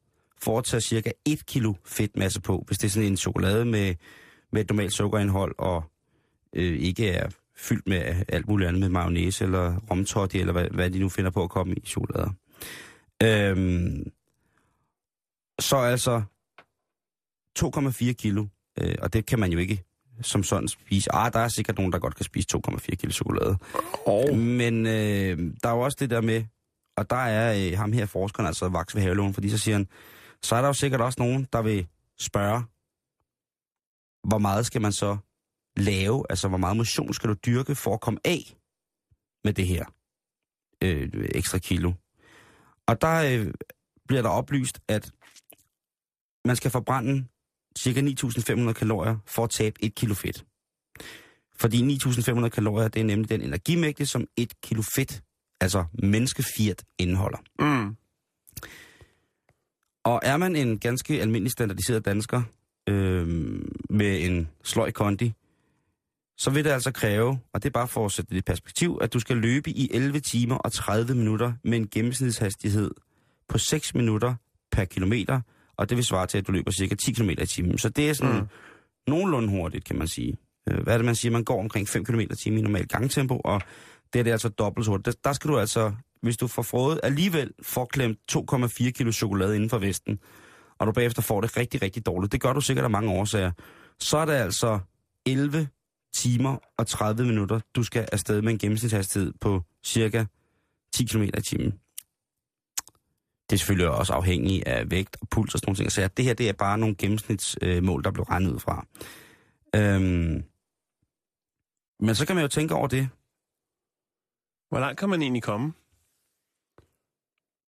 for 0.43 0.59
at 0.59 0.65
tage 0.65 0.81
cirka 0.81 1.11
1 1.25 1.47
kilo 1.47 1.75
fedtmasse 1.85 2.41
på, 2.41 2.65
hvis 2.67 2.79
det 2.79 2.87
er 2.87 2.91
sådan 2.91 3.09
en 3.09 3.17
chokolade 3.17 3.65
med, 3.65 3.95
med 4.53 4.61
et 4.61 4.71
normalt 4.71 4.93
sukkerindhold 4.93 5.55
og 5.59 5.85
øh, 6.53 6.79
ikke 6.79 7.09
er 7.09 7.29
fyldt 7.57 7.89
med 7.89 8.25
alt 8.29 8.49
muligt 8.49 8.69
andet 8.69 8.81
med 8.81 8.89
mayonnaise 8.89 9.45
eller 9.45 9.79
romtotti, 9.91 10.41
eller 10.41 10.53
hvad, 10.53 10.69
hvad 10.71 10.91
de 10.91 10.99
nu 10.99 11.09
finder 11.09 11.31
på 11.31 11.43
at 11.43 11.51
komme 11.51 11.75
i 11.75 11.87
chokolader. 11.87 12.31
Øhm, 13.23 14.12
så 15.59 15.77
altså 15.77 16.23
2,4 17.59 18.12
kilo, 18.12 18.47
øh, 18.81 18.95
og 19.03 19.12
det 19.12 19.27
kan 19.27 19.39
man 19.39 19.53
jo 19.53 19.59
ikke 19.59 19.85
som 20.22 20.42
sådan 20.42 20.68
spise. 20.68 21.14
Ah, 21.14 21.33
der 21.33 21.38
er 21.38 21.48
sikkert 21.48 21.76
nogen, 21.76 21.92
der 21.92 21.98
godt 21.98 22.14
kan 22.16 22.24
spise 22.24 22.48
2,4 22.57 22.79
kilo 22.94 23.12
chokolade. 23.12 23.57
Og 24.07 24.37
Men 24.37 24.87
øh, 24.87 25.52
der 25.62 25.68
er 25.68 25.74
jo 25.74 25.81
også 25.81 25.96
det 26.00 26.11
der 26.11 26.20
med, 26.20 26.44
og 26.96 27.11
der 27.11 27.16
er 27.16 27.70
øh, 27.70 27.79
ham 27.79 27.92
her 27.92 28.07
forskeren, 28.07 28.46
altså 28.46 28.68
Vaks 28.68 28.94
ved 28.94 29.02
Havelån, 29.02 29.35
fordi 29.35 29.48
så 29.50 29.59
siger 29.59 29.74
han, 29.76 29.88
så 30.42 30.55
er 30.57 30.61
der 30.61 30.68
jo 30.68 30.72
sikkert 30.72 31.00
også 31.00 31.16
nogen, 31.18 31.46
der 31.52 31.62
vil 31.62 31.87
spørge, 32.18 32.62
hvor 34.29 34.38
meget 34.38 34.66
skal 34.66 34.81
man 34.81 34.92
så 34.92 35.16
lave, 35.76 36.24
altså 36.31 36.48
hvor 36.48 36.59
meget 36.59 36.76
motion 36.76 37.14
skal 37.14 37.31
du 37.31 37.35
dyrke 37.46 37.74
for 37.74 37.94
at 37.94 38.00
komme 38.00 38.20
af 38.24 38.57
med 39.44 39.52
det 39.52 39.66
her 39.66 39.85
øh, 40.83 41.09
ekstra 41.35 41.59
kilo. 41.59 41.92
Og 42.87 43.00
der 43.00 43.40
øh, 43.40 43.52
bliver 44.09 44.22
der 44.22 44.29
oplyst, 44.29 44.81
at 44.88 45.11
man 46.44 46.57
skal 46.57 46.70
forbrænde 46.70 47.24
cirka 47.77 48.01
9.500 48.01 48.73
kalorier 48.73 49.17
for 49.27 49.45
at 49.45 49.51
tabe 49.51 49.85
1 49.85 49.95
kilo 49.95 50.15
fedt. 50.15 50.45
Fordi 51.57 51.97
9.500 51.97 52.49
kalorier, 52.49 52.89
det 52.89 53.01
er 53.01 53.05
nemlig 53.05 53.29
den 53.31 53.41
energimængde, 53.43 54.07
som 54.07 54.27
1 54.37 54.53
kilo 54.62 54.83
fedt, 54.95 55.23
altså 55.61 55.85
menneskefirt, 55.93 56.85
indeholder. 56.99 57.39
mm, 57.59 57.97
Og 60.05 60.21
er 60.23 60.37
man 60.37 60.57
en 60.57 60.79
ganske 60.79 61.21
almindelig 61.21 61.53
standardiseret 61.53 62.05
dansker 62.05 62.43
øh, 62.89 63.29
med 63.91 64.25
en 64.25 64.49
sløj 64.65 64.91
kondi, 64.91 65.33
så 66.39 66.51
vil 66.51 66.65
det 66.65 66.71
altså 66.71 66.93
kræve, 66.93 67.39
og 67.53 67.62
det 67.62 67.69
er 67.69 67.73
bare 67.73 67.89
for 67.89 68.05
at 68.07 68.12
sætte 68.12 68.31
det 68.31 68.37
i 68.37 68.43
perspektiv, 68.43 68.99
at 69.01 69.12
du 69.12 69.19
skal 69.21 69.37
løbe 69.37 69.71
i 69.71 69.91
11 69.93 70.21
timer 70.21 70.57
og 70.57 70.73
30 70.73 71.15
minutter 71.15 71.53
med 71.65 71.79
en 71.79 71.89
gennemsnitshastighed 71.89 72.91
på 73.49 73.59
6 73.59 73.95
minutter 73.95 74.35
per 74.73 74.85
kilometer, 74.85 75.41
og 75.79 75.89
det 75.89 75.97
vil 75.97 76.05
svare 76.05 76.27
til, 76.27 76.39
at 76.39 76.47
du 76.47 76.53
løber 76.53 76.71
cirka 76.71 76.95
10 76.95 77.12
km 77.12 77.31
i 77.31 77.47
timen. 77.47 77.79
Så 77.79 77.89
det 77.89 78.11
er 78.11 78.12
sådan 78.15 78.37
Mm. 78.41 78.47
nogenlunde 79.07 79.49
hurtigt, 79.49 79.85
kan 79.85 79.99
man 79.99 80.09
sige. 80.09 80.37
Øh, 80.71 80.83
Hvad 80.83 80.95
er 80.95 80.99
det, 80.99 81.05
man 81.05 81.15
siger? 81.15 81.33
Man 81.33 81.45
går 81.45 81.61
omkring 81.61 81.89
5 81.89 82.05
km 82.05 82.21
i 82.21 82.27
timen 82.43 82.59
i 82.59 82.62
normalt 82.62 82.89
gangtempo, 82.89 83.41
og 83.45 83.62
det 84.12 84.19
er 84.19 84.23
det 84.23 84.31
altså 84.31 84.49
dobbelt 84.49 84.85
så 84.85 84.91
hurtigt. 84.91 85.07
Der, 85.07 85.12
der 85.29 85.33
skal 85.33 85.51
du 85.51 85.59
altså, 85.59 85.93
hvis 86.23 86.37
du 86.37 86.47
får 86.47 86.62
frået, 86.62 87.01
alligevel 87.03 87.51
får 87.62 87.85
klemt 87.85 88.19
2,4 88.33 88.91
kilo 88.91 89.12
chokolade 89.12 89.55
inden 89.57 89.71
for 89.71 89.79
vesten, 89.79 90.19
og 90.79 90.87
du 90.87 90.93
bagefter 90.93 91.23
får 91.23 91.41
det 91.41 91.57
rigtig, 91.57 91.83
rigtig 91.83 92.07
dårligt. 92.07 92.33
Det 92.33 92.41
gør 92.41 92.53
du 92.53 92.61
sikkert 92.61 92.85
af 92.85 92.91
mange 92.91 93.11
årsager. 93.12 93.53
Så 94.01 94.17
er 94.19 94.25
det 94.25 94.33
altså 94.33 94.79
11 95.27 95.69
timer 96.15 96.57
og 96.79 96.87
30 96.87 97.25
minutter, 97.25 97.61
du 97.77 97.83
skal 97.83 98.09
afsted 98.12 98.43
med 98.43 98.53
en 98.53 98.59
gennemsnitshastighed 98.59 99.33
på 99.41 99.62
cirka 99.85 100.25
10 100.95 101.05
km 101.05 101.23
i 101.23 101.31
timen. 101.49 101.75
Det 103.51 103.57
er 103.57 103.59
selvfølgelig 103.59 103.91
også 103.91 104.13
afhængigt 104.13 104.69
af 104.69 104.91
vægt 104.91 105.17
og 105.21 105.29
puls 105.29 105.55
og 105.55 105.61
sådan 105.61 105.69
nogle 105.69 105.77
ting. 105.77 105.93
Så 105.93 106.09
det 106.17 106.25
her, 106.25 106.35
det 106.35 106.49
er 106.49 106.53
bare 106.53 106.79
nogle 106.79 106.95
gennemsnitsmål, 106.97 108.05
der 108.05 108.11
blev 108.11 108.25
regnet 108.25 108.51
ud 108.53 108.59
fra. 108.59 108.87
Øhm, 109.77 110.45
men 112.01 112.15
så 112.15 112.27
kan 112.27 112.37
man 112.37 112.43
jo 112.43 112.49
tænke 112.49 112.75
over 112.75 112.89
det. 112.89 113.09
hvor 114.69 114.81
langt 114.81 114.99
kan 114.99 115.09
man 115.09 115.23
egentlig 115.23 115.43
komme? 115.43 115.73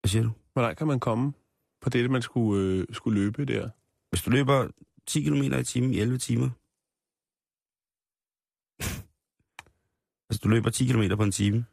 Hvad 0.01 0.09
siger 0.09 0.23
du? 0.23 0.31
Hvor 0.53 0.63
langt 0.63 0.79
kan 0.79 0.87
man 0.87 1.01
komme 1.01 1.33
på 1.81 1.91
det, 1.91 2.11
man 2.11 2.23
skulle, 2.23 2.63
øh, 2.63 2.87
skulle 2.93 3.21
løbe 3.21 3.45
der? 3.45 3.71
Hvis 4.11 4.23
du 4.23 4.31
løber 4.31 4.69
10 5.07 5.23
km 5.23 5.43
i 5.43 5.65
timen 5.65 5.95
i 5.95 5.99
11 5.99 6.19
timer. 6.19 6.51
Hvis 10.29 10.41
du 10.41 10.49
løber 10.49 10.71
10 10.71 10.87
km 10.87 11.17
på 11.17 11.23
en 11.23 11.33
time. 11.33 11.65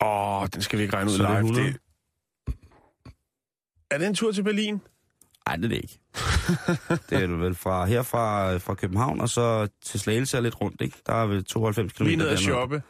Åh, 0.00 0.46
den 0.54 0.62
skal 0.62 0.78
vi 0.78 0.82
ikke 0.82 0.96
regne 0.96 1.10
ud 1.10 1.16
live. 1.16 1.36
100. 1.36 1.66
Det... 1.66 1.80
Er 3.92 3.98
det 3.98 4.06
en 4.06 4.14
tur 4.14 4.32
til 4.32 4.42
Berlin? 4.42 4.80
Nej, 5.48 5.56
det 5.56 5.64
er 5.64 5.68
det 5.68 5.76
ikke. 5.76 5.98
det 7.10 7.22
er 7.22 7.26
du 7.26 7.36
vel 7.36 7.54
fra 7.54 7.84
herfra 7.84 8.56
fra 8.56 8.74
København, 8.74 9.20
og 9.20 9.28
så 9.28 9.68
til 9.84 10.00
Slagelse 10.00 10.36
er 10.36 10.40
lidt 10.40 10.60
rundt, 10.60 10.80
ikke? 10.80 10.96
Der 11.06 11.12
er 11.12 11.26
vel 11.26 11.44
92 11.44 11.92
km 11.92 12.04
Lige 12.04 12.16
ned 12.16 12.24
at 12.26 12.30
dernede. 12.30 12.42
shoppe. 12.44 12.82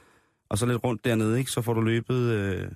Og 0.49 0.59
så 0.59 0.67
lidt 0.67 0.85
rundt 0.85 1.05
dernede, 1.05 1.39
ikke? 1.39 1.51
Så 1.51 1.63
får 1.63 1.75
du 1.75 1.81
løbet... 1.81 2.15
Øh, 2.33 2.71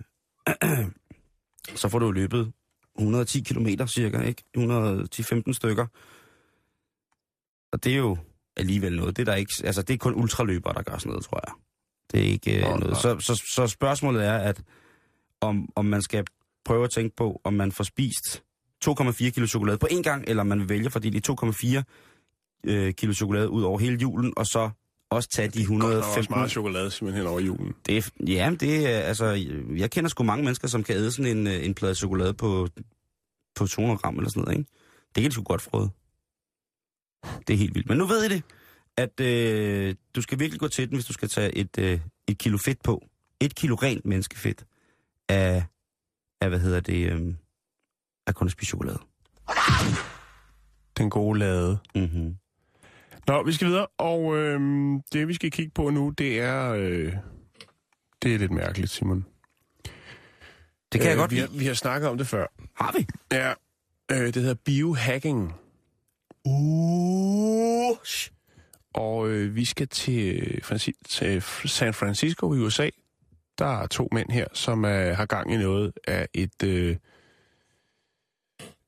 så 1.81 1.89
får 1.89 1.99
du 1.99 2.11
løbet 2.11 2.53
110 2.99 3.41
km 3.41 3.67
cirka, 3.87 4.21
ikke? 4.21 4.43
110-15 4.59 5.53
stykker. 5.53 5.87
Og 7.73 7.85
det 7.85 7.93
er 7.93 7.97
jo 7.97 8.17
alligevel 8.57 8.97
noget. 8.97 9.17
Det 9.17 9.23
er, 9.29 9.33
der 9.33 9.35
ikke, 9.35 9.53
altså, 9.65 9.83
det 9.83 9.95
er 9.95 9.99
kun 9.99 10.15
ultraløbere, 10.15 10.75
der 10.75 10.83
gør 10.83 10.99
sådan 10.99 11.11
noget, 11.11 11.25
tror 11.25 11.41
jeg. 11.47 11.55
Det 12.13 12.21
er 12.21 12.33
ikke 12.33 12.67
øh, 12.67 12.73
Åh, 12.73 12.81
noget. 12.81 12.97
Så, 12.97 13.19
så, 13.19 13.43
så 13.55 13.67
spørgsmålet 13.67 14.27
er, 14.27 14.39
at 14.39 14.63
om, 15.41 15.69
om 15.77 15.85
man 15.85 16.03
skal 16.03 16.25
prøve 16.67 16.85
at 16.85 16.91
tænke 16.91 17.17
på, 17.17 17.41
om 17.45 17.55
man 17.55 17.73
får 17.73 17.85
spist 17.85 18.43
2,4 18.85 19.31
kilo 19.31 19.47
chokolade 19.47 19.79
på 19.79 19.89
én 19.91 20.03
gang, 20.03 20.25
eller 20.27 20.41
om 20.41 20.47
man 20.47 20.59
vil 20.59 20.69
vælge, 20.69 20.89
det 20.89 21.29
er 21.29 21.83
2,4 22.65 22.71
øh, 22.71 22.95
kilo 22.95 23.13
chokolade 23.13 23.51
ud 23.51 23.63
over 23.63 23.79
hele 23.79 23.97
julen, 23.97 24.33
og 24.37 24.47
så 24.47 24.71
også 25.11 25.29
tage 25.29 25.49
de 25.49 25.67
Godt 25.67 25.79
nok 25.79 25.89
også 25.89 25.99
115 25.99 26.35
meget 26.35 26.51
chokolade 26.51 26.91
simpelthen 26.91 27.23
hen 27.23 27.31
over 27.33 27.41
julen. 27.41 27.75
det 27.87 27.97
er, 27.97 28.11
ja, 28.27 28.55
det 28.61 28.87
er, 28.87 29.01
altså, 29.01 29.27
jeg 29.77 29.91
kender 29.91 30.11
sgu 30.11 30.25
mange 30.25 30.45
mennesker, 30.45 30.69
som 30.69 30.85
kan 30.85 30.97
æde 30.97 31.13
sådan 31.13 31.37
en, 31.37 31.47
øh, 31.47 31.65
en 31.65 31.75
plade 31.75 31.95
chokolade 31.95 32.35
på, 32.35 32.69
på 33.55 33.67
200 33.67 33.99
gram 33.99 34.17
eller 34.17 34.31
sådan 34.31 34.43
noget, 34.43 34.59
ikke? 34.59 34.71
Det 35.15 35.23
kan 35.23 35.31
de 35.31 35.35
sgu 35.35 35.43
godt 35.43 35.63
frøde. 35.63 35.91
Det 37.47 37.55
er 37.55 37.59
helt 37.59 37.75
vildt. 37.75 37.89
Men 37.89 37.99
nu 37.99 38.07
ved 38.07 38.25
I 38.25 38.29
det, 38.29 38.43
at 38.97 39.21
øh, 39.21 39.95
du 40.15 40.23
skal 40.23 40.39
virkelig 40.39 40.61
gå 40.61 40.69
til 40.69 40.89
den, 40.89 40.97
hvis 40.97 41.07
du 41.07 41.13
skal 41.13 41.29
tage 41.29 41.57
et, 41.57 41.79
øh, 41.79 42.01
et 42.29 42.39
kilo 42.39 42.59
fedt 42.59 42.83
på. 42.83 43.05
Et 43.41 43.55
kilo 43.55 43.75
rent 43.75 44.05
menneskefedt 44.05 44.65
af, 45.29 45.65
af 46.41 46.49
hvad 46.49 46.59
hedder 46.59 46.81
det, 46.81 47.13
øh, 47.13 47.35
af 48.27 48.35
kun 48.35 48.51
chokolade. 48.51 48.99
Den 50.99 51.11
gode 51.11 51.39
lade. 51.39 51.79
Mm-hmm. 51.95 52.37
Nå, 53.27 53.43
vi 53.43 53.53
skal 53.53 53.67
videre, 53.67 53.87
og 53.99 54.37
øhm, 54.37 55.01
det 55.13 55.29
vi 55.29 55.35
skal 55.35 55.51
kigge 55.51 55.73
på 55.75 55.91
nu, 55.91 56.11
det 56.11 56.41
er... 56.41 56.73
Øh, 56.73 57.13
det 58.23 58.35
er 58.35 58.39
lidt 58.39 58.53
mærkeligt, 58.53 58.91
Simon. 58.91 59.27
Det 60.93 61.01
kan 61.01 61.11
jeg 61.11 61.17
godt 61.17 61.31
vi 61.31 61.39
har, 61.39 61.49
vi 61.59 61.67
har 61.67 61.75
snakket 61.75 62.09
om 62.09 62.19
det 62.19 62.27
før. 62.27 62.47
Har 62.75 62.95
vi? 62.99 63.07
Ja, 63.33 63.53
øh, 64.11 64.27
det 64.27 64.37
hedder 64.37 64.55
biohacking. 64.55 65.55
Uh, 66.45 67.97
Og 68.95 69.29
øh, 69.29 69.55
vi 69.55 69.65
skal 69.65 69.89
til, 69.89 70.61
Franci- 70.65 71.03
til 71.09 71.43
San 71.65 71.95
Francisco 71.95 72.55
i 72.55 72.59
USA. 72.59 72.89
Der 73.59 73.67
er 73.67 73.87
to 73.87 74.09
mænd 74.13 74.31
her, 74.31 74.47
som 74.53 74.85
øh, 74.85 75.17
har 75.17 75.27
gang 75.27 75.53
i 75.53 75.57
noget 75.57 75.93
af 76.07 76.29
et, 76.35 76.63
øh, 76.65 76.97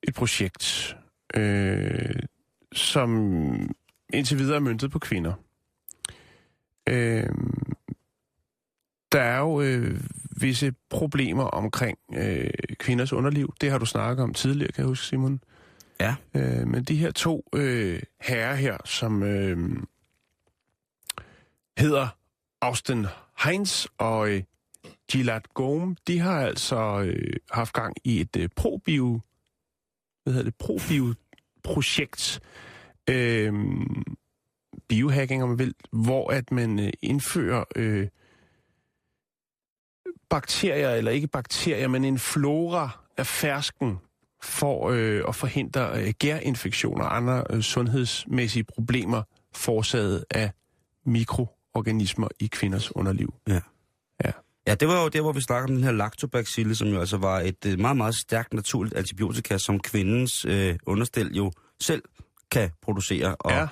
et 0.02 0.14
projekt, 0.14 0.96
øh, 1.34 2.22
som 2.72 3.10
indtil 4.12 4.38
videre 4.38 4.56
er 4.56 4.60
møntet 4.60 4.90
på 4.90 4.98
kvinder. 4.98 5.32
Øh, 6.88 7.28
der 9.12 9.20
er 9.20 9.38
jo 9.38 9.60
øh, 9.60 10.00
visse 10.40 10.74
problemer 10.90 11.44
omkring 11.44 11.98
øh, 12.14 12.50
kvinders 12.78 13.12
underliv. 13.12 13.54
Det 13.60 13.70
har 13.70 13.78
du 13.78 13.86
snakket 13.86 14.22
om 14.22 14.34
tidligere, 14.34 14.72
kan 14.72 14.82
jeg 14.82 14.88
huske, 14.88 15.06
Simon. 15.06 15.40
Ja. 16.00 16.14
Øh, 16.34 16.68
men 16.68 16.84
de 16.84 16.96
her 16.96 17.10
to 17.10 17.48
øh, 17.54 18.02
herrer 18.20 18.54
her, 18.54 18.76
som... 18.84 19.22
Øh, 19.22 19.58
hedder 21.78 22.08
Austin 22.60 23.06
Heinz 23.44 23.86
og 23.98 24.30
øh, 24.30 24.42
Gilad 25.10 25.40
Gome, 25.54 25.96
de 26.06 26.18
har 26.18 26.40
altså 26.40 27.00
øh, 27.00 27.36
haft 27.50 27.72
gang 27.72 27.96
i 28.04 28.20
et 28.20 28.36
øh, 28.36 28.48
probio, 28.56 29.20
hvad 30.22 30.32
hedder 30.32 30.50
det, 30.50 30.54
probio-projekt, 30.58 32.40
øh, 33.10 33.52
biohacking 34.88 35.42
om 35.42 35.48
man 35.48 35.58
vil, 35.58 35.74
hvor 35.92 36.30
at 36.32 36.52
man 36.52 36.78
øh, 36.78 36.92
indfører 37.02 37.64
øh, 37.76 38.08
bakterier, 40.30 40.90
eller 40.90 41.10
ikke 41.10 41.26
bakterier, 41.26 41.88
men 41.88 42.04
en 42.04 42.18
flora 42.18 42.90
af 43.16 43.26
fersken 43.26 43.98
for 44.42 44.90
øh, 44.90 45.22
at 45.28 45.34
forhindre 45.34 46.02
øh, 46.02 46.14
gærinfektioner 46.18 47.04
og 47.04 47.16
andre 47.16 47.44
øh, 47.50 47.60
sundhedsmæssige 47.60 48.64
problemer 48.64 49.22
forårsaget 49.54 50.24
af 50.30 50.50
mikroorganismer 51.04 52.28
i 52.40 52.46
kvinders 52.46 52.96
underliv. 52.96 53.34
Ja. 53.48 53.60
Ja. 54.68 54.74
Det 54.74 54.88
var 54.88 55.02
jo 55.02 55.08
der, 55.08 55.20
hvor 55.20 55.32
vi 55.32 55.40
snakker 55.40 55.68
om 55.68 55.74
den 55.74 55.84
her 55.84 55.92
lactobacille, 55.92 56.74
som 56.74 56.88
jo 56.88 57.00
altså 57.00 57.16
var 57.16 57.40
et 57.40 57.66
øh, 57.66 57.78
meget, 57.78 57.96
meget 57.96 58.14
stærkt 58.14 58.54
naturligt 58.54 58.94
antibiotika, 58.96 59.58
som 59.58 59.80
kvindens 59.80 60.44
øh, 60.44 60.76
understel 60.86 61.36
jo 61.36 61.52
selv 61.80 62.02
kan 62.50 62.70
producere. 62.82 63.36
Og, 63.36 63.50
Ja. 63.50 63.66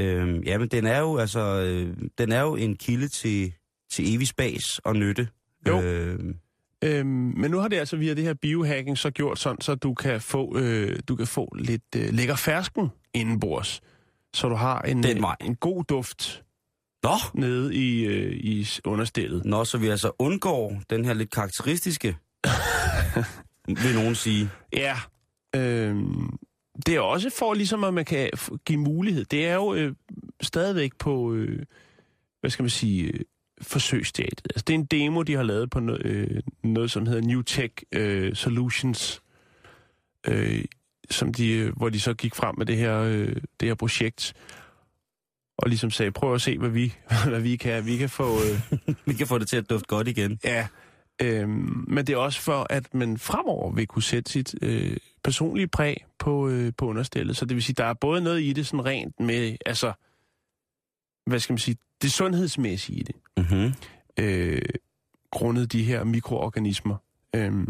Øh, 0.00 0.46
ja, 0.46 0.58
men 0.58 0.68
den 0.68 0.86
er 0.86 0.98
jo 0.98 1.16
altså, 1.16 1.40
øh, 1.40 1.96
den 2.18 2.32
er 2.32 2.40
jo 2.40 2.56
en 2.56 2.76
kilde 2.76 3.08
til, 3.08 3.52
til 3.92 4.14
evig 4.14 4.28
spas 4.28 4.78
og 4.84 4.96
nytte. 4.96 5.28
Jo. 5.68 5.82
Øh, 5.82 6.34
Øhm, 6.84 7.06
men 7.36 7.50
nu 7.50 7.58
har 7.58 7.68
det 7.68 7.76
altså 7.76 7.96
via 7.96 8.14
det 8.14 8.24
her 8.24 8.34
biohacking 8.34 8.98
så 8.98 9.10
gjort 9.10 9.38
sådan, 9.38 9.60
så 9.60 9.74
du 9.74 9.94
kan 9.94 10.20
få, 10.20 10.58
øh, 10.58 10.98
du 11.08 11.16
kan 11.16 11.26
få 11.26 11.54
lidt 11.58 11.96
øh, 11.96 12.08
lækker 12.12 12.36
fersken 12.36 12.88
indenbords. 13.14 13.80
Så 14.34 14.48
du 14.48 14.54
har 14.54 14.82
en, 14.82 15.02
vej. 15.22 15.36
en 15.40 15.56
god 15.56 15.84
duft 15.84 16.42
Nå, 17.02 17.14
nede 17.34 17.74
i, 17.74 18.04
øh, 18.04 18.32
i 18.32 18.66
understillet. 18.84 19.44
Nå, 19.44 19.64
så 19.64 19.78
vi 19.78 19.88
altså 19.88 20.12
undgår 20.18 20.82
den 20.90 21.04
her 21.04 21.14
lidt 21.14 21.30
karakteristiske, 21.30 22.16
vil 23.82 23.94
nogen 23.94 24.14
sige. 24.14 24.50
Ja. 24.72 24.96
Øhm, 25.56 26.38
det 26.86 26.96
er 26.96 27.00
også 27.00 27.30
for 27.38 27.54
ligesom, 27.54 27.84
at 27.84 27.94
man 27.94 28.04
kan 28.04 28.30
give 28.64 28.78
mulighed. 28.78 29.24
Det 29.24 29.46
er 29.46 29.54
jo 29.54 29.74
øh, 29.74 29.94
stadigvæk 30.42 30.92
på, 30.98 31.32
øh, 31.32 31.62
hvad 32.40 32.50
skal 32.50 32.62
man 32.62 32.70
sige, 32.70 33.04
øh, 33.04 33.20
forsøgsstadiet. 33.62 34.42
Altså, 34.44 34.64
det 34.66 34.74
er 34.74 34.78
en 34.78 34.84
demo, 34.84 35.22
de 35.22 35.34
har 35.34 35.42
lavet 35.42 35.70
på 35.70 35.80
noget, 35.80 36.06
øh, 36.06 36.42
noget 36.64 36.90
som 36.90 37.06
hedder 37.06 37.22
New 37.22 37.42
Tech 37.42 37.74
øh, 37.92 38.34
Solutions, 38.34 39.22
øh, 40.26 40.64
som 41.10 41.34
de, 41.34 41.52
øh, 41.52 41.76
hvor 41.76 41.88
de 41.88 42.00
så 42.00 42.14
gik 42.14 42.34
frem 42.34 42.54
med 42.58 42.66
det 42.66 42.76
her, 42.76 42.98
øh, 42.98 43.36
det 43.60 43.68
her 43.68 43.74
projekt, 43.74 44.34
og 45.62 45.68
ligesom 45.68 45.90
sagde, 45.90 46.12
prøv 46.12 46.34
at 46.34 46.40
se, 46.42 46.58
hvad 46.58 46.68
vi, 46.70 46.94
hvad 47.28 47.40
vi 47.40 47.56
kan. 47.56 47.86
Vi 47.86 47.96
kan 47.96 48.08
få... 48.08 48.24
Øh, 48.24 48.78
Vi 49.06 49.14
kan 49.14 49.26
få 49.26 49.38
det 49.38 49.48
til 49.48 49.56
at 49.56 49.70
dufte 49.70 49.86
godt 49.88 50.08
igen. 50.08 50.38
Ja, 50.44 50.66
øhm, 51.22 51.84
men 51.88 52.06
det 52.06 52.12
er 52.12 52.16
også 52.16 52.40
for, 52.40 52.66
at 52.70 52.94
man 52.94 53.18
fremover 53.18 53.72
vil 53.72 53.86
kunne 53.86 54.02
sætte 54.02 54.32
sit 54.32 54.54
øh, 54.62 54.96
personlige 55.24 55.66
præg 55.68 56.04
på, 56.18 56.48
øh, 56.48 56.72
på 56.78 56.86
understillet. 56.86 57.36
Så 57.36 57.44
det 57.44 57.54
vil 57.54 57.62
sige, 57.62 57.74
der 57.74 57.84
er 57.84 57.94
både 57.94 58.20
noget 58.20 58.42
i 58.42 58.52
det 58.52 58.66
sådan 58.66 58.84
rent 58.86 59.20
med, 59.20 59.56
altså, 59.66 59.92
hvad 61.26 61.38
skal 61.38 61.52
man 61.52 61.58
sige, 61.58 61.76
det 62.02 62.12
sundhedsmæssige 62.12 62.98
i 62.98 63.02
det, 63.02 63.14
Mm-hmm. 63.36 63.72
øh, 64.18 64.62
grundet 65.30 65.72
de 65.72 65.82
her 65.84 66.04
mikroorganismer. 66.04 66.96
Øhm, 67.36 67.68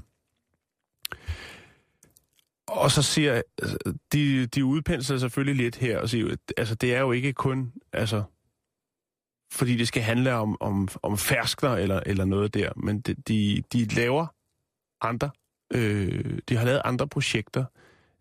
og 2.70 2.90
så 2.90 3.02
siger 3.02 3.42
altså, 3.62 3.78
de, 4.12 4.46
de 4.46 4.64
udpensler 4.64 5.18
selvfølgelig 5.18 5.64
lidt 5.64 5.76
her 5.76 5.98
og 5.98 6.08
siger, 6.08 6.36
altså 6.56 6.74
det 6.74 6.94
er 6.94 7.00
jo 7.00 7.12
ikke 7.12 7.32
kun, 7.32 7.72
altså, 7.92 8.22
fordi 9.52 9.76
det 9.76 9.88
skal 9.88 10.02
handle 10.02 10.34
om, 10.34 10.56
om, 10.60 10.88
om 11.02 11.18
ferskner 11.18 11.70
eller, 11.70 12.00
eller 12.06 12.24
noget 12.24 12.54
der, 12.54 12.72
men 12.76 13.00
de, 13.00 13.14
de, 13.14 13.62
de 13.72 13.84
laver 13.84 14.26
andre, 15.00 15.30
øh, 15.72 16.38
de 16.48 16.56
har 16.56 16.64
lavet 16.64 16.82
andre 16.84 17.08
projekter. 17.08 17.64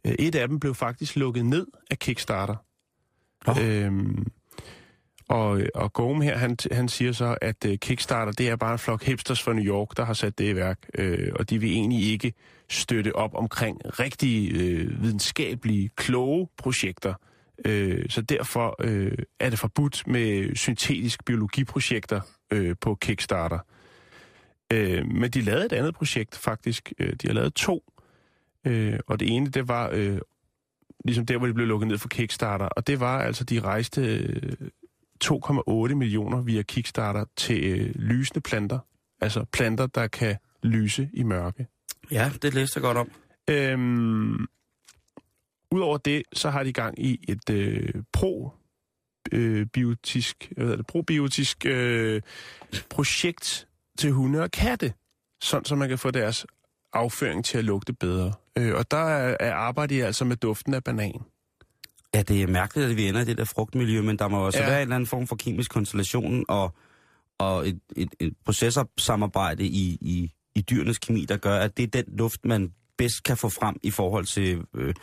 Øh, 0.06 0.16
Et 0.20 0.36
af 0.36 0.48
dem 0.48 0.60
blev 0.60 0.76
faktisk 0.76 1.16
lukket 1.16 1.46
ned 1.46 1.68
af 1.92 2.00
Kickstarter. 2.00 2.56
Nå. 3.48 3.54
Øhm, 3.62 4.28
og, 5.30 5.60
øh, 5.60 5.68
og 5.76 5.94
Gome 5.94 6.24
her, 6.24 6.38
han, 6.38 6.58
han 6.72 6.90
siger 6.90 7.12
så, 7.12 7.38
at 7.42 7.66
øh, 7.66 7.78
Kickstarter, 7.78 8.32
det 8.32 8.50
er 8.50 8.56
bare 8.56 8.74
en 8.74 8.80
flok 8.80 9.04
hipsters 9.04 9.44
fra 9.44 9.54
New 9.54 9.64
York, 9.64 9.98
der 9.98 10.06
har 10.06 10.14
sat 10.14 10.38
det 10.38 10.50
i 10.50 10.56
værk. 10.56 10.80
Øh, 10.96 11.32
og 11.36 11.50
de 11.50 11.60
vil 11.60 11.72
egentlig 11.72 12.12
ikke 12.12 12.34
støtte 12.70 13.16
op 13.16 13.36
omkring 13.36 14.00
rigtige, 14.00 14.50
øh, 14.50 15.04
videnskabelige, 15.04 15.90
kloge 15.96 16.48
projekter. 16.58 17.14
Øh, 17.66 18.10
så 18.10 18.22
derfor 18.22 18.76
øh, 18.80 19.18
er 19.40 19.50
det 19.50 19.60
forbudt 19.60 20.08
med 20.08 20.56
syntetisk 20.56 21.26
biologiprojekter 21.26 22.22
øh, 22.52 22.76
på 22.82 22.96
Kickstarter. 22.96 23.60
Øh, 24.74 25.08
men 25.08 25.32
de 25.32 25.42
lavede 25.42 25.66
et 25.66 25.74
andet 25.74 25.96
projekt, 25.96 26.38
faktisk. 26.38 26.94
Øh, 27.00 27.14
de 27.22 27.28
har 27.28 27.34
lavet 27.34 27.54
to. 27.54 27.84
Øh, 28.68 29.00
og 29.08 29.20
det 29.20 29.30
ene, 29.30 29.50
det 29.50 29.68
var 29.68 29.90
øh, 29.94 30.20
ligesom 31.06 31.26
der, 31.26 31.38
hvor 31.38 31.48
de 31.48 31.54
blev 31.54 31.68
lukket 31.68 31.88
ned 31.88 31.98
for 31.98 32.08
Kickstarter. 32.08 32.66
Og 32.66 32.88
det 32.88 33.00
var 33.00 33.22
altså, 33.22 33.44
de 33.44 33.60
rejste 33.60 34.02
øh, 34.02 34.70
2,8 35.26 35.94
millioner 35.94 36.42
via 36.42 36.62
Kickstarter 36.62 37.26
til 37.38 37.64
øh, 37.64 37.96
lysende 37.96 38.42
planter. 38.42 38.80
Altså 39.22 39.46
planter, 39.54 39.88
der 39.88 40.08
kan 40.08 40.36
lyse 40.64 41.10
i 41.14 41.24
mørke. 41.24 41.68
Ja, 42.12 42.32
det 42.42 42.54
læste 42.54 42.78
jeg 42.78 42.82
godt 42.82 42.98
om. 42.98 43.12
Øhm, 43.50 44.48
Udover 45.72 45.98
det, 45.98 46.24
så 46.34 46.50
har 46.50 46.64
de 46.64 46.74
gang 46.74 47.00
i 47.00 47.26
et 47.28 47.50
øh, 47.50 47.94
pro 48.14 48.52
øh, 49.32 49.66
biotisk, 49.66 50.54
hvad 50.58 50.78
det, 50.78 50.88
probiotisk 50.88 51.66
øh, 51.66 52.22
projekt 52.90 53.68
til 53.98 54.12
hunde 54.12 54.42
og 54.42 54.52
katte, 54.52 54.94
sådan 55.42 55.66
så 55.66 55.76
man 55.76 55.90
kan 55.90 55.98
få 55.98 56.12
deres 56.12 56.46
afføring 56.94 57.46
til 57.46 57.58
at 57.58 57.64
lugte 57.64 57.94
bedre. 57.94 58.34
Øh, 58.58 58.76
og 58.76 58.92
der 58.92 58.98
er, 58.98 59.38
er 59.40 59.54
arbejder 59.54 59.96
de 59.96 60.06
altså 60.06 60.26
med 60.26 60.36
duften 60.36 60.74
af 60.74 60.84
banan. 60.84 61.22
Ja, 62.16 62.22
det 62.22 62.42
er 62.44 62.48
mærkeligt, 62.48 62.90
at 62.90 62.98
vi 62.98 63.08
ender 63.08 63.22
i 63.22 63.26
det 63.26 63.38
der 63.38 63.46
frugtmiljø, 63.46 64.02
men 64.02 64.20
der 64.20 64.28
må 64.28 64.46
også 64.46 64.60
Ja. 64.60 64.64
ja. 64.64 64.70
være 64.70 64.80
en 64.80 64.82
eller 64.82 64.96
anden 64.96 65.08
form 65.08 65.28
for 65.28 65.36
kemisk 65.36 65.72
konstellation 65.72 66.46
og, 66.48 66.74
og 67.38 67.68
et, 67.68 67.80
et, 67.96 68.10
et 68.20 68.34
processorsamarbejde 68.46 69.64
i, 69.64 69.98
i, 70.02 70.32
i 70.56 70.62
dyrenes 70.62 70.98
kemi, 70.98 71.26
der 71.26 71.38
gør, 71.38 71.60
at 71.60 71.78
det 71.78 71.84
er 71.84 72.02
den 72.02 72.18
luft, 72.18 72.46
man 72.46 72.72
bedst 72.98 73.24
kan 73.24 73.38
få 73.38 73.50
frem 73.50 73.76
i 73.84 73.92
forhold 73.92 74.26
til, 74.26 74.62
øh, 74.76 74.94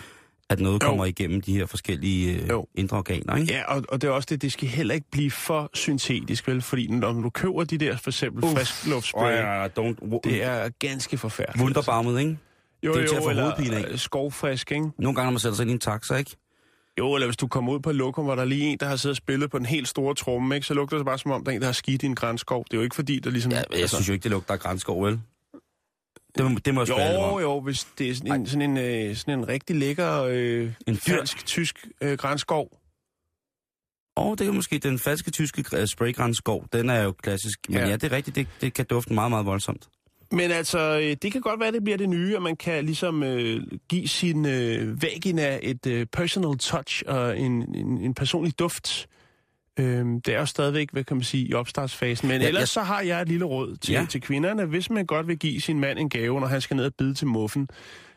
at 0.50 0.60
noget 0.60 0.82
Jo. 0.82 0.88
kommer 0.88 1.04
igennem 1.04 1.40
de 1.40 1.52
her 1.52 1.66
forskellige 1.66 2.42
øh, 2.42 2.48
Jo. 2.48 2.66
indre 2.74 2.96
organer, 2.96 3.36
ikke? 3.36 3.52
Ja, 3.52 3.74
og, 3.74 3.82
og 3.88 4.02
det 4.02 4.08
er 4.08 4.12
også 4.12 4.26
det, 4.30 4.42
det 4.42 4.52
skal 4.52 4.68
heller 4.68 4.94
ikke 4.94 5.06
blive 5.12 5.30
for 5.30 5.70
syntetisk, 5.74 6.48
vel? 6.48 6.62
Fordi 6.62 6.86
når 6.86 7.12
du 7.12 7.30
køber 7.30 7.64
de 7.64 7.78
der, 7.78 7.96
for 7.96 8.10
eksempel 8.10 8.44
Uff. 8.44 8.54
friskluftspray, 8.56 9.32
ja, 9.32 9.66
don't, 9.66 10.20
det 10.24 10.42
er 10.42 10.68
ganske 10.78 11.18
forfærdeligt. 11.18 11.62
Wunderbarmet, 11.62 12.20
ikke? 12.20 12.38
Jo, 12.82 12.92
det 12.92 12.98
er 12.98 13.02
jo, 13.02 13.08
til 13.08 13.16
at 13.16 13.22
få 13.22 13.30
eller, 13.30 13.52
af. 13.76 13.84
øh, 13.90 13.98
Skovfrisk, 13.98 14.72
ikke? 14.72 14.90
Nogle 14.98 15.14
gange, 15.16 15.26
når 15.26 15.30
man 15.30 15.38
sætter 15.38 15.56
sig 15.56 15.62
ind 15.62 15.70
i 15.70 15.72
en 15.72 15.78
taxa, 15.80 16.14
ikke? 16.16 16.36
Jo, 16.98 17.14
eller 17.14 17.26
hvis 17.26 17.36
du 17.36 17.46
kommer 17.48 17.72
ud 17.72 17.80
på 17.80 17.92
lokum, 17.92 18.24
hvor 18.24 18.34
der 18.34 18.42
er 18.42 18.46
lige 18.46 18.64
en, 18.64 18.78
der 18.78 18.86
har 18.86 18.96
siddet 18.96 19.12
og 19.12 19.16
spillet 19.16 19.50
på 19.50 19.58
den 19.58 19.66
helt 19.66 19.88
store 19.88 20.14
tromme, 20.14 20.54
ikke? 20.54 20.66
så 20.66 20.74
lugter 20.74 20.96
det 20.96 21.06
bare 21.06 21.18
som 21.18 21.30
om, 21.30 21.44
der 21.44 21.50
er 21.52 21.54
en, 21.56 21.60
der 21.60 21.66
har 21.68 21.72
skidt 21.72 22.02
i 22.02 22.06
en 22.06 22.14
grænskov. 22.14 22.64
Det 22.64 22.72
er 22.72 22.76
jo 22.76 22.82
ikke 22.82 22.94
fordi, 22.96 23.18
der 23.18 23.30
ligesom... 23.30 23.52
Ja, 23.52 23.62
jeg 23.78 23.88
synes 23.88 24.08
jo 24.08 24.12
ikke, 24.12 24.22
det 24.22 24.30
lugter 24.30 24.54
af 24.54 24.60
grænskov, 24.60 25.04
vel? 25.04 25.20
Det 26.38 26.50
må, 26.52 26.58
det 26.64 26.74
må 26.74 26.80
jeg 26.80 26.88
Jo, 27.30 27.38
jo, 27.40 27.60
hvis 27.60 27.84
det 27.98 28.10
er 28.10 28.14
sådan 28.14 28.40
en, 28.40 28.46
sådan 28.46 28.62
en, 28.70 28.76
øh, 29.10 29.16
sådan 29.16 29.38
en 29.38 29.48
rigtig 29.48 29.76
lækker 29.76 30.22
øh, 30.22 30.72
En 30.86 30.96
fyr. 30.96 31.16
fransk-tysk 31.16 31.86
øh, 32.00 32.18
grænskov. 32.18 32.68
Og 34.16 34.38
det 34.38 34.46
er 34.46 34.52
måske 34.52 34.78
den 34.78 34.98
falske 34.98 35.30
tyske 35.30 35.64
gr- 35.68 35.86
spraygrænsskov. 35.86 36.66
Den 36.72 36.90
er 36.90 37.02
jo 37.02 37.12
klassisk. 37.12 37.58
Men 37.68 37.76
Ja. 37.78 37.82
ja, 37.84 37.88
ja 37.90 37.96
det 37.96 38.12
er 38.12 38.16
rigtigt. 38.16 38.36
Det, 38.36 38.46
det 38.60 38.74
kan 38.74 38.84
dufte 38.84 39.12
meget, 39.12 39.30
meget 39.30 39.46
voldsomt. 39.46 39.88
Men 40.32 40.50
altså, 40.50 40.98
øh, 41.02 41.16
det 41.22 41.32
kan 41.32 41.40
godt 41.40 41.60
være, 41.60 41.72
det 41.72 41.84
bliver 41.84 41.96
det 41.98 42.08
nye, 42.08 42.36
at 42.36 42.42
man 42.42 42.56
kan 42.56 42.84
ligesom 42.84 43.22
øh, 43.22 43.62
give 43.88 44.08
sin 44.08 44.46
øh, 44.46 45.02
vagina 45.02 45.58
et 45.62 45.86
øh, 45.86 46.06
personal 46.06 46.58
touch 46.58 47.02
og 47.06 47.38
en, 47.38 47.74
en, 47.74 47.98
en 47.98 48.14
personlig 48.14 48.58
duft. 48.58 49.06
Øh, 49.78 50.04
det 50.26 50.28
er 50.28 50.38
jo 50.38 50.46
stadigvæk, 50.46 50.88
hvad 50.92 51.04
kan 51.04 51.16
man 51.16 51.24
sige, 51.24 51.46
i 51.48 51.54
opstartsfasen. 51.54 52.28
Men 52.28 52.40
Ja, 52.40 52.46
ellers 52.48 52.60
jeg- 52.60 52.68
så 52.68 52.80
har 52.80 53.00
jeg 53.00 53.22
et 53.22 53.28
lille 53.28 53.44
råd 53.44 53.76
til, 53.76 53.92
Ja. 53.92 54.06
til 54.10 54.20
kvinderne. 54.20 54.64
Hvis 54.64 54.90
man 54.90 55.06
godt 55.06 55.28
vil 55.28 55.38
give 55.38 55.60
sin 55.60 55.80
mand 55.80 55.98
en 55.98 56.08
gave, 56.08 56.40
når 56.40 56.46
han 56.46 56.60
skal 56.60 56.76
ned 56.76 56.84
og 56.84 56.92
bide 56.98 57.14
til 57.14 57.26
muffen, 57.26 57.68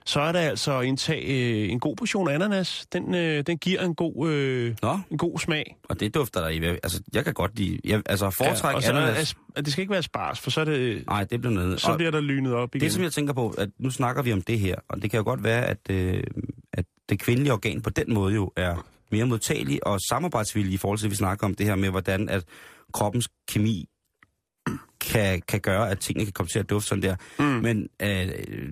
så 0.05 0.19
er 0.21 0.31
det 0.31 0.39
altså 0.39 0.79
at 0.79 0.85
indtage 0.85 1.21
øh, 1.65 1.71
en 1.71 1.79
god 1.79 1.95
portion 1.95 2.29
ananas. 2.29 2.85
Den, 2.93 3.15
øh, 3.15 3.43
den 3.47 3.57
giver 3.57 3.81
en 3.85 3.95
god, 3.95 4.29
øh, 4.29 4.75
Nå, 4.81 4.99
en 5.11 5.17
god 5.17 5.39
smag. 5.39 5.75
og 5.89 5.99
det 5.99 6.13
dufter 6.13 6.41
der 6.41 6.47
i. 6.47 6.63
Altså, 6.63 7.01
jeg 7.13 7.23
kan 7.25 7.33
godt 7.33 7.55
lide... 7.59 7.79
Jeg, 7.83 8.01
altså, 8.05 8.29
foretræk 8.29 8.75
og 8.75 8.83
så 8.83 8.89
er 8.89 8.93
der, 8.95 9.01
ananas. 9.01 9.35
as- 9.57 9.61
det 9.61 9.71
skal 9.71 9.81
ikke 9.81 9.91
være 9.91 10.03
spars, 10.03 10.39
for 10.39 10.49
så, 10.51 10.61
er 10.61 10.65
det, 10.65 11.03
Nej, 11.07 11.23
det 11.23 11.41
bliver 11.41 11.53
noget. 11.53 11.81
så 11.81 11.91
Og 11.91 11.97
bliver 11.97 12.11
der 12.11 12.21
lynet 12.21 12.53
op 12.53 12.75
igen. 12.75 12.83
det, 12.85 12.93
som 12.93 13.03
jeg 13.03 13.11
tænker 13.11 13.33
på, 13.33 13.49
at 13.57 13.69
nu 13.79 13.89
snakker 13.89 14.21
vi 14.21 14.33
om 14.33 14.41
det 14.41 14.59
her, 14.59 14.75
og 14.89 15.01
det 15.01 15.11
kan 15.11 15.17
jo 15.17 15.23
godt 15.23 15.43
være, 15.43 15.65
at, 15.65 15.77
øh, 15.89 16.23
at 16.73 16.85
det 17.09 17.19
kvindelige 17.19 17.53
organ 17.53 17.81
på 17.81 17.89
den 17.89 18.13
måde 18.13 18.35
jo 18.35 18.51
er 18.55 18.85
mere 19.11 19.25
modtagelig 19.25 19.87
og 19.87 19.99
samarbejdsvillig 20.09 20.73
i 20.73 20.77
forhold 20.77 20.99
til, 20.99 21.05
at 21.07 21.11
vi 21.11 21.15
snakker 21.15 21.45
om 21.47 21.55
det 21.55 21.65
her 21.65 21.75
med, 21.75 21.89
hvordan 21.89 22.29
at 22.29 22.43
kroppens 22.93 23.27
kemi 23.47 23.85
kan, 25.01 25.41
kan 25.47 25.59
gøre, 25.59 25.89
at 25.89 25.99
tingene 25.99 26.25
kan 26.25 26.33
komme 26.33 26.47
til 26.47 26.59
at 26.59 26.69
dufte 26.69 26.87
sådan 26.89 27.01
der. 27.01 27.15
Mm. 27.39 27.45
Men 27.45 27.87
øh, 28.01 28.07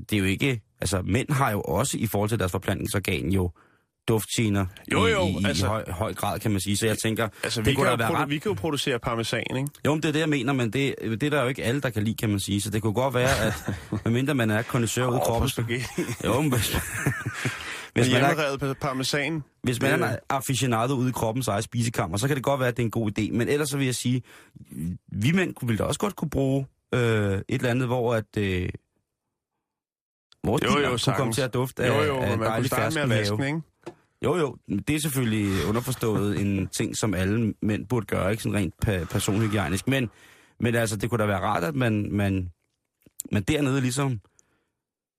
det 0.10 0.14
er 0.14 0.18
jo 0.18 0.26
ikke... 0.26 0.62
Altså, 0.82 1.02
mænd 1.02 1.32
har 1.32 1.52
jo 1.52 1.62
også 1.62 1.98
i 1.98 2.08
forhold 2.08 2.30
til 2.30 2.40
deres 2.40 2.52
forplantningsorgan 2.52 3.30
jo 3.30 3.52
duftgener 4.08 4.66
Jo, 4.92 5.06
jo, 5.08 5.26
i, 5.28 5.30
i, 5.30 5.46
altså- 5.46 5.66
i 5.66 5.70
høj, 5.70 5.92
høj 5.92 6.14
grad, 6.14 6.40
kan 6.40 6.52
man 6.52 6.60
sige. 6.60 6.78
Så 6.78 6.88
jeg 6.88 6.98
tænker, 7.04 7.28
Altså, 7.44 7.62
det 7.62 7.70
vi 7.70 7.74
kunne 7.76 7.90
kan, 7.90 8.00
være 8.00 8.14
ret... 8.14 8.30
vi 8.30 8.38
kan 8.38 8.50
jo 8.50 8.54
producere 8.54 9.00
parmesan, 9.00 9.44
ikke? 9.58 9.70
Jo, 9.86 9.94
men 9.94 10.02
det 10.04 10.10
er 10.10 10.14
det, 10.14 10.20
jeg 10.20 10.30
mener, 10.30 10.54
men 10.54 10.74
det, 10.74 10.96
det 11.02 11.24
er 11.24 11.30
der 11.30 11.42
jo 11.42 11.48
ikke 11.48 11.64
alle, 11.64 11.82
der 11.82 11.90
kan 11.90 12.04
lide, 12.04 12.16
kan 12.16 12.30
man 12.30 12.40
sige. 12.40 12.62
Så 12.62 12.70
det 12.70 12.82
kunne 12.82 12.94
godt 12.94 13.14
være, 13.14 13.40
at 13.40 13.54
medmindre 14.06 14.36
man 14.36 14.50
er 14.50 14.62
kondensør 14.62 15.08
ude 15.08 15.18
i 15.18 15.20
kroppen... 15.24 15.50
Jo, 16.26 16.42
men 16.42 16.52
hvis, 16.52 16.76
Hvis 17.94 18.12
man 18.14 18.24
er, 18.24 18.74
parmesan. 18.82 19.44
hvis 19.64 19.82
man 19.82 20.04
er 20.04 20.16
aficionado 20.30 20.94
ude 20.94 21.10
i 21.10 21.12
kroppens 21.12 21.48
eget 21.48 21.64
spisekammer, 21.64 22.18
så 22.18 22.28
kan 22.28 22.36
det 22.36 22.44
godt 22.44 22.60
være, 22.60 22.70
at 22.70 22.78
det 22.78 22.84
er 22.84 22.88
en 22.88 22.92
god 22.92 23.12
idé. 23.20 23.32
Men 23.32 23.48
ellers 23.48 23.70
så 23.70 23.78
vil 23.78 23.86
jeg 23.86 23.96
sige, 23.96 24.22
vi 25.12 25.32
mænd 25.32 25.54
ville 25.62 25.78
da 25.78 25.84
også 25.84 26.00
godt 26.00 26.16
kunne 26.16 26.30
bruge 26.30 26.66
øh, 26.94 27.00
et 27.32 27.44
eller 27.50 27.70
andet, 27.70 27.88
hvor 27.88 28.16
at... 28.16 28.38
Øh, 28.38 28.70
vores 30.48 30.64
Jo, 30.64 30.70
jo, 30.80 30.98
kunne 31.06 31.16
komme 31.18 31.34
til 31.34 31.42
at 31.42 31.54
dufte 31.54 31.84
af, 31.84 31.90
Jo, 31.90 32.04
jo, 32.04 32.20
af 32.22 32.38
man 32.38 32.54
kunne 32.56 32.68
starte 32.68 32.96
med 32.96 33.04
at 33.04 33.10
vaske 33.10 33.36
den, 33.36 33.44
ikke? 33.44 33.62
Jo, 34.24 34.38
jo, 34.38 34.58
det 34.88 34.96
er 34.96 35.00
selvfølgelig 35.00 35.66
underforstået 35.68 36.42
en 36.42 36.68
ting, 36.68 36.98
som 36.98 37.14
alle 37.14 37.54
mænd 37.62 37.86
burde 37.88 38.06
gøre, 38.06 38.32
ikke 38.32 38.44
sådan 38.44 38.58
rent 38.58 38.74
pa- 38.88 39.04
personhygiejnisk. 39.06 39.88
Men, 39.88 40.10
men 40.60 40.76
altså, 40.76 40.98
det 40.98 41.10
kunne 41.10 41.20
da 41.22 41.26
være 41.26 41.40
rart, 41.40 41.64
at 41.64 41.76
man, 41.76 42.08
man, 42.12 42.50
man 43.32 43.44
dernede 43.44 43.82
ligesom, 43.82 44.20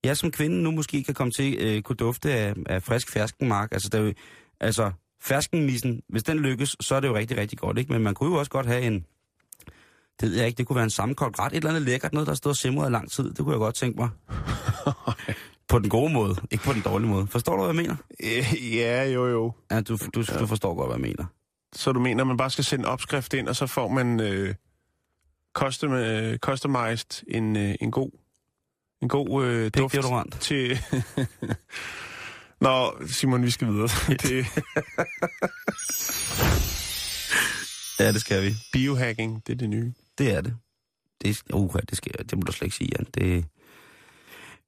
ja, 0.05 0.13
som 0.13 0.31
kvinde 0.31 0.63
nu 0.63 0.71
måske 0.71 1.03
kan 1.03 1.13
komme 1.13 1.31
til 1.31 1.57
øh, 1.59 1.81
kunne 1.81 1.95
dufte 1.95 2.33
af, 2.33 2.53
af 2.65 2.83
frisk 2.83 3.11
ferskenmark. 3.11 3.69
Altså, 3.71 3.89
der, 3.89 3.99
er 3.99 4.03
jo- 4.03 4.13
altså, 4.59 4.91
ferskenmissen, 5.21 6.01
hvis 6.09 6.23
den 6.23 6.39
lykkes, 6.39 6.75
så 6.79 6.95
er 6.95 6.99
det 6.99 7.07
jo 7.07 7.15
rigtig, 7.15 7.37
rigtig 7.37 7.57
godt, 7.57 7.77
ikke? 7.77 7.93
Men 7.93 8.01
man 8.03 8.13
kunne 8.13 8.29
jo 8.33 8.39
også 8.39 8.51
godt 8.51 8.65
have 8.65 8.81
en, 8.81 9.05
det 10.19 10.29
ved 10.29 10.37
jeg 10.37 10.47
ikke, 10.47 10.57
det 10.57 10.67
kunne 10.67 10.75
være 10.75 10.83
en 10.83 10.89
sammenkogt 10.89 11.39
ret, 11.39 11.51
et 11.51 11.55
eller 11.57 11.69
andet 11.69 11.81
lækkert, 11.81 12.13
noget, 12.13 12.27
der 12.27 12.33
stod 12.33 12.49
og 12.49 12.55
simrede 12.55 12.89
i 12.89 12.91
lang 12.91 13.11
tid. 13.11 13.29
Det 13.33 13.37
kunne 13.37 13.51
jeg 13.51 13.59
godt 13.59 13.75
tænke 13.75 13.99
mig. 13.99 14.09
på 15.69 15.79
den 15.79 15.89
gode 15.89 16.13
måde, 16.13 16.35
ikke 16.51 16.63
på 16.63 16.73
den 16.73 16.81
dårlige 16.81 17.09
måde. 17.09 17.27
Forstår 17.27 17.55
du, 17.55 17.63
hvad 17.63 17.75
jeg 17.75 17.75
mener? 17.75 17.95
Øh, 18.23 18.75
Ja, 18.75 19.03
jo, 19.05 19.27
jo. 19.27 19.53
Ja, 19.71 19.81
du, 19.81 19.97
du, 20.15 20.23
du 20.39 20.47
forstår 20.47 20.75
godt, 20.75 20.87
hvad 20.87 20.95
jeg 20.95 21.01
mener. 21.01 21.25
Så 21.73 21.91
du 21.91 21.99
mener, 21.99 22.23
at 22.23 22.27
man 22.27 22.37
bare 22.37 22.49
skal 22.49 22.63
sende 22.63 22.81
en 22.83 22.85
opskrift 22.85 23.33
ind, 23.33 23.47
og 23.47 23.55
så 23.55 23.67
får 23.67 23.87
man 23.87 24.19
øh, 24.19 24.55
custom, 25.53 25.93
øh, 25.93 26.37
customized 26.37 27.23
en, 27.27 27.57
øh, 27.57 27.75
en 27.81 27.91
god, 27.91 28.11
en 29.01 29.09
god 29.09 29.45
øh, 29.45 29.71
duft 29.77 29.95
til... 30.39 30.79
Nå, 32.61 32.93
Simon, 33.07 33.43
vi 33.43 33.49
skal 33.49 33.67
videre. 33.67 33.89
det 34.23 34.45
Ja, 37.99 38.11
det 38.11 38.21
skal 38.21 38.43
vi. 38.43 38.55
biohacking, 38.73 39.43
det 39.47 39.53
er 39.53 39.57
det 39.57 39.69
nye. 39.69 39.93
Det 40.19 40.31
er 40.31 40.41
det. 40.41 40.55
Det, 41.21 41.43
uh, 41.53 41.75
det, 41.89 41.97
skal, 41.97 42.11
det 42.29 42.37
må 42.37 42.41
du 42.41 42.51
slet 42.51 42.65
ikke 42.65 42.75
sige, 42.75 42.89
Jan. 42.97 43.05
Det, 43.13 43.45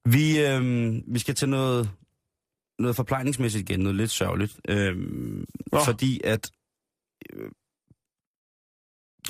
vi, 0.06 0.46
øhm, 0.46 1.04
vi 1.08 1.20
skal 1.20 1.36
til 1.36 1.50
noget, 1.50 1.92
noget 2.80 2.96
forplejningsmæssigt 2.96 3.70
igen, 3.70 3.80
noget 3.80 3.96
lidt 3.96 4.12
sørgeligt. 4.12 4.60
Øhm, 4.68 5.46
Nå. 5.72 5.80
fordi 5.86 6.22
at... 6.24 6.52
Øh, 7.34 7.50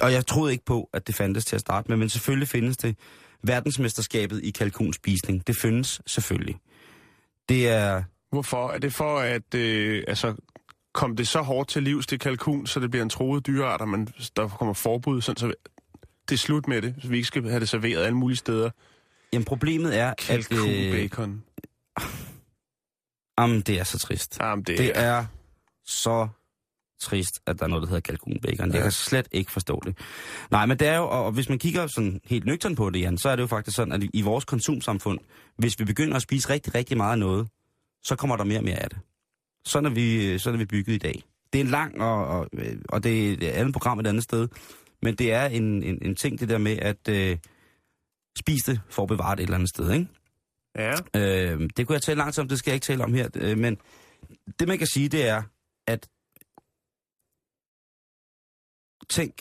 og 0.01 0.13
jeg 0.13 0.25
troede 0.27 0.51
ikke 0.51 0.65
på, 0.65 0.89
at 0.93 1.07
det 1.07 1.15
fandtes 1.15 1.45
til 1.45 1.55
at 1.55 1.61
starte 1.61 1.87
med, 1.89 1.97
men 1.97 2.09
selvfølgelig 2.09 2.47
findes 2.47 2.77
det 2.77 2.97
verdensmesterskabet 3.43 4.43
i 4.43 4.51
kalkunspisning. 4.51 5.47
Det 5.47 5.55
findes 5.55 6.01
selvfølgelig. 6.07 6.59
Det 7.49 7.69
er... 7.69 8.03
Hvorfor? 8.31 8.69
Er 8.69 8.77
det 8.77 8.93
for, 8.93 9.19
at 9.19 9.55
øh, 9.55 10.03
altså, 10.07 10.35
kom 10.93 11.15
det 11.15 11.27
så 11.27 11.41
hårdt 11.41 11.69
til 11.69 11.83
livs, 11.83 12.07
det 12.07 12.19
kalkun, 12.19 12.67
så 12.67 12.79
det 12.79 12.91
bliver 12.91 13.03
en 13.03 13.09
troet 13.09 13.47
dyreart, 13.47 13.81
og 13.81 13.89
man, 13.89 14.07
der 14.35 14.47
kommer 14.47 14.73
forbud, 14.73 15.21
sådan, 15.21 15.37
så 15.37 15.53
det 16.29 16.35
er 16.35 16.37
slut 16.39 16.67
med 16.67 16.81
det, 16.81 16.95
så 17.01 17.07
vi 17.07 17.15
ikke 17.15 17.27
skal 17.27 17.43
have 17.49 17.59
det 17.59 17.69
serveret 17.69 18.03
alle 18.05 18.17
mulige 18.17 18.37
steder? 18.37 18.69
Jamen, 19.33 19.45
problemet 19.45 19.97
er, 19.97 20.13
Kalkun, 20.13 20.57
at... 20.69 20.85
Øh, 20.85 20.91
bacon. 20.91 21.43
jamen, 23.39 23.61
det 23.61 23.79
er 23.79 23.83
så 23.83 23.99
trist. 23.99 24.37
Jamen, 24.39 24.63
det, 24.63 24.77
Det 24.77 24.91
er 24.95 25.25
så 25.85 26.27
trist, 27.01 27.41
at 27.47 27.59
der 27.59 27.65
er 27.65 27.69
noget, 27.69 27.81
der 27.81 27.87
hedder 27.87 28.01
kalkunbacon. 28.01 28.67
Ja. 28.69 28.73
Jeg 28.73 28.83
kan 28.83 28.91
slet 28.91 29.27
ikke 29.31 29.51
forstå 29.51 29.81
det. 29.85 29.97
Nej, 30.51 30.65
men 30.65 30.79
det 30.79 30.87
er 30.87 30.97
jo, 30.97 31.07
og 31.09 31.31
hvis 31.31 31.49
man 31.49 31.59
kigger 31.59 31.87
sådan 31.87 32.21
helt 32.25 32.45
nøgtern 32.45 32.75
på 32.75 32.89
det, 32.89 32.99
Jan, 33.01 33.17
så 33.17 33.29
er 33.29 33.35
det 33.35 33.43
jo 33.43 33.47
faktisk 33.47 33.75
sådan, 33.75 33.93
at 33.93 34.09
i 34.13 34.21
vores 34.21 34.45
konsumsamfund, 34.45 35.19
hvis 35.57 35.79
vi 35.79 35.85
begynder 35.85 36.15
at 36.15 36.21
spise 36.21 36.49
rigtig, 36.49 36.75
rigtig 36.75 36.97
meget 36.97 37.11
af 37.11 37.19
noget, 37.19 37.47
så 38.03 38.15
kommer 38.15 38.35
der 38.37 38.43
mere 38.43 38.59
og 38.59 38.63
mere 38.63 38.75
af 38.75 38.89
det. 38.89 38.99
Sådan 39.65 39.85
er 39.85 39.89
vi, 39.95 40.37
sådan 40.39 40.55
er 40.55 40.57
vi 40.59 40.65
bygget 40.65 40.93
i 40.93 40.97
dag. 40.97 41.23
Det 41.53 41.61
er 41.61 41.65
en 41.65 41.71
lang, 41.71 42.01
og, 42.01 42.25
og, 42.27 42.47
og 42.89 43.03
det 43.03 43.29
er 43.29 43.33
et 43.33 43.43
andet 43.43 43.73
program 43.73 43.99
et 43.99 44.07
andet 44.07 44.23
sted, 44.23 44.47
men 45.03 45.15
det 45.15 45.33
er 45.33 45.45
en, 45.45 45.83
en, 45.83 45.99
en 46.01 46.15
ting, 46.15 46.39
det 46.39 46.49
der 46.49 46.57
med 46.57 46.77
at 46.77 47.09
øh, 47.09 47.37
spise 48.39 48.71
det 48.71 48.81
for 48.89 49.01
at 49.01 49.07
bevare 49.07 49.35
det 49.35 49.43
et 49.43 49.47
eller 49.47 49.55
andet 49.55 49.69
sted, 49.69 49.91
ikke? 49.91 50.07
Ja. 50.75 50.93
Øh, 51.15 51.69
det 51.77 51.87
kunne 51.87 51.93
jeg 51.93 52.01
tale 52.01 52.17
langt 52.17 52.39
om, 52.39 52.47
det 52.47 52.59
skal 52.59 52.71
jeg 52.71 52.75
ikke 52.75 52.85
tale 52.85 53.03
om 53.03 53.13
her. 53.13 53.29
Øh, 53.35 53.57
men 53.57 53.77
det 54.59 54.67
man 54.67 54.77
kan 54.77 54.87
sige, 54.87 55.09
det 55.09 55.27
er, 55.27 55.43
at 55.87 56.09
tænk 59.09 59.33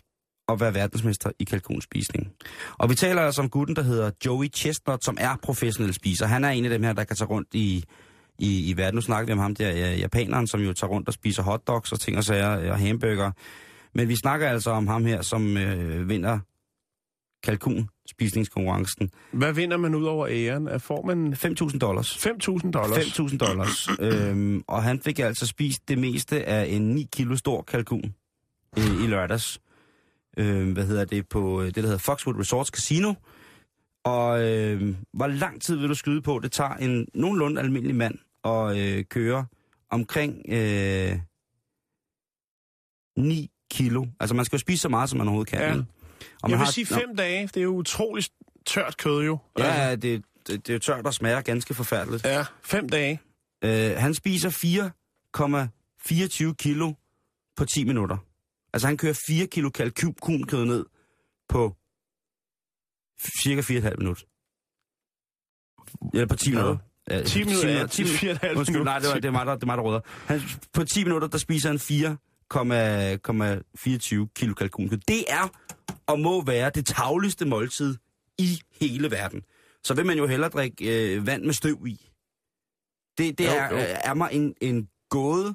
at 0.49 0.61
være 0.61 0.75
verdensmester 0.75 1.31
i 1.39 1.45
kalkunspisning. 1.45 2.33
Og 2.79 2.91
vi 2.91 2.95
taler 2.95 3.23
altså 3.23 3.43
om 3.43 3.51
gutten, 3.51 3.77
der 3.77 3.83
hedder 3.83 4.11
Joey 4.27 4.49
Chestnut, 4.55 5.05
som 5.05 5.17
er 5.21 5.37
professionel 5.43 5.95
spiser. 5.95 6.27
Han 6.27 6.45
er 6.45 6.49
en 6.49 6.65
af 6.65 6.71
dem 6.71 6.83
her, 6.83 6.93
der 6.93 7.05
kan 7.05 7.17
tage 7.17 7.29
rundt 7.29 7.49
i, 7.55 7.85
i, 8.39 8.71
i 8.71 8.77
verden. 8.77 8.95
Nu 8.95 9.01
snakker 9.01 9.27
vi 9.27 9.33
om 9.33 9.39
ham 9.39 9.55
der, 9.55 9.71
ja, 9.71 9.95
japaneren, 9.95 10.47
som 10.47 10.61
jo 10.61 10.73
tager 10.73 10.91
rundt 10.91 11.09
og 11.09 11.15
spiser 11.15 11.43
hotdogs 11.43 11.93
og 11.93 12.01
ting 12.01 12.17
og 12.17 12.25
sager 12.25 12.71
og 12.73 12.79
hamburger. 12.79 13.33
Men 13.95 14.09
vi 14.09 14.17
snakker 14.17 14.49
altså 14.49 14.71
om 14.71 14.87
ham 14.87 15.05
her, 15.05 15.23
som 15.23 15.57
øh, 15.57 16.09
vinder 16.09 16.39
kalkunspisningskonkurrencen. 17.43 19.11
Hvad 19.33 19.53
vinder 19.53 19.77
man 19.77 19.95
ud 19.95 20.05
over 20.05 20.27
æren? 20.31 20.69
Er- 20.69 20.79
Får 20.79 21.07
man 21.07 21.33
5.000 21.35 21.79
dollars. 21.79 22.27
5.000 22.27 22.71
dollars? 22.71 23.21
5.000 23.21 23.37
dollars. 23.37 23.89
øhm, 24.29 24.63
og 24.67 24.83
han 24.83 25.01
fik 25.01 25.19
altså 25.19 25.47
spist 25.47 25.89
det 25.89 25.99
meste 25.99 26.45
af 26.45 26.67
en 26.67 26.83
9 26.95 27.09
kilo 27.13 27.37
stor 27.37 27.63
kalkun 27.63 28.15
øh, 28.79 29.05
i 29.05 29.07
lørdags. 29.07 29.61
Øh, 30.37 30.73
hvad 30.73 30.87
hedder 30.87 31.05
det 31.05 31.29
på 31.29 31.61
øh, 31.61 31.67
det, 31.67 31.75
der 31.77 31.83
hedder 31.83 31.99
Foxwood 31.99 32.39
Resorts 32.41 32.71
Casino. 32.71 33.15
Og 34.05 34.49
øh, 34.49 34.95
hvor 35.13 35.27
lang 35.27 35.63
tid 35.63 35.77
vil 35.77 35.89
du 35.89 35.95
skyde 35.95 36.23
på? 36.23 36.39
Det 36.43 36.53
tager 36.53 36.75
en 36.75 37.09
nogenlunde 37.15 37.61
almindelig 37.61 37.97
mand 37.97 38.19
at 38.45 38.77
øh, 38.79 39.05
køre 39.05 39.47
omkring 39.91 40.43
øh, 40.49 41.19
9 43.19 43.51
kilo. 43.71 44.07
Altså 44.21 44.35
man 44.37 44.45
skal 44.45 44.57
jo 44.57 44.61
spise 44.61 44.83
så 44.83 44.89
meget, 44.89 45.11
som 45.11 45.19
man 45.19 45.29
overhovedet 45.29 45.51
kan. 45.51 45.61
Ja. 45.61 45.71
Og 45.73 45.75
Jeg 45.75 45.85
man 46.43 46.51
vil 46.51 46.59
har- 46.59 46.71
sige 46.73 46.87
fem 46.87 47.17
dage. 47.17 47.47
Det 47.47 47.57
er 47.57 47.63
jo 47.63 47.75
utroligt 47.75 48.31
tørt 48.67 48.97
kød 48.97 49.25
jo. 49.25 49.39
Altså, 49.57 49.73
Ja, 49.73 49.97
det, 49.97 50.25
det, 50.47 50.67
det 50.67 50.75
er 50.75 50.79
tørt 50.79 51.07
og 51.07 51.15
smager 51.15 51.41
ganske 51.41 51.75
forfærdeligt. 51.75 52.25
ja, 52.25 52.45
fem 52.63 52.89
dage. 52.89 53.21
Øh, 53.65 53.97
han 53.97 54.15
spiser 54.15 54.51
4,24 54.51 56.55
kilo 56.59 56.93
på 57.57 57.65
10 57.65 57.85
minutter. 57.85 58.17
Altså 58.73 58.89
han 58.89 58.97
kører 58.97 59.19
4 59.27 59.47
kilo 59.47 59.71
kalkunkød 59.71 60.65
ned 60.65 60.87
på 61.49 61.77
cirka 63.43 63.61
4,5 63.61 63.97
minutter. 63.99 64.23
Eller 66.15 66.27
på 66.27 66.37
10 66.37 66.51
Ja. 66.51 66.57
minutter. 66.57 66.79
Ja, 67.11 67.23
10 67.23 67.45
minutter, 67.45 67.71
ja, 67.71 67.87
10 67.87 68.05
til 68.05 68.17
4,5 68.17 68.57
Undskyld, 68.57 68.57
minutter. 68.57 68.85
nej, 68.85 68.99
det, 68.99 69.09
var, 69.09 69.15
det, 69.15 69.25
er 69.25 69.31
mig, 69.31 69.47
der, 69.47 69.55
det 69.55 69.63
er 69.63 69.67
mig, 69.67 69.77
der 69.77 69.83
råder. 69.83 70.01
Han, 70.27 70.41
på 70.73 70.85
10 70.85 71.05
minutter, 71.05 71.29
der 71.29 71.39
spiser 71.39 71.69
han 71.69 71.79
4,24 72.55 74.29
kilo 74.35 74.55
kalkunkød. 74.55 74.99
Det 74.99 75.25
er 75.29 75.49
og 76.07 76.21
må 76.21 76.45
være 76.45 76.71
det 76.75 76.87
tavligste 76.87 77.45
måltid 77.47 77.97
i 78.39 78.61
hele 78.81 79.11
verden. 79.11 79.43
Så 79.85 79.95
vil 79.95 80.07
man 80.07 80.19
jo 80.19 80.27
hellere 80.27 80.51
drikke 80.51 81.15
øh, 81.17 81.27
vand 81.27 81.45
med 81.45 81.53
støv 81.53 81.87
i. 81.87 82.11
Det, 83.19 83.39
det 83.39 83.47
Jo, 83.47 83.51
er, 83.51 83.71
jo. 83.71 83.77
er 84.05 84.15
mig 84.15 84.29
en, 84.33 84.55
en 84.61 84.89
gåde, 85.09 85.55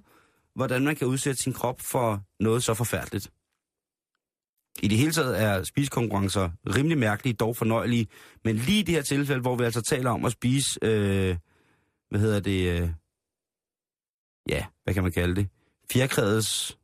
hvordan 0.55 0.83
man 0.85 0.95
kan 0.95 1.07
udsætte 1.07 1.41
sin 1.41 1.53
krop 1.53 1.81
for 1.81 2.21
noget 2.39 2.63
så 2.63 2.73
forfærdeligt. 2.73 3.31
I 4.83 4.87
det 4.87 4.97
hele 4.97 5.11
taget 5.11 5.41
er 5.41 5.63
spisekonkurrencer 5.63 6.49
rimelig 6.75 6.97
mærkelige, 6.97 7.33
dog 7.33 7.57
fornøjelige. 7.57 8.07
Men 8.43 8.55
lige 8.55 8.79
i 8.79 8.83
det 8.83 8.95
her 8.95 9.01
tilfælde, 9.01 9.41
hvor 9.41 9.55
vi 9.55 9.63
altså 9.63 9.81
taler 9.81 10.11
om 10.11 10.25
at 10.25 10.31
spise, 10.31 10.79
øh, 10.81 11.37
hvad 12.09 12.19
hedder 12.19 12.39
det, 12.39 12.81
øh, 12.81 12.89
ja, 14.49 14.65
hvad 14.83 14.93
kan 14.93 15.03
man 15.03 15.11
kalde 15.11 15.35
det? 15.35 15.47
Fjerkrædets 15.91 16.71
øh, 16.71 16.77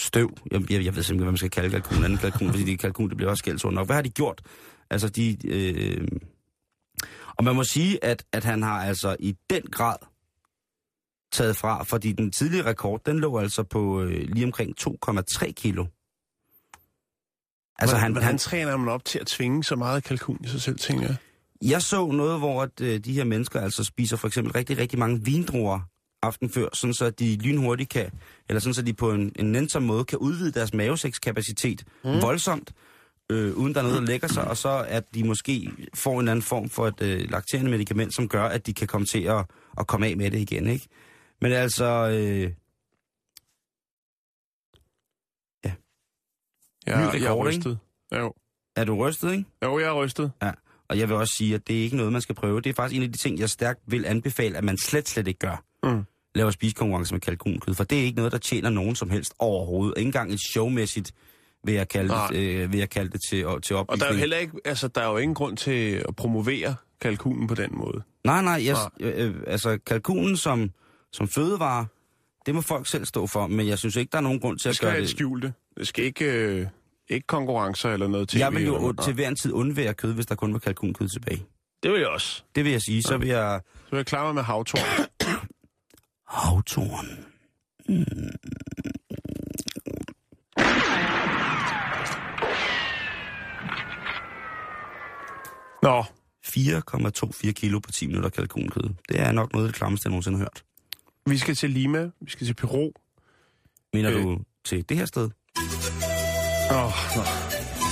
støv. 0.00 0.36
Jeg, 0.50 0.70
jeg, 0.70 0.84
jeg 0.84 0.96
ved 0.96 1.02
simpelthen, 1.02 1.16
hvad 1.18 1.32
man 1.32 1.36
skal 1.36 1.50
kalde 1.50 1.70
kalkun. 1.70 2.04
Anden 2.04 2.18
kalkun, 2.18 2.50
fordi 2.50 2.64
det 2.64 2.78
kalkun, 2.78 3.08
det 3.08 3.16
bliver 3.16 3.30
også 3.30 3.42
skældsord 3.42 3.72
nok. 3.72 3.86
Hvad 3.86 3.96
har 3.96 4.02
de 4.02 4.10
gjort? 4.10 4.42
Altså, 4.90 5.08
de... 5.08 5.36
Øh, 5.44 6.08
og 7.36 7.44
man 7.44 7.56
må 7.56 7.64
sige, 7.64 8.04
at, 8.04 8.24
at 8.32 8.44
han 8.44 8.62
har 8.62 8.84
altså 8.84 9.16
i 9.20 9.36
den 9.50 9.62
grad 9.62 9.96
taget 11.32 11.56
fra, 11.56 11.82
fordi 11.82 12.12
den 12.12 12.30
tidlige 12.30 12.62
rekord, 12.62 13.00
den 13.06 13.18
lå 13.18 13.38
altså 13.38 13.62
på 13.62 14.02
øh, 14.02 14.28
lige 14.28 14.46
omkring 14.46 14.74
2,3 14.80 15.52
kilo. 15.52 15.86
Altså, 17.78 17.96
hvordan, 17.96 18.00
han, 18.00 18.12
hvordan 18.12 18.26
han, 18.26 18.38
træner 18.38 18.76
man 18.76 18.88
op 18.88 19.04
til 19.04 19.18
at 19.18 19.26
tvinge 19.26 19.64
så 19.64 19.76
meget 19.76 20.04
kalkun 20.04 20.38
i 20.44 20.48
sig 20.48 20.62
selv, 20.62 20.78
tænker 20.78 21.06
jeg? 21.06 21.16
jeg 21.62 21.82
så 21.82 22.06
noget, 22.06 22.38
hvor 22.38 22.62
at, 22.62 22.80
øh, 22.80 23.00
de 23.00 23.12
her 23.12 23.24
mennesker 23.24 23.60
altså 23.60 23.84
spiser 23.84 24.16
for 24.16 24.28
eksempel 24.28 24.52
rigtig, 24.52 24.78
rigtig 24.78 24.98
mange 24.98 25.24
vindruer 25.24 25.80
aften 26.22 26.50
før, 26.50 26.68
sådan 26.72 26.94
så 26.94 27.10
de 27.10 27.36
lynhurtigt 27.36 27.90
kan, 27.90 28.10
eller 28.48 28.60
sådan 28.60 28.74
så 28.74 28.82
de 28.82 28.92
på 28.92 29.12
en, 29.12 29.32
en 29.36 29.52
nænsom 29.52 29.82
måde 29.82 30.04
kan 30.04 30.18
udvide 30.18 30.52
deres 30.52 30.74
mavesækskapacitet 30.74 31.84
mm. 32.04 32.22
voldsomt, 32.22 32.72
øh, 33.30 33.56
uden 33.56 33.74
der 33.74 33.80
er 33.80 33.84
noget, 33.84 34.00
der 34.00 34.06
lægger 34.06 34.28
sig, 34.28 34.44
og 34.48 34.56
så 34.56 34.84
at 34.88 35.14
de 35.14 35.24
måske 35.24 35.70
får 35.94 36.12
en 36.12 36.18
eller 36.18 36.32
anden 36.32 36.42
form 36.42 36.68
for 36.68 36.86
et 36.86 37.02
øh, 37.02 37.30
lakterende 37.30 37.70
medicament, 37.70 38.14
som 38.14 38.28
gør, 38.28 38.44
at 38.44 38.66
de 38.66 38.74
kan 38.74 38.86
komme 38.86 39.06
til 39.06 39.22
at, 39.22 39.44
at 39.78 39.86
komme 39.86 40.06
af 40.06 40.16
med 40.16 40.30
det 40.30 40.38
igen, 40.38 40.66
ikke? 40.66 40.86
Men 41.40 41.52
altså, 41.52 42.08
øh, 42.08 42.52
Jeg, 46.86 46.96
Ny 46.96 47.00
jeg 47.00 47.26
er 47.26 47.30
rekord, 47.32 47.46
rystet. 47.46 47.78
Jo. 48.14 48.34
er 48.76 48.84
du 48.84 49.08
rystet, 49.08 49.32
ikke? 49.32 49.44
jo, 49.64 49.78
jeg 49.78 49.88
er 49.88 49.94
rystet. 49.94 50.32
Og 50.88 50.98
jeg 50.98 51.08
vil 51.08 51.16
også 51.16 51.34
sige, 51.38 51.54
at 51.54 51.68
det 51.68 51.78
er 51.78 51.82
ikke 51.82 51.96
noget, 51.96 52.12
man 52.12 52.22
skal 52.22 52.34
prøve. 52.34 52.60
Det 52.60 52.70
er 52.70 52.74
faktisk 52.74 52.96
en 52.96 53.02
af 53.02 53.12
de 53.12 53.18
ting, 53.18 53.38
jeg 53.38 53.50
stærkt 53.50 53.80
vil 53.86 54.06
anbefale, 54.06 54.58
at 54.58 54.64
man 54.64 54.78
slet, 54.78 55.08
slet 55.08 55.28
ikke 55.28 55.38
gør. 55.38 55.64
Mm. 55.82 56.04
Laver 56.34 56.50
spisekonkurrence 56.50 57.14
med 57.14 57.20
kalkunkød, 57.20 57.74
for 57.74 57.84
det 57.84 57.98
er 58.00 58.02
ikke 58.02 58.16
noget, 58.16 58.32
der 58.32 58.38
tjener 58.38 58.70
nogen 58.70 58.96
som 58.96 59.10
helst 59.10 59.34
overhovedet. 59.38 59.94
Ikke 59.96 60.06
engang 60.08 60.32
et 60.32 60.40
showmæssigt, 60.40 61.12
vil 61.64 61.74
jeg 61.74 61.88
kalde, 61.88 62.14
det, 62.30 62.38
øh, 62.38 62.72
vil 62.72 62.78
jeg 62.78 62.90
kalde 62.90 63.10
det 63.10 63.20
til, 63.28 63.44
til 63.62 63.76
Og 63.76 64.00
der 64.00 64.06
er 64.06 64.12
jo 64.12 64.18
heller 64.18 64.36
ikke, 64.36 64.52
altså, 64.64 64.88
der 64.88 65.00
er 65.00 65.10
jo 65.10 65.16
ingen 65.16 65.34
grund 65.34 65.56
til 65.56 66.04
at 66.08 66.16
promovere 66.16 66.74
kalkunen 67.00 67.46
på 67.46 67.54
den 67.54 67.70
måde. 67.72 68.02
Nej, 68.24 68.42
nej, 68.42 68.62
jeg, 68.66 68.76
øh, 69.00 69.26
øh, 69.26 69.34
altså 69.46 69.78
kalkunen 69.86 70.36
som, 70.36 70.70
som 71.12 71.28
fødevare, 71.28 71.86
det 72.46 72.54
må 72.54 72.60
folk 72.60 72.86
selv 72.86 73.04
stå 73.04 73.26
for, 73.26 73.46
men 73.46 73.68
jeg 73.68 73.78
synes 73.78 73.96
ikke, 73.96 74.10
der 74.12 74.18
er 74.18 74.22
nogen 74.22 74.40
grund 74.40 74.58
til 74.58 74.64
Det 74.64 74.70
at 74.70 74.76
skal 74.76 74.86
gøre 74.86 74.92
være 74.92 75.00
det. 75.00 75.04
et 75.10 75.10
skjulte. 75.10 75.52
Det 75.78 75.88
skal 75.88 76.04
ikke, 76.04 76.24
øh, 76.24 76.66
ikke 77.08 77.26
konkurrencer 77.26 77.92
eller 77.92 78.08
noget 78.08 78.28
til. 78.28 78.38
Jeg 78.38 78.52
vil 78.54 78.66
jo 78.66 78.92
til 78.92 79.14
hver 79.14 79.28
en 79.28 79.36
tid 79.36 79.52
undvære 79.52 79.94
kød, 79.94 80.12
hvis 80.14 80.26
der 80.26 80.34
kun 80.34 80.52
var 80.52 80.58
kalkunkød 80.58 81.08
tilbage. 81.08 81.42
Det 81.82 81.90
vil 81.92 81.98
jeg 82.00 82.08
også. 82.08 82.42
Det 82.54 82.64
vil 82.64 82.72
jeg 82.72 82.82
sige. 82.82 83.02
Så 83.02 83.16
vil 83.18 83.28
jeg... 83.28 83.60
Så 83.84 83.90
vil 83.90 83.96
jeg 83.96 84.06
klare 84.06 84.24
mig 84.24 84.34
med 84.34 84.42
havtorn. 84.42 85.06
Havtorn. 86.32 87.08
Nå, 95.82 96.04
4,24 96.46 97.52
kilo 97.52 97.78
på 97.78 97.90
10 97.92 98.06
minutter 98.06 98.30
kalkunkød. 98.30 98.82
Det 99.08 99.20
er 99.20 99.32
nok 99.32 99.52
noget 99.52 99.66
af 99.66 99.68
det 99.72 99.76
klammeste, 99.78 100.06
jeg 100.06 100.10
nogensinde 100.10 100.38
har 100.38 100.44
hørt. 100.44 100.64
vi 101.26 101.38
skal 101.38 101.54
til 101.54 101.70
Lima. 101.70 102.10
Vi 102.20 102.30
skal 102.30 102.46
til 102.46 102.54
Peru. 102.54 102.90
Mener 103.92 104.10
Øh. 104.10 104.22
du 104.22 104.38
til 104.64 104.88
det 104.88 104.96
her 104.96 105.04
sted? 105.06 105.30
Åh, 106.70 106.84
oh, 106.86 106.92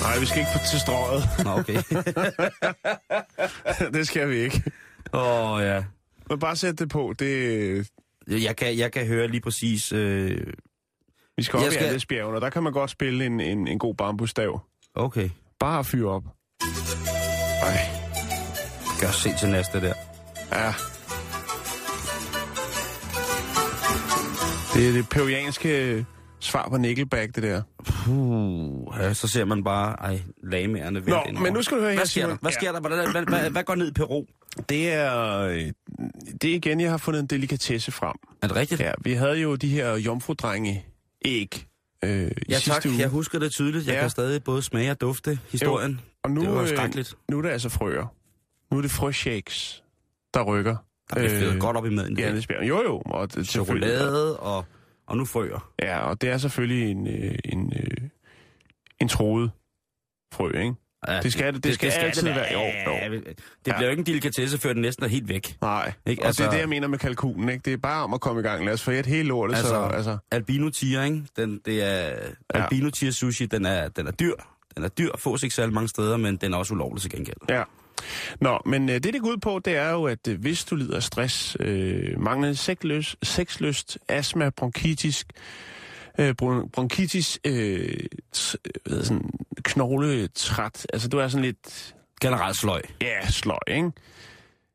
nej, 0.03 0.19
vi 0.21 0.27
skal 0.27 0.39
ikke 0.39 0.51
på 0.53 0.59
til 0.71 0.81
strøget. 0.81 1.23
Nå, 1.45 1.51
okay. 1.51 1.83
det 3.99 4.07
skal 4.07 4.29
vi 4.31 4.37
ikke. 4.37 4.63
Åh, 5.13 5.51
oh, 5.51 5.63
ja. 5.63 5.85
Men 6.31 6.39
bare 6.39 6.57
sæt 6.57 6.79
det 6.79 6.89
på. 6.89 7.15
Det, 7.19 7.91
Jeg 8.31 8.57
kan, 8.57 8.79
jeg 8.79 8.93
kan 8.93 9.07
høre 9.07 9.29
lige 9.29 9.41
præcis... 9.41 9.93
Øh... 9.93 10.47
vi 11.37 11.43
skal 11.43 11.57
op 11.57 11.65
Jeg 11.65 11.73
skal... 11.73 11.85
i 11.85 11.89
Andesbjergene, 11.89 12.37
og 12.37 12.41
der 12.41 12.51
kan 12.51 12.63
man 12.63 12.73
godt 12.73 12.91
spille 12.91 13.27
en, 13.27 13.41
en, 13.41 13.69
en 13.69 13.79
god 13.79 13.95
bambusstav. 13.95 14.61
Okay. 14.95 15.31
Bare 15.61 15.85
fyre 15.85 16.11
op. 16.11 16.23
Ej, 17.63 17.79
Gør 19.01 19.11
se 19.11 19.31
til 19.41 19.49
næste 19.49 19.81
der. 19.81 19.95
ja. 20.53 20.73
Det 24.75 24.89
er 24.89 24.93
det 24.93 25.09
peruanske 25.09 26.07
svar 26.41 26.69
på 26.69 26.77
Nickelback, 26.77 27.35
det 27.35 27.43
der. 27.43 27.63
Puh, 27.85 28.99
ja, 28.99 29.15
så 29.15 29.29
ser 29.29 29.45
man 29.45 29.65
bare, 29.65 29.93
ej, 29.93 30.21
lagmærende 30.43 31.01
Nå, 31.01 31.23
men 31.41 31.53
nu 31.53 31.63
skal 31.63 31.77
du 31.77 31.83
høre 31.83 31.93
her, 31.93 31.99
Hvad 31.99 32.07
sker 32.07 32.27
der? 32.27 32.37
Hvad 32.41 32.53
sker 32.53 32.73
der? 32.73 32.81
Hvad, 32.81 33.13
hvad, 33.13 33.25
hvad, 33.25 33.51
hvad 33.51 33.63
går 33.63 33.75
ned 33.75 33.89
i 33.89 33.93
Peru? 33.93 34.25
Det 34.69 34.93
er, 34.93 35.45
det 36.43 36.51
er 36.51 36.55
igen, 36.55 36.81
jeg 36.81 36.91
har 36.91 36.97
fundet 36.99 37.21
en 37.21 37.27
delikatesse 37.27 37.93
frem. 37.93 38.17
Er 38.43 38.47
det 38.47 38.57
rigtigt? 38.57 38.81
Ja, 38.81 38.93
vi 39.01 39.13
havde 39.13 39.37
jo 39.41 39.55
de 39.57 39.69
her 39.69 39.95
jomfrudrenge 39.97 40.87
æg 41.25 41.67
øh, 42.05 42.11
i 42.27 42.31
ja 42.49 42.55
sidste 42.55 42.71
tak. 42.71 42.87
uge. 42.87 42.99
Jeg 42.99 43.09
husker 43.09 43.39
det 43.39 43.53
tydeligt. 43.53 43.87
Jeg 43.87 43.95
Ja. 43.95 44.01
kan 44.01 44.11
stadig 44.11 44.45
både 44.45 44.63
smage 44.63 44.91
og 44.91 45.01
dufte 45.01 45.39
historien. 45.51 46.01
Og 46.25 46.31
nu, 46.31 46.41
det 46.41 46.51
var 46.51 46.63
øh, 46.63 46.69
skrækkeligt. 46.69 47.15
nu 47.31 47.39
er 47.39 47.43
det 47.43 47.49
altså 47.51 47.69
frøer. 47.69 48.07
Nu 48.71 48.79
er 48.79 48.83
det 48.83 48.91
frøshakes, 48.91 49.85
der 50.35 50.43
rykker. 50.43 50.77
Der 51.11 51.17
blev 51.17 51.49
øh, 51.55 51.59
godt 51.61 51.77
op 51.77 51.87
i 51.87 51.91
maden. 51.91 52.19
i 52.19 52.23
Andesbjerg. 52.23 52.69
Jo, 52.69 52.83
jo. 52.83 53.03
Og 53.05 53.35
det, 53.35 53.49
Chokolade 53.49 54.39
og, 54.39 54.65
og 55.07 55.17
nu 55.17 55.25
frøer. 55.25 55.73
Ja, 55.83 55.99
og 55.99 56.21
det 56.21 56.29
er 56.31 56.39
selvfølgelig 56.39 56.91
en, 56.91 57.07
øh, 57.07 57.35
en, 57.45 57.73
øh, 57.77 58.09
en 59.01 59.09
troet 59.09 59.51
frø, 60.33 60.51
ikke? 60.61 60.75
Ja, 61.09 61.21
Det 61.21 61.33
skal 61.33 61.55
det- 61.55 61.65
det 61.65 61.75
skal 61.75 61.91
altid 61.91 62.23
være- 62.23 62.53
jo, 62.53 62.59
jo. 62.59 62.93
Ja, 62.93 63.09
Det 63.09 63.25
Ja. 63.67 63.73
bliver 63.77 63.81
jo 63.85 63.91
ikke 63.91 64.01
en 64.01 64.07
delikatesse, 64.07 64.59
før 64.59 64.73
den 64.73 64.83
næsten 64.83 65.05
er 65.05 65.09
helt 65.09 65.29
væk. 65.29 65.57
Nej, 65.63 65.93
Ikke? 66.07 66.23
og 66.23 66.27
altså... 66.27 66.43
det 66.43 66.47
er 66.47 66.49
Altså- 66.49 66.57
det, 66.57 66.61
jeg 66.61 66.69
mener 66.69 66.89
med 66.89 66.99
kalkunen, 66.99 67.49
ikke? 67.49 67.63
Det 67.65 67.73
er 67.73 67.77
bare 67.77 68.05
om 68.05 68.15
at 68.15 68.21
komme 68.21 68.41
i 68.41 68.45
gang. 68.45 68.65
Lad 68.65 68.73
os 68.73 68.83
få 68.83 68.91
et 68.91 69.07
helt 69.07 69.29
lortet, 69.29 69.55
altså... 69.57 69.69
så... 69.71 69.81
Altså- 69.81 70.19
Albino 70.31 70.69
tiger, 70.71 71.05
ikke? 71.05 71.23
Den, 71.37 71.61
det 71.65 71.83
er, 71.83 72.09
Ja. 72.55 72.63
albino 72.63 72.91
tiger 72.91 73.13
sushi, 73.13 73.47
den 73.47 73.67
er, 73.67 73.89
den 73.89 74.07
er 74.07 74.11
dyr. 74.11 74.35
Den 74.77 74.85
er 74.85 74.89
dyr, 74.89 75.11
fås 75.19 75.43
ikke 75.43 75.55
særlig 75.55 75.75
mange 75.75 75.89
steder, 75.89 76.17
men 76.17 76.37
den 76.37 76.53
er 76.53 76.57
også 76.57 76.75
ulovlig 76.75 77.03
til 77.03 77.11
gengæld. 77.11 77.37
ja. 77.49 77.63
Nå, 78.41 78.59
men 78.67 78.89
øh, 78.89 78.95
det, 78.95 79.05
det 79.05 79.21
går 79.23 79.29
ud 79.29 79.37
på, 79.37 79.61
det 79.65 79.77
er 79.77 79.91
jo, 79.91 80.05
at 80.05 80.29
øh, 80.29 80.41
hvis 80.41 80.65
du 80.65 80.75
lider 80.77 80.97
af 80.97 81.03
stress, 81.03 81.57
øh, 81.61 82.21
manglende 82.21 82.57
sexlyst, 82.57 83.17
sexlyst, 83.23 83.99
astma, 84.09 84.51
bronkitis, 84.51 85.25
øh, 86.19 86.35
bron- 86.43 86.69
bronkitis, 86.73 87.39
øh, 87.45 87.99
hvad 88.87 89.05
sådan, 89.05 89.31
knogletræt, 89.63 90.87
altså 90.93 91.09
du 91.09 91.19
er 91.19 91.29
sådan 91.29 91.45
lidt 91.45 91.95
Generelt 92.21 92.57
sløj. 92.57 92.83
Ja, 93.01 93.27
sløj, 93.31 93.59
ikke? 93.69 93.93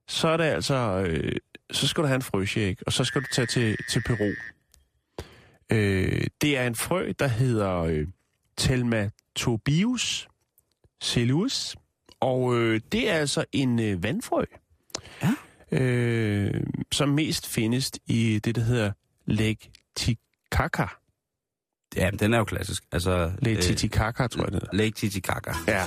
Så 0.07 0.27
er 0.27 0.37
det 0.37 0.43
altså... 0.43 0.75
Øh, 1.07 1.35
så 1.71 1.87
skal 1.87 2.01
du 2.03 2.07
have 2.07 2.15
en 2.15 2.21
frøshake, 2.21 2.77
og 2.85 2.93
så 2.93 3.03
skal 3.03 3.21
du 3.21 3.27
tage 3.31 3.45
til, 3.45 3.77
til 3.89 4.01
Peru. 4.05 4.31
Øh, 5.69 6.27
det 6.41 6.57
er 6.57 6.67
en 6.67 6.75
frø, 6.75 7.11
der 7.19 7.27
hedder 7.27 7.75
øh, 7.77 8.07
Telmatobius 8.57 10.27
cellus, 11.03 11.75
og 12.19 12.55
øh, 12.57 12.81
det 12.91 13.09
er 13.09 13.13
altså 13.13 13.45
en 13.51 13.79
øh, 13.79 14.03
vandfrø, 14.03 14.45
Ja. 15.21 15.31
øh, 15.77 16.63
som 16.91 17.09
mest 17.09 17.47
findes 17.47 17.91
i 18.07 18.39
det, 18.43 18.55
der 18.55 18.61
hedder 18.61 18.91
Lake 19.25 19.71
Titicaca. 19.95 20.87
Ja, 21.95 22.09
den 22.19 22.33
er 22.33 22.37
jo 22.37 22.43
klassisk. 22.43 22.83
Altså, 22.91 23.31
Lake 23.41 23.61
Titicaca, 23.61 24.27
tror 24.27 24.43
jeg, 24.43 24.51
det 24.51 24.53
hedder. 24.53 24.67
Lake 24.77 24.91
Titicaca. 24.91 25.53
Ja. 25.67 25.83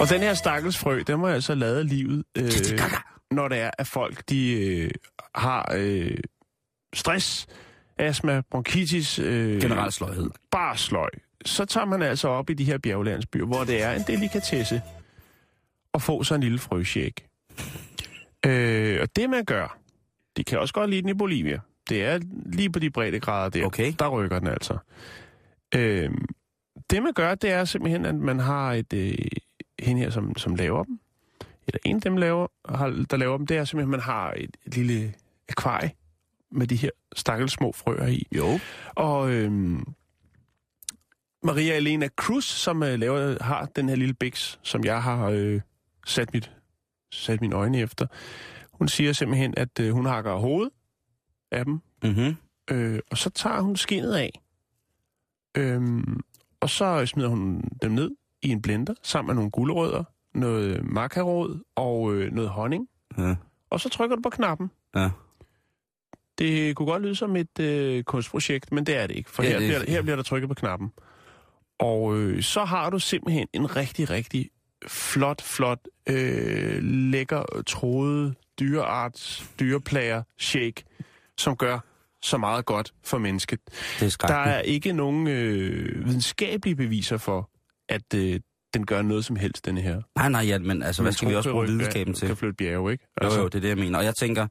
Og 0.00 0.08
den 0.10 0.20
her 0.20 0.34
stakkels 0.34 0.78
frø, 0.78 1.02
den 1.06 1.18
må 1.20 1.26
altså 1.26 1.54
lade 1.54 1.84
livet, 1.84 2.24
øh, 2.38 2.44
når 3.30 3.48
det 3.48 3.58
er, 3.58 3.70
at 3.78 3.86
folk 3.86 4.22
de 4.28 4.52
øh, 4.52 4.90
har 5.34 5.72
øh, 5.76 6.16
stress, 6.94 7.46
astma, 7.98 8.42
bronkitis, 8.50 9.18
øh, 9.18 9.60
Generelt 9.60 9.94
sløjhed. 9.94 10.30
bare 10.50 10.76
sløj. 10.76 11.10
Så 11.44 11.64
tager 11.64 11.84
man 11.84 12.02
altså 12.02 12.28
op 12.28 12.50
i 12.50 12.54
de 12.54 12.64
her 12.64 12.78
bjerglandsbyer, 12.78 13.44
hvor 13.46 13.64
det 13.64 13.82
er 13.82 13.92
en 13.92 14.02
delikatesse 14.06 14.82
at 15.94 16.02
få 16.02 16.22
sig 16.24 16.34
en 16.34 16.40
lille 16.40 16.58
frøshake. 16.58 17.28
Øh, 18.46 18.98
og 19.02 19.16
det 19.16 19.30
man 19.30 19.44
gør, 19.44 19.78
de 20.36 20.44
kan 20.44 20.58
også 20.58 20.74
godt 20.74 20.90
lide 20.90 21.02
den 21.02 21.08
i 21.08 21.14
Bolivia. 21.14 21.60
Det 21.88 22.04
er 22.04 22.20
lige 22.46 22.70
på 22.70 22.78
de 22.78 22.90
brede 22.90 23.20
grader 23.20 23.48
der. 23.50 23.66
Okay. 23.66 23.92
Der 23.98 24.08
rykker 24.08 24.38
den 24.38 24.48
altså. 24.48 24.78
Øh, 25.74 26.10
det 26.90 27.02
man 27.02 27.12
gør, 27.12 27.34
det 27.34 27.50
er 27.50 27.64
simpelthen, 27.64 28.04
at 28.04 28.14
man 28.14 28.38
har 28.38 28.72
et 28.72 28.92
øh, 28.92 29.14
hende 29.78 30.00
her, 30.00 30.10
som, 30.10 30.36
som 30.36 30.54
laver 30.54 30.84
dem. 30.84 31.00
Eller 31.66 31.78
en 31.84 31.96
af 31.96 32.02
dem, 32.02 32.16
laver, 32.16 32.46
har, 32.68 33.04
der 33.10 33.16
laver 33.16 33.36
dem, 33.36 33.46
det 33.46 33.56
er 33.56 33.64
simpelthen, 33.64 33.94
at 33.94 33.98
man 33.98 34.00
har 34.00 34.32
et, 34.36 34.56
et 34.66 34.76
lille 34.76 35.14
akvarie 35.48 35.90
med 36.50 36.66
de 36.66 36.76
her 36.76 36.90
stakkels 37.16 37.52
små 37.52 37.72
frøer 37.72 38.06
i. 38.06 38.26
Jo. 38.36 38.58
Og 38.94 39.30
øhm, 39.30 39.84
Maria 41.42 41.76
Elena 41.76 42.08
Cruz, 42.16 42.44
som 42.44 42.82
øh, 42.82 42.98
laver, 42.98 43.42
har 43.42 43.66
den 43.76 43.88
her 43.88 43.96
lille 43.96 44.14
biks, 44.14 44.58
som 44.62 44.84
jeg 44.84 45.02
har 45.02 45.28
øh, 45.28 45.60
sat, 46.06 46.32
mit, 46.34 46.52
sat 47.12 47.40
mine 47.40 47.56
øjne 47.56 47.78
efter, 47.78 48.06
hun 48.72 48.88
siger 48.88 49.12
simpelthen, 49.12 49.54
at 49.56 49.80
øh, 49.80 49.92
hun 49.92 50.06
hakker 50.06 50.34
hovedet 50.34 50.72
af 51.50 51.64
dem, 51.64 51.80
Mm-hmm. 52.02 52.34
øh, 52.70 52.98
og 53.10 53.18
så 53.18 53.30
tager 53.30 53.60
hun 53.60 53.76
skinnet 53.76 54.14
af. 54.14 54.40
Øhm, 55.56 56.20
og 56.60 56.70
så 56.70 57.06
smider 57.06 57.28
hun 57.28 57.62
dem 57.82 57.92
ned 57.92 58.10
i 58.42 58.48
en 58.48 58.62
blender, 58.62 58.94
sammen 59.02 59.26
med 59.26 59.34
nogle 59.34 59.50
gulerødder, 59.50 60.04
noget 60.34 60.84
makarod 60.84 61.60
og 61.74 62.14
øh, 62.14 62.32
noget 62.32 62.50
honning. 62.50 62.88
Ja. 63.18 63.34
Og 63.70 63.80
så 63.80 63.88
trykker 63.88 64.16
du 64.16 64.22
på 64.22 64.30
knappen. 64.30 64.70
Ja. 64.96 65.10
Det 66.38 66.76
kunne 66.76 66.86
godt 66.86 67.02
lyde 67.02 67.14
som 67.14 67.36
et 67.36 67.58
øh, 67.60 68.04
kunstprojekt, 68.04 68.72
men 68.72 68.86
det 68.86 68.96
er 68.96 69.06
det 69.06 69.16
ikke, 69.16 69.30
for 69.30 69.42
Ja, 69.42 69.48
her, 69.48 69.58
det- 69.58 69.68
bliver, 69.68 69.90
her 69.90 70.02
bliver 70.02 70.16
der 70.16 70.22
trykket 70.22 70.48
på 70.48 70.54
knappen. 70.54 70.92
Og 71.78 72.16
øh, 72.18 72.42
så 72.42 72.64
har 72.64 72.90
du 72.90 72.98
simpelthen 72.98 73.48
en 73.52 73.76
rigtig, 73.76 74.10
rigtig 74.10 74.50
flot, 74.86 75.42
flot, 75.42 75.78
øh, 76.08 76.82
lækker, 76.82 77.62
troet 77.66 78.34
dyrearts, 78.60 79.50
dyreplager 79.60 80.22
shake, 80.38 80.84
som 81.38 81.56
gør 81.56 81.78
så 82.22 82.38
meget 82.38 82.64
godt 82.66 82.94
for 83.04 83.18
mennesket. 83.18 83.60
Det 84.00 84.16
er 84.22 84.26
Der 84.26 84.34
er 84.34 84.60
ikke 84.60 84.92
nogen 84.92 85.26
øh, 85.26 86.06
videnskabelige 86.06 86.76
beviser 86.76 87.16
for, 87.16 87.50
at 87.88 88.14
øh, 88.14 88.40
den 88.74 88.86
gør 88.86 89.02
noget 89.02 89.24
som 89.24 89.36
helst, 89.36 89.64
denne 89.66 89.80
her. 89.80 90.02
Nej, 90.16 90.28
nej, 90.28 90.40
ja, 90.42 90.58
men 90.58 90.82
altså, 90.82 91.02
hvad 91.02 91.12
skal 91.12 91.28
vi 91.28 91.34
også 91.34 91.50
bruge 91.50 91.66
videnskaben 91.66 92.14
til? 92.14 92.28
Kan 92.28 92.36
flytte 92.36 92.54
bjerge, 92.56 92.92
ikke? 92.92 93.06
Jo, 93.24 93.28
jo, 93.28 93.44
det 93.44 93.54
er 93.54 93.60
det, 93.60 93.68
jeg 93.68 93.78
mener. 93.78 93.98
Og 93.98 94.04
jeg 94.04 94.14
tænker, 94.14 94.46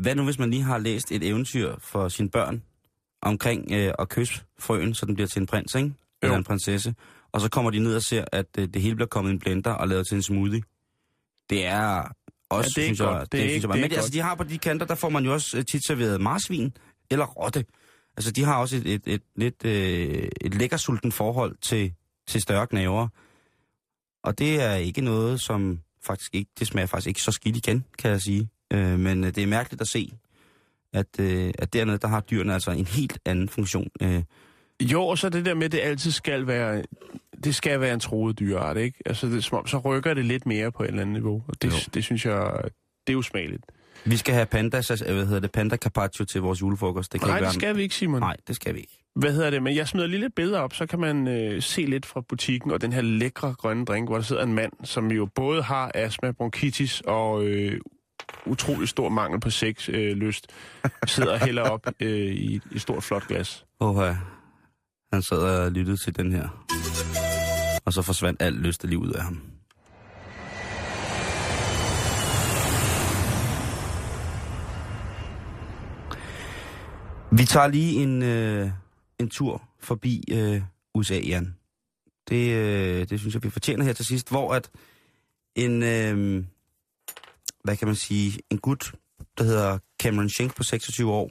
hvad 0.00 0.14
nu 0.14 0.24
hvis 0.24 0.38
man 0.38 0.50
lige 0.50 0.62
har 0.62 0.78
læst 0.78 1.12
et 1.12 1.22
eventyr 1.28 1.74
for 1.78 2.08
sine 2.08 2.30
børn 2.30 2.62
omkring 3.22 3.72
øh, 3.72 3.92
at 3.98 4.08
kysse 4.08 4.40
frøen, 4.58 4.94
så 4.94 5.06
den 5.06 5.14
bliver 5.14 5.28
til 5.28 5.40
en 5.40 5.46
prins, 5.46 5.74
ikke? 5.74 5.92
Eller 6.22 6.34
Jo. 6.34 6.38
en 6.38 6.44
prinsesse. 6.44 6.94
Og 7.32 7.40
så 7.40 7.48
kommer 7.50 7.70
de 7.70 7.78
ned 7.78 7.96
og 7.96 8.02
ser, 8.02 8.24
at 8.32 8.46
øh, 8.58 8.68
det 8.74 8.82
hele 8.82 8.94
bliver 8.94 9.08
kommet 9.08 9.30
i 9.30 9.32
en 9.32 9.38
blender 9.38 9.70
og 9.70 9.88
lavet 9.88 10.06
til 10.08 10.14
en 10.16 10.22
smoothie. 10.22 10.62
Det 11.50 11.66
er 11.66 12.12
Også, 12.50 12.70
Ja, 12.76 12.82
det 12.82 12.84
er 12.84 12.86
synes 12.88 13.00
jeg, 13.00 13.06
godt. 13.06 13.32
Det 13.32 13.40
er 13.40 13.48
synes 13.48 13.62
jeg, 13.62 13.68
det 13.68 13.70
er 13.70 13.74
Men 13.74 13.84
altså, 13.84 14.00
godt. 14.00 14.12
de 14.12 14.20
har 14.20 14.34
på 14.34 14.44
de 14.44 14.58
kanter, 14.58 14.86
der 14.86 14.94
får 14.94 15.08
man 15.08 15.24
jo 15.24 15.32
også 15.32 15.58
øh, 15.58 15.64
tit 15.64 15.86
serveret 15.86 16.20
marsvin 16.20 16.72
eller 17.10 17.26
rotte. 17.26 17.64
Altså, 18.16 18.30
de 18.30 18.44
har 18.44 18.56
også 18.56 18.76
et, 18.76 18.86
et, 18.86 19.02
et, 19.06 19.22
lidt 19.36 19.64
øh, 19.64 20.28
et 20.40 20.54
lækkersulten 20.54 21.12
forhold 21.12 21.56
til, 21.62 21.92
til 22.28 22.40
større 22.40 22.66
knæver. 22.66 23.08
Og 24.24 24.38
det 24.38 24.62
er 24.62 24.74
ikke 24.74 25.00
noget, 25.00 25.40
som 25.40 25.80
faktisk 26.06 26.34
ikke, 26.34 26.50
det 26.58 26.66
smager 26.66 26.86
faktisk 26.86 27.08
ikke 27.08 27.22
så 27.22 27.32
skidt 27.32 27.56
igen, 27.56 27.84
kan 27.98 28.10
jeg 28.10 28.20
sige. 28.20 28.48
Øh, 28.72 28.98
men 28.98 29.22
det 29.22 29.38
er 29.38 29.46
mærkeligt 29.46 29.80
at 29.80 29.88
se, 29.88 30.12
at, 30.92 31.20
øh, 31.20 31.52
at 31.58 31.72
dernede, 31.72 31.98
der 31.98 32.08
har 32.08 32.20
dyrene 32.20 32.54
altså 32.54 32.70
en 32.70 32.86
helt 32.86 33.18
anden 33.24 33.48
funktion. 33.48 33.88
Øh, 34.02 34.22
Jo, 34.82 35.02
og 35.06 35.18
så 35.18 35.28
det 35.28 35.44
der 35.44 35.54
med, 35.54 35.64
at 35.64 35.72
det 35.72 35.80
altid 35.80 36.10
skal 36.10 36.46
være, 36.46 36.82
det 37.44 37.54
skal 37.54 37.80
være 37.80 37.94
en 37.94 38.00
troet 38.00 38.38
dyreart, 38.38 38.76
ikke? 38.76 38.98
Altså, 39.06 39.26
det, 39.26 39.44
som 39.44 39.58
om, 39.58 39.66
så 39.66 39.78
rykker 39.78 40.14
det 40.14 40.24
lidt 40.24 40.46
mere 40.46 40.72
på 40.72 40.82
et 40.82 40.88
eller 40.88 41.00
andet 41.02 41.12
niveau. 41.12 41.42
Og 41.48 41.54
Jo. 41.64 41.70
det, 41.70 41.94
det 41.94 42.04
synes 42.04 42.26
jeg, 42.26 42.52
det 43.06 43.12
er 43.12 43.16
usmageligt. 43.16 43.62
vi 44.04 44.16
skal 44.16 44.34
have 44.34 44.46
panda, 44.46 44.82
så- 44.82 45.04
hvad 45.12 45.26
hedder 45.26 45.40
det, 45.40 45.52
panda 45.52 45.76
carpaccio 45.76 46.24
til 46.24 46.40
vores 46.40 46.60
julefrokost. 46.60 47.12
Det 47.12 47.20
kan 47.20 47.28
Nej, 47.28 47.36
ikke 47.36 47.44
det 47.44 47.46
være... 47.46 47.52
skal 47.60 47.76
vi 47.76 47.82
ikke, 47.82 47.94
Simon. 47.94 48.20
Nej, 48.20 48.36
det 48.48 48.56
skal 48.56 48.74
vi 48.74 48.78
ikke. 48.80 49.02
Hvad 49.16 49.32
hedder 49.32 49.50
det? 49.50 49.62
Men 49.62 49.76
jeg 49.76 49.88
smider 49.88 50.06
lige 50.06 50.20
lidt 50.20 50.34
billeder 50.34 50.60
op, 50.60 50.74
så 50.74 50.86
kan 50.86 51.00
man 51.00 51.28
øh, 51.28 51.62
se 51.62 51.82
lidt 51.86 52.06
fra 52.06 52.20
butikken 52.28 52.70
og 52.70 52.80
den 52.80 52.92
her 52.92 53.00
lækre 53.02 53.54
grønne 53.58 53.84
drink, 53.84 54.08
hvor 54.08 54.16
der 54.16 54.22
sidder 54.22 54.42
en 54.42 54.52
mand, 54.54 54.72
som 54.84 55.10
jo 55.10 55.26
både 55.34 55.62
har 55.62 55.90
astma, 55.94 56.30
bronkitis 56.32 57.02
og 57.06 57.44
øh, 57.44 57.80
utrolig 58.46 58.88
stor 58.88 59.08
mangel 59.08 59.40
på 59.40 59.50
sex 59.50 59.88
øh, 59.88 60.16
lyst, 60.16 60.46
sidder 61.06 61.32
og 61.32 61.40
hælder 61.40 61.62
op 61.62 61.86
øh, 62.00 62.08
i 62.34 62.54
et- 62.56 62.62
et 62.74 62.80
stort 62.80 63.02
flot 63.02 63.28
glas. 63.28 63.64
Åh, 63.80 63.96
ja. 64.06 64.16
Han 65.16 65.22
sad 65.22 65.38
og 65.38 65.72
lyttede 65.72 65.96
til 65.96 66.16
den 66.16 66.32
her. 66.32 66.48
Og 67.84 67.92
så 67.92 68.02
forsvandt 68.02 68.42
alt 68.42 68.56
lyst 68.56 68.84
lige 68.84 68.98
ud 68.98 69.10
af 69.10 69.22
ham. 69.22 69.42
Vi 77.32 77.44
tager 77.44 77.66
lige 77.66 78.02
en, 78.02 78.22
øh, 78.22 78.70
en 79.18 79.28
tur 79.28 79.62
forbi 79.80 80.24
øh, 80.32 80.62
USA, 80.94 81.18
Jan. 81.18 81.56
Det, 82.28 82.54
øh, 82.54 83.08
det 83.08 83.20
synes 83.20 83.34
jeg, 83.34 83.42
vi 83.42 83.50
fortjener 83.50 83.84
her 83.84 83.92
til 83.92 84.04
sidst, 84.04 84.30
hvor 84.30 84.54
at 84.54 84.70
en, 85.54 85.82
øh, 85.82 86.44
hvad 87.64 87.76
kan 87.76 87.88
man 87.88 87.96
sige, 87.96 88.40
en 88.50 88.58
gut, 88.58 88.94
der 89.38 89.44
hedder 89.44 89.78
Cameron 90.02 90.28
Schenk 90.28 90.56
på 90.56 90.62
26 90.62 91.12
år, 91.12 91.30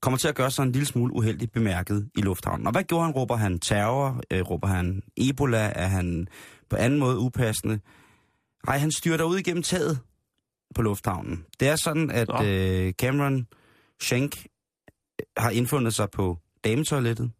kommer 0.00 0.18
til 0.18 0.28
at 0.28 0.34
gøre 0.34 0.50
sig 0.50 0.62
en 0.62 0.72
lille 0.72 0.86
smule 0.86 1.12
uheldigt 1.14 1.52
bemærket 1.52 2.08
i 2.16 2.20
lufthavnen. 2.20 2.66
Og 2.66 2.72
hvad 2.72 2.82
gjorde 2.82 3.04
han? 3.04 3.14
Råber 3.14 3.36
han 3.36 3.58
terror? 3.58 4.20
Øh, 4.30 4.50
råber 4.50 4.68
han 4.68 5.02
Ebola? 5.16 5.72
Er 5.74 5.86
han 5.86 6.28
på 6.70 6.76
anden 6.76 6.98
måde 6.98 7.18
upassende? 7.18 7.80
Nej, 8.66 8.78
han 8.78 8.92
styrter 8.92 9.24
ud 9.24 9.38
igennem 9.38 9.62
taget 9.62 9.98
på 10.74 10.82
lufthavnen. 10.82 11.44
Det 11.60 11.68
er 11.68 11.76
sådan, 11.76 12.10
at 12.10 12.28
Nå. 12.28 12.44
øh, 12.44 12.92
Cameron 12.92 13.46
Schenk 14.00 14.46
har 15.36 15.50
indfundet 15.50 15.94
sig 15.94 16.10
på 16.10 16.38
dametoilettet. 16.64 17.30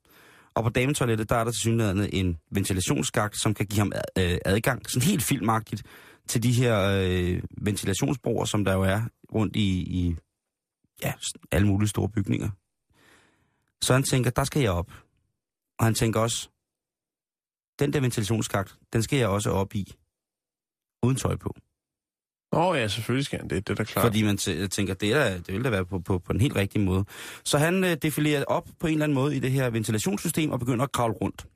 Og 0.55 0.63
på 0.65 0.71
dametoilettet, 0.71 1.31
der 1.31 1.37
er 1.37 1.45
der 1.45 1.51
til 1.51 1.61
synligheden 1.61 2.09
en 2.13 2.39
ventilationsskagt, 2.51 3.41
som 3.41 3.55
kan 3.55 3.67
give 3.67 3.79
ham 3.79 3.93
øh, 4.19 4.39
adgang, 4.45 4.91
sådan 4.91 5.09
helt 5.09 5.23
filmagtigt, 5.23 5.83
til 6.29 6.43
de 6.43 6.53
her 6.53 7.01
øh, 7.03 7.43
ventilationsbroer, 7.61 8.45
som 8.45 8.65
der 8.65 8.75
jo 8.75 8.83
er 8.83 9.01
rundt 9.35 9.57
i, 9.57 9.69
i 9.79 10.17
ja, 11.03 11.13
alle 11.51 11.67
mulige 11.67 11.89
store 11.89 12.09
bygninger. 12.09 12.51
Så 13.83 13.93
han 13.93 14.03
tænker, 14.03 14.31
der 14.31 14.45
skal 14.45 14.63
jeg 14.63 14.71
op. 14.71 14.93
Og 15.79 15.85
han 15.85 15.95
tænker 15.95 16.21
også, 16.21 16.49
den 17.79 17.93
der 17.93 18.01
ventilationsskagt, 18.01 18.79
den 18.93 19.03
skal 19.03 19.19
jeg 19.19 19.29
også 19.29 19.51
op 19.51 19.75
i, 19.75 19.95
uden 21.03 21.17
tøj 21.17 21.37
på. 21.37 21.55
Åh 22.53 22.67
oh, 22.67 22.79
ja, 22.79 22.89
selvfølgelig 22.89 23.27
skal 23.27 23.39
han 23.39 23.51
det, 23.51 23.69
det 23.69 23.73
er 23.73 23.77
da 23.77 23.85
klart. 23.85 24.05
Fordi 24.05 24.23
man 24.23 24.37
tænker, 24.69 24.95
det, 24.95 25.13
er, 25.13 25.39
det 25.39 25.55
vil 25.55 25.65
da 25.65 25.71
være 25.71 25.85
på, 25.85 25.99
på, 25.99 26.19
på 26.19 26.33
den 26.33 26.41
helt 26.41 26.57
rigtige 26.57 26.85
måde. 26.85 27.05
Så 27.45 27.59
han 27.59 27.85
øh, 27.85 27.97
defilerer 28.03 28.45
op 28.45 28.69
på 28.81 28.87
en 28.87 28.93
eller 28.93 29.05
anden 29.05 29.15
måde 29.15 29.37
i 29.37 29.39
det 29.39 29.51
her 29.51 29.71
ventilationssystem 29.71 30.51
og 30.51 30.59
begynder 30.59 30.85
at 30.85 30.93
kravle 30.93 31.15
rundt. 31.15 31.47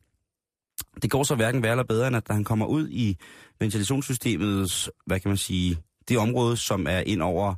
Det 1.03 1.11
går 1.11 1.23
så 1.23 1.35
hverken 1.35 1.63
værre 1.63 1.73
eller 1.73 1.85
bedre, 1.85 2.07
end 2.07 2.17
at 2.17 2.29
da 2.29 2.33
han 2.33 2.45
kommer 2.45 2.67
ud 2.67 2.89
i 2.91 3.17
ventilationssystemets, 3.61 4.91
hvad 5.07 5.21
kan 5.21 5.29
man 5.29 5.37
sige, 5.37 5.79
det 6.09 6.19
område, 6.19 6.57
som 6.57 6.87
er 6.87 6.99
ind 7.01 7.23
over 7.23 7.55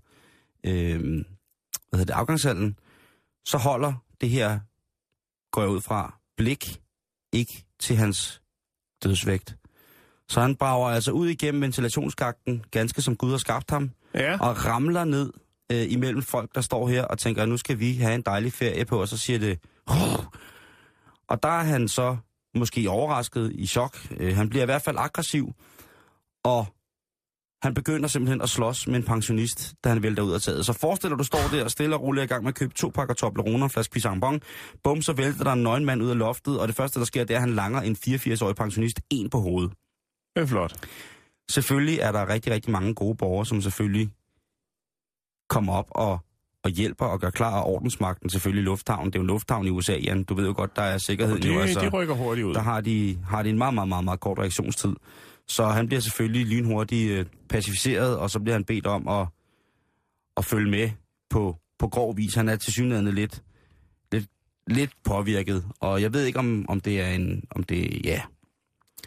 øh, 0.66 1.24
hvad 1.92 1.98
hedder 2.00 2.14
det, 2.14 2.20
afgangshallen, 2.20 2.78
så 3.46 3.58
holder 3.58 3.92
det 4.20 4.28
her, 4.28 4.60
går 5.52 5.62
jeg 5.62 5.70
ud 5.70 5.80
fra, 5.80 6.18
blik 6.36 6.80
ikke 7.32 7.64
til 7.80 7.96
hans 7.96 8.42
dødsvægt. 9.02 9.56
Så 10.28 10.40
han 10.40 10.56
brager 10.56 10.88
altså 10.90 11.12
ud 11.12 11.28
igennem 11.28 11.62
ventilationsskakten, 11.62 12.64
ganske 12.70 13.02
som 13.02 13.16
Gud 13.16 13.30
har 13.30 13.38
skabt 13.38 13.70
ham, 13.70 13.90
Ja, 14.14 14.38
og 14.40 14.64
ramler 14.66 15.04
ned 15.04 15.32
øh, 15.72 15.92
imellem 15.92 16.22
folk, 16.22 16.54
der 16.54 16.60
står 16.60 16.88
her 16.88 17.04
og 17.04 17.18
tænker, 17.18 17.46
nu 17.46 17.56
skal 17.56 17.78
vi 17.78 17.92
have 17.94 18.14
en 18.14 18.22
dejlig 18.22 18.52
ferie 18.52 18.84
på, 18.84 19.00
og 19.00 19.08
så 19.08 19.16
siger 19.18 19.38
det... 19.38 19.58
"Huh." 19.88 20.24
Og 21.28 21.42
der 21.42 21.48
er 21.48 21.62
han 21.62 21.88
så 21.88 22.16
måske 22.54 22.90
overrasket 22.90 23.52
i 23.54 23.66
chok. 23.66 23.96
Øh, 24.16 24.36
han 24.36 24.48
bliver 24.48 24.62
i 24.62 24.64
hvert 24.64 24.82
fald 24.82 24.96
aggressiv, 24.98 25.52
og 26.44 26.66
han 27.62 27.74
begynder 27.74 28.08
simpelthen 28.08 28.40
at 28.40 28.48
slås 28.48 28.86
med 28.86 28.96
en 28.96 29.02
pensionist, 29.02 29.74
da 29.84 29.88
han 29.88 30.02
vælter 30.02 30.22
ud 30.22 30.32
af 30.32 30.40
taget. 30.40 30.66
Så 30.66 30.72
forestil 30.72 31.10
dig, 31.10 31.18
du 31.18 31.24
står 31.24 31.38
der 31.52 31.64
og 31.64 31.70
stille 31.70 31.96
og 31.96 32.02
roligt 32.02 32.24
i 32.24 32.26
gang 32.26 32.42
med 32.44 32.48
at 32.48 32.54
købe 32.54 32.74
to 32.74 32.88
pakker 32.88 33.14
Toblerone 33.14 33.56
og 33.56 33.64
en 33.64 33.70
flaske 33.70 33.92
Pisang 33.92 34.22
Bum, 34.84 35.02
så 35.02 35.12
vælter 35.12 35.44
der 35.44 35.52
en 35.52 35.62
nøgen 35.62 35.84
mand 35.84 36.02
ud 36.02 36.10
af 36.10 36.18
loftet, 36.18 36.60
og 36.60 36.68
det 36.68 36.76
første, 36.76 36.98
der 37.00 37.06
sker, 37.06 37.24
det 37.24 37.34
er, 37.34 37.38
at 37.38 37.40
han 37.40 37.54
langer 37.54 37.80
en 37.80 37.96
84-årig 38.06 38.56
pensionist 38.56 39.00
en 39.10 39.30
på 39.30 39.38
hovedet. 39.40 39.72
det 40.36 40.42
er 40.42 40.46
flot. 40.46 40.86
Selvfølgelig 41.50 41.98
er 41.98 42.12
der 42.12 42.28
rigtig, 42.28 42.52
rigtig 42.52 42.72
mange 42.72 42.94
gode 42.94 43.16
borgere, 43.16 43.46
som 43.46 43.60
selvfølgelig 43.62 44.10
kommer 45.48 45.72
op 45.72 45.86
og, 45.90 46.18
og 46.64 46.70
hjælper 46.70 47.04
og 47.04 47.20
gør 47.20 47.30
klar, 47.30 47.60
og 47.60 47.66
ordensmagten 47.66 48.30
selvfølgelig 48.30 48.64
lufthavnen. 48.64 49.06
Det 49.06 49.14
er 49.14 49.20
jo 49.20 49.22
en 49.22 49.26
lufthavn 49.26 49.66
i 49.66 49.70
USA, 49.70 49.96
Jan. 49.96 50.24
Du 50.24 50.34
ved 50.34 50.46
jo 50.46 50.52
godt, 50.56 50.76
der 50.76 50.82
er 50.82 50.98
sikkerheden 50.98 51.42
jo. 51.42 51.52
Det, 51.54 51.60
Altså, 51.60 51.80
de 51.80 51.88
rykker 51.88 52.14
hurtigt 52.14 52.46
ud. 52.46 52.54
der 52.54 52.60
har 52.60 52.80
de, 52.80 53.18
har 53.28 53.42
de 53.42 53.50
en 53.50 53.58
meget, 53.58 53.74
meget, 53.74 53.88
meget, 53.88 54.04
meget 54.04 54.20
kort 54.20 54.38
reaktionstid. 54.38 54.94
Så 55.48 55.66
han 55.66 55.86
bliver 55.86 56.00
selvfølgelig 56.00 56.46
lynhurtigt 56.46 57.10
øh, 57.12 57.26
pacificeret, 57.48 58.18
og 58.18 58.30
så 58.30 58.40
bliver 58.40 58.54
han 58.54 58.64
bedt 58.64 58.86
om 58.86 59.08
at, 59.08 59.26
at 60.36 60.44
følge 60.44 60.70
med 60.70 60.90
på, 61.30 61.56
på 61.78 61.88
grov 61.88 62.16
vis. 62.16 62.34
Han 62.34 62.48
er 62.48 62.56
til 62.56 62.72
synligheden 62.72 63.14
lidt, 63.14 63.42
lidt, 64.12 64.26
lidt 64.66 64.90
påvirket, 65.04 65.64
og 65.80 66.02
jeg 66.02 66.12
ved 66.14 66.24
ikke, 66.24 66.38
om, 66.38 66.64
om 66.68 66.80
det 66.80 67.00
er 67.00 67.08
en, 67.08 67.44
om 67.50 67.62
det, 67.62 68.04
ja, 68.04 68.20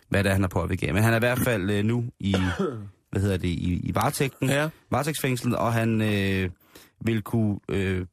hvad 0.09 0.23
det 0.23 0.29
er, 0.29 0.33
han 0.33 0.43
er 0.43 0.47
påvirket 0.47 0.87
af. 0.87 0.93
Men 0.93 1.03
han 1.03 1.13
er 1.13 1.17
i 1.17 1.19
hvert 1.19 1.39
fald 1.39 1.69
øh, 1.69 1.85
nu 1.85 2.05
i, 2.19 2.35
hvad 3.11 3.21
hedder 3.21 3.37
det, 3.37 3.47
i, 3.47 3.79
i 3.83 3.95
varetægten, 3.95 4.49
Ja. 4.49 4.69
varetægtsfængslet, 4.91 5.55
og 5.55 5.73
han 5.73 6.01
øh, 6.01 6.49
vil 7.05 7.21
kunne 7.21 7.59
øh, 7.69 8.05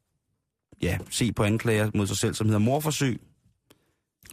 ja, 0.83 0.99
se 1.11 1.33
på 1.33 1.43
anklager 1.45 1.91
mod 1.95 2.07
sig 2.07 2.17
selv, 2.17 2.35
som 2.35 2.47
hedder 2.47 2.59
morforsøg, 2.61 3.21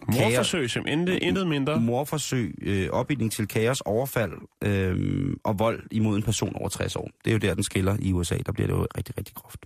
Morforsøg 0.08 0.70
som 0.70 0.88
intet, 0.88 1.20
intet 1.22 1.48
mindre. 1.48 1.82
morforsøg, 1.82 2.56
øh, 2.62 2.90
opbildning 2.90 3.32
til 3.32 3.48
kaos, 3.48 3.82
overfald 3.82 4.32
øh, 4.64 5.36
og 5.44 5.60
vold 5.60 5.84
imod 5.92 6.18
en 6.18 6.24
person 6.24 6.56
over 6.56 6.70
60 6.70 6.96
år. 6.96 7.10
Det 7.26 7.32
er 7.32 7.36
jo 7.36 7.40
der, 7.40 7.54
den 7.54 7.64
skiller 7.64 7.98
i 8.00 8.14
USA. 8.14 8.38
Der 8.46 8.52
bliver 8.52 8.68
det 8.68 8.74
jo 8.74 8.88
rigtig, 8.98 9.18
rigtig 9.18 9.36
groft. 9.36 9.66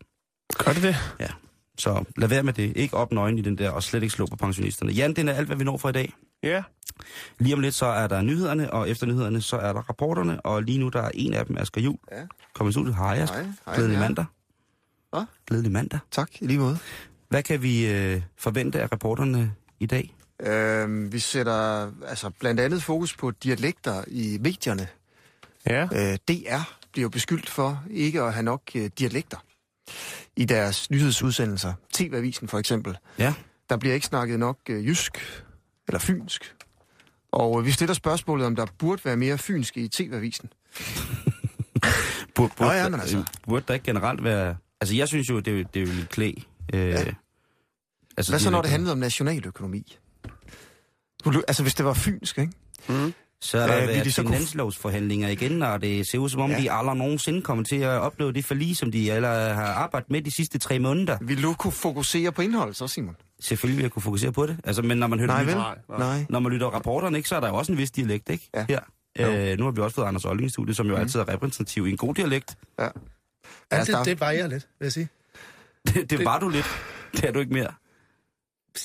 Gør 0.58 0.72
det 0.74 0.84
det? 0.84 0.96
Så 1.78 2.04
lad 2.18 2.28
være 2.28 2.44
med 2.44 2.54
det. 2.54 2.78
Ikke 2.78 2.98
op 2.98 3.12
nøgen 3.12 3.38
i 3.38 3.42
den 3.42 3.58
der, 3.58 3.70
og 3.70 3.84
slet 3.84 4.04
ikke 4.04 4.14
slå 4.14 4.26
på 4.26 4.36
pensionisterne. 4.36 4.92
Jan, 4.92 5.14
det 5.14 5.30
er 5.30 5.34
alt, 5.34 5.48
hvad 5.48 5.58
vi 5.58 5.64
når 5.64 5.78
for 5.78 5.90
i 5.90 5.92
dag. 5.92 6.14
Ja. 6.44 6.64
Lige 7.40 7.54
om 7.56 7.60
lidt, 7.60 7.76
så 7.76 7.86
er 7.86 8.08
der 8.08 8.22
nyhederne, 8.22 8.74
og 8.74 8.90
efter 8.90 9.08
nyhederne, 9.08 9.42
så 9.42 9.58
er 9.58 9.74
der 9.74 9.82
rapporterne, 9.82 10.42
og 10.42 10.64
lige 10.64 10.78
nu, 10.78 10.90
der 10.90 11.02
er 11.02 11.12
en 11.14 11.34
af 11.34 11.46
dem, 11.46 11.58
Asger 11.58 11.82
Jul. 11.82 11.98
Ja. 12.12 12.22
Kom 12.54 12.68
i 12.70 12.72
studiet. 12.72 12.96
Hej, 12.96 13.18
Asger. 13.18 13.36
Hej, 13.38 13.46
hej, 13.66 13.76
Glædelig 13.76 13.96
ja. 13.96 14.00
mandag. 14.00 14.26
Hvad? 15.10 15.26
Glædelig 15.48 15.72
mandag. 15.72 16.00
Tak, 16.12 16.30
i 16.42 16.48
lige 16.48 16.60
måde. 16.60 16.78
Hvad 17.30 17.44
kan 17.44 17.62
vi 17.62 17.92
øh, 17.92 18.22
forvente 18.38 18.82
af 18.82 18.92
rapporterne 18.92 19.54
i 19.80 19.86
dag? 19.86 20.16
Øhm, 20.46 21.12
vi 21.14 21.20
sætter 21.20 21.92
altså, 22.08 22.30
blandt 22.40 22.60
andet 22.60 22.84
fokus 22.84 23.16
på 23.16 23.32
dialekter 23.32 24.04
i 24.08 24.38
medierne. 24.42 24.88
Ja. 25.68 25.84
Øh, 25.84 26.18
DR 26.28 26.62
bliver 26.92 27.04
jo 27.04 27.10
beskyldt 27.10 27.50
for 27.50 27.84
ikke 27.92 28.22
at 28.22 28.34
have 28.34 28.44
nok 28.44 28.62
øh, 28.76 28.90
dialekter 29.00 29.38
i 30.36 30.46
deres 30.46 30.90
nyhedsudsendelser. 30.92 31.74
TV-avisen 31.94 32.48
for 32.48 32.60
eksempel. 32.60 32.98
Ja. 33.20 33.34
Der 33.70 33.78
bliver 33.78 33.96
ikke 33.96 34.06
snakket 34.06 34.40
nok 34.40 34.58
øh, 34.70 34.88
jysk 34.88 35.18
eller 35.88 36.00
fynsk. 36.00 36.56
Og 37.32 37.60
øh, 37.60 37.66
vi 37.66 37.72
stiller 37.72 37.94
spørgsmålet, 37.94 38.46
om 38.48 38.56
der 38.56 38.66
burde 38.78 39.06
være 39.06 39.18
mere 39.18 39.38
fynsk 39.38 39.78
i 39.78 39.88
TV-avisen. 39.88 40.50
Burde, 42.36 42.54
Nå 42.60 42.72
ja, 42.72 42.90
men 42.90 43.00
altså. 43.00 43.24
burde 43.48 43.66
der 43.68 43.74
ikke 43.74 43.84
generelt 43.84 44.24
være... 44.24 44.58
Altså, 44.82 44.96
jeg 44.96 45.08
synes 45.08 45.30
jo, 45.30 45.40
det, 45.40 45.60
er 45.60 45.64
det 45.64 45.82
er 45.82 45.86
jo 45.86 45.92
lidt 45.94 46.10
klæ. 46.10 46.32
Øh, 46.74 46.90
Ja. 46.90 47.04
altså, 48.18 48.32
Hvad 48.32 48.40
så, 48.40 48.50
når 48.50 48.62
det 48.62 48.72
handlede 48.72 48.92
om 48.92 48.98
nationaløkonomi? 48.98 49.98
Altså, 51.48 51.64
hvis 51.64 51.76
det 51.76 51.86
var 51.86 51.94
fynsk, 51.94 52.38
ikke? 52.38 52.54
Så 53.42 53.58
er 53.58 53.68
der 53.68 53.76
Øh, 53.78 53.82
øh, 53.82 53.88
vil 53.88 53.94
været 53.96 54.06
de 54.06 54.12
så 54.12 54.22
kunne- 54.24 54.34
finanslovsforhandlinger 54.34 55.30
igen, 55.30 55.62
og 55.62 55.82
det 55.82 56.08
ser 56.08 56.18
ud 56.18 56.30
som 56.30 56.42
om, 56.42 56.52
Ja. 56.52 56.60
de 56.60 56.72
aldrig 56.72 56.98
nogensinde 56.98 57.42
kommer 57.42 57.64
til 57.64 57.76
at 57.76 57.90
opleve 57.90 58.32
det 58.34 58.46
forlig, 58.46 58.78
som 58.78 58.92
de 58.92 59.12
eller 59.12 59.54
har 59.54 59.66
arbejdet 59.66 60.12
med 60.12 60.22
de 60.22 60.32
sidste 60.32 60.58
tre 60.60 60.80
måneder. 60.80 61.18
Vil 61.22 61.44
du 61.44 61.54
kunne 61.54 61.74
fokusere 61.74 62.32
på 62.32 62.42
indholdet 62.42 62.76
så, 62.76 62.88
Simon? 62.88 63.16
Selvfølgelig 63.40 63.78
vil 63.78 63.84
jeg 63.84 63.92
kunne 63.92 64.02
fokusere 64.02 64.32
på 64.32 64.46
det. 64.46 64.58
Altså, 64.64 64.82
men 64.82 64.98
når 64.98 65.08
man, 65.08 65.20
hører 65.20 65.28
Nej, 65.28 65.44
vel? 65.44 65.56
Nej, 66.00 66.26
når 66.30 66.40
man 66.40 66.52
lytter 66.52 66.68
rapporterne, 66.68 67.18
ikke, 67.18 67.30
så 67.30 67.36
er 67.36 67.40
der 67.40 67.48
jo 67.48 67.56
også 67.56 67.72
en 67.72 67.78
vis 67.78 67.92
dialekt, 67.92 68.30
ikke? 68.30 68.50
Ja. 68.54 68.66
Her. 68.70 68.80
Øh, 69.52 69.58
nu 69.58 69.64
har 69.64 69.72
vi 69.72 69.82
også 69.82 69.96
fået 69.96 70.06
Anders 70.06 70.26
Olling 70.26 70.46
i 70.46 70.50
studiet, 70.50 70.78
som 70.78 70.88
jo 70.88 70.96
mm. 70.96 71.02
altid 71.02 71.20
er 71.20 71.28
repræsentativ 71.30 71.88
i 71.88 71.92
en 71.92 71.98
god 71.98 72.16
dialekt. 72.16 72.56
Ja. 72.80 72.88
Os 73.72 73.88
det, 73.88 73.98
det 74.06 74.20
vejer 74.20 74.48
lidt, 74.48 74.68
vil 74.80 74.86
jeg 74.86 74.92
sige. 74.92 75.08
Det, 75.88 75.96
det, 75.96 76.10
det 76.10 76.26
var 76.26 76.40
du 76.40 76.50
lidt. 76.50 76.66
Det 77.12 77.24
er 77.24 77.32
du 77.32 77.40
ikke 77.40 77.54
mere. 77.54 77.68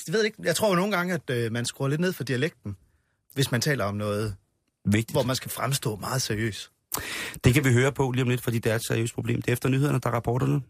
Jeg 0.07 0.13
ved 0.13 0.23
ikke, 0.23 0.37
jeg 0.43 0.55
tror 0.55 0.69
jo 0.69 0.75
nogle 0.75 0.97
gange, 0.97 1.13
at 1.13 1.29
øh, 1.29 1.51
man 1.51 1.65
skruer 1.65 1.87
lidt 1.89 2.01
ned 2.01 2.13
for 2.13 2.23
dialekten, 2.23 2.75
hvis 3.33 3.51
man 3.51 3.61
taler 3.61 3.85
om 3.85 3.95
noget, 3.95 4.35
Vigtigt. 4.85 5.11
hvor 5.11 5.23
man 5.23 5.35
skal 5.35 5.51
fremstå 5.51 5.95
meget 5.95 6.21
seriøs. 6.21 6.71
Det 7.43 7.53
kan 7.53 7.63
vi 7.63 7.73
høre 7.73 7.91
på 7.91 8.11
lige 8.11 8.21
om 8.21 8.29
lidt, 8.29 8.41
fordi 8.41 8.59
det 8.59 8.71
er 8.71 8.75
et 8.75 8.85
seriøst 8.85 9.13
problem. 9.13 9.41
Det 9.41 9.47
er 9.47 9.53
efter 9.53 9.69
nyhederne, 9.69 9.99
der 9.99 10.09
er 10.09 10.13
rapporterne. 10.13 10.61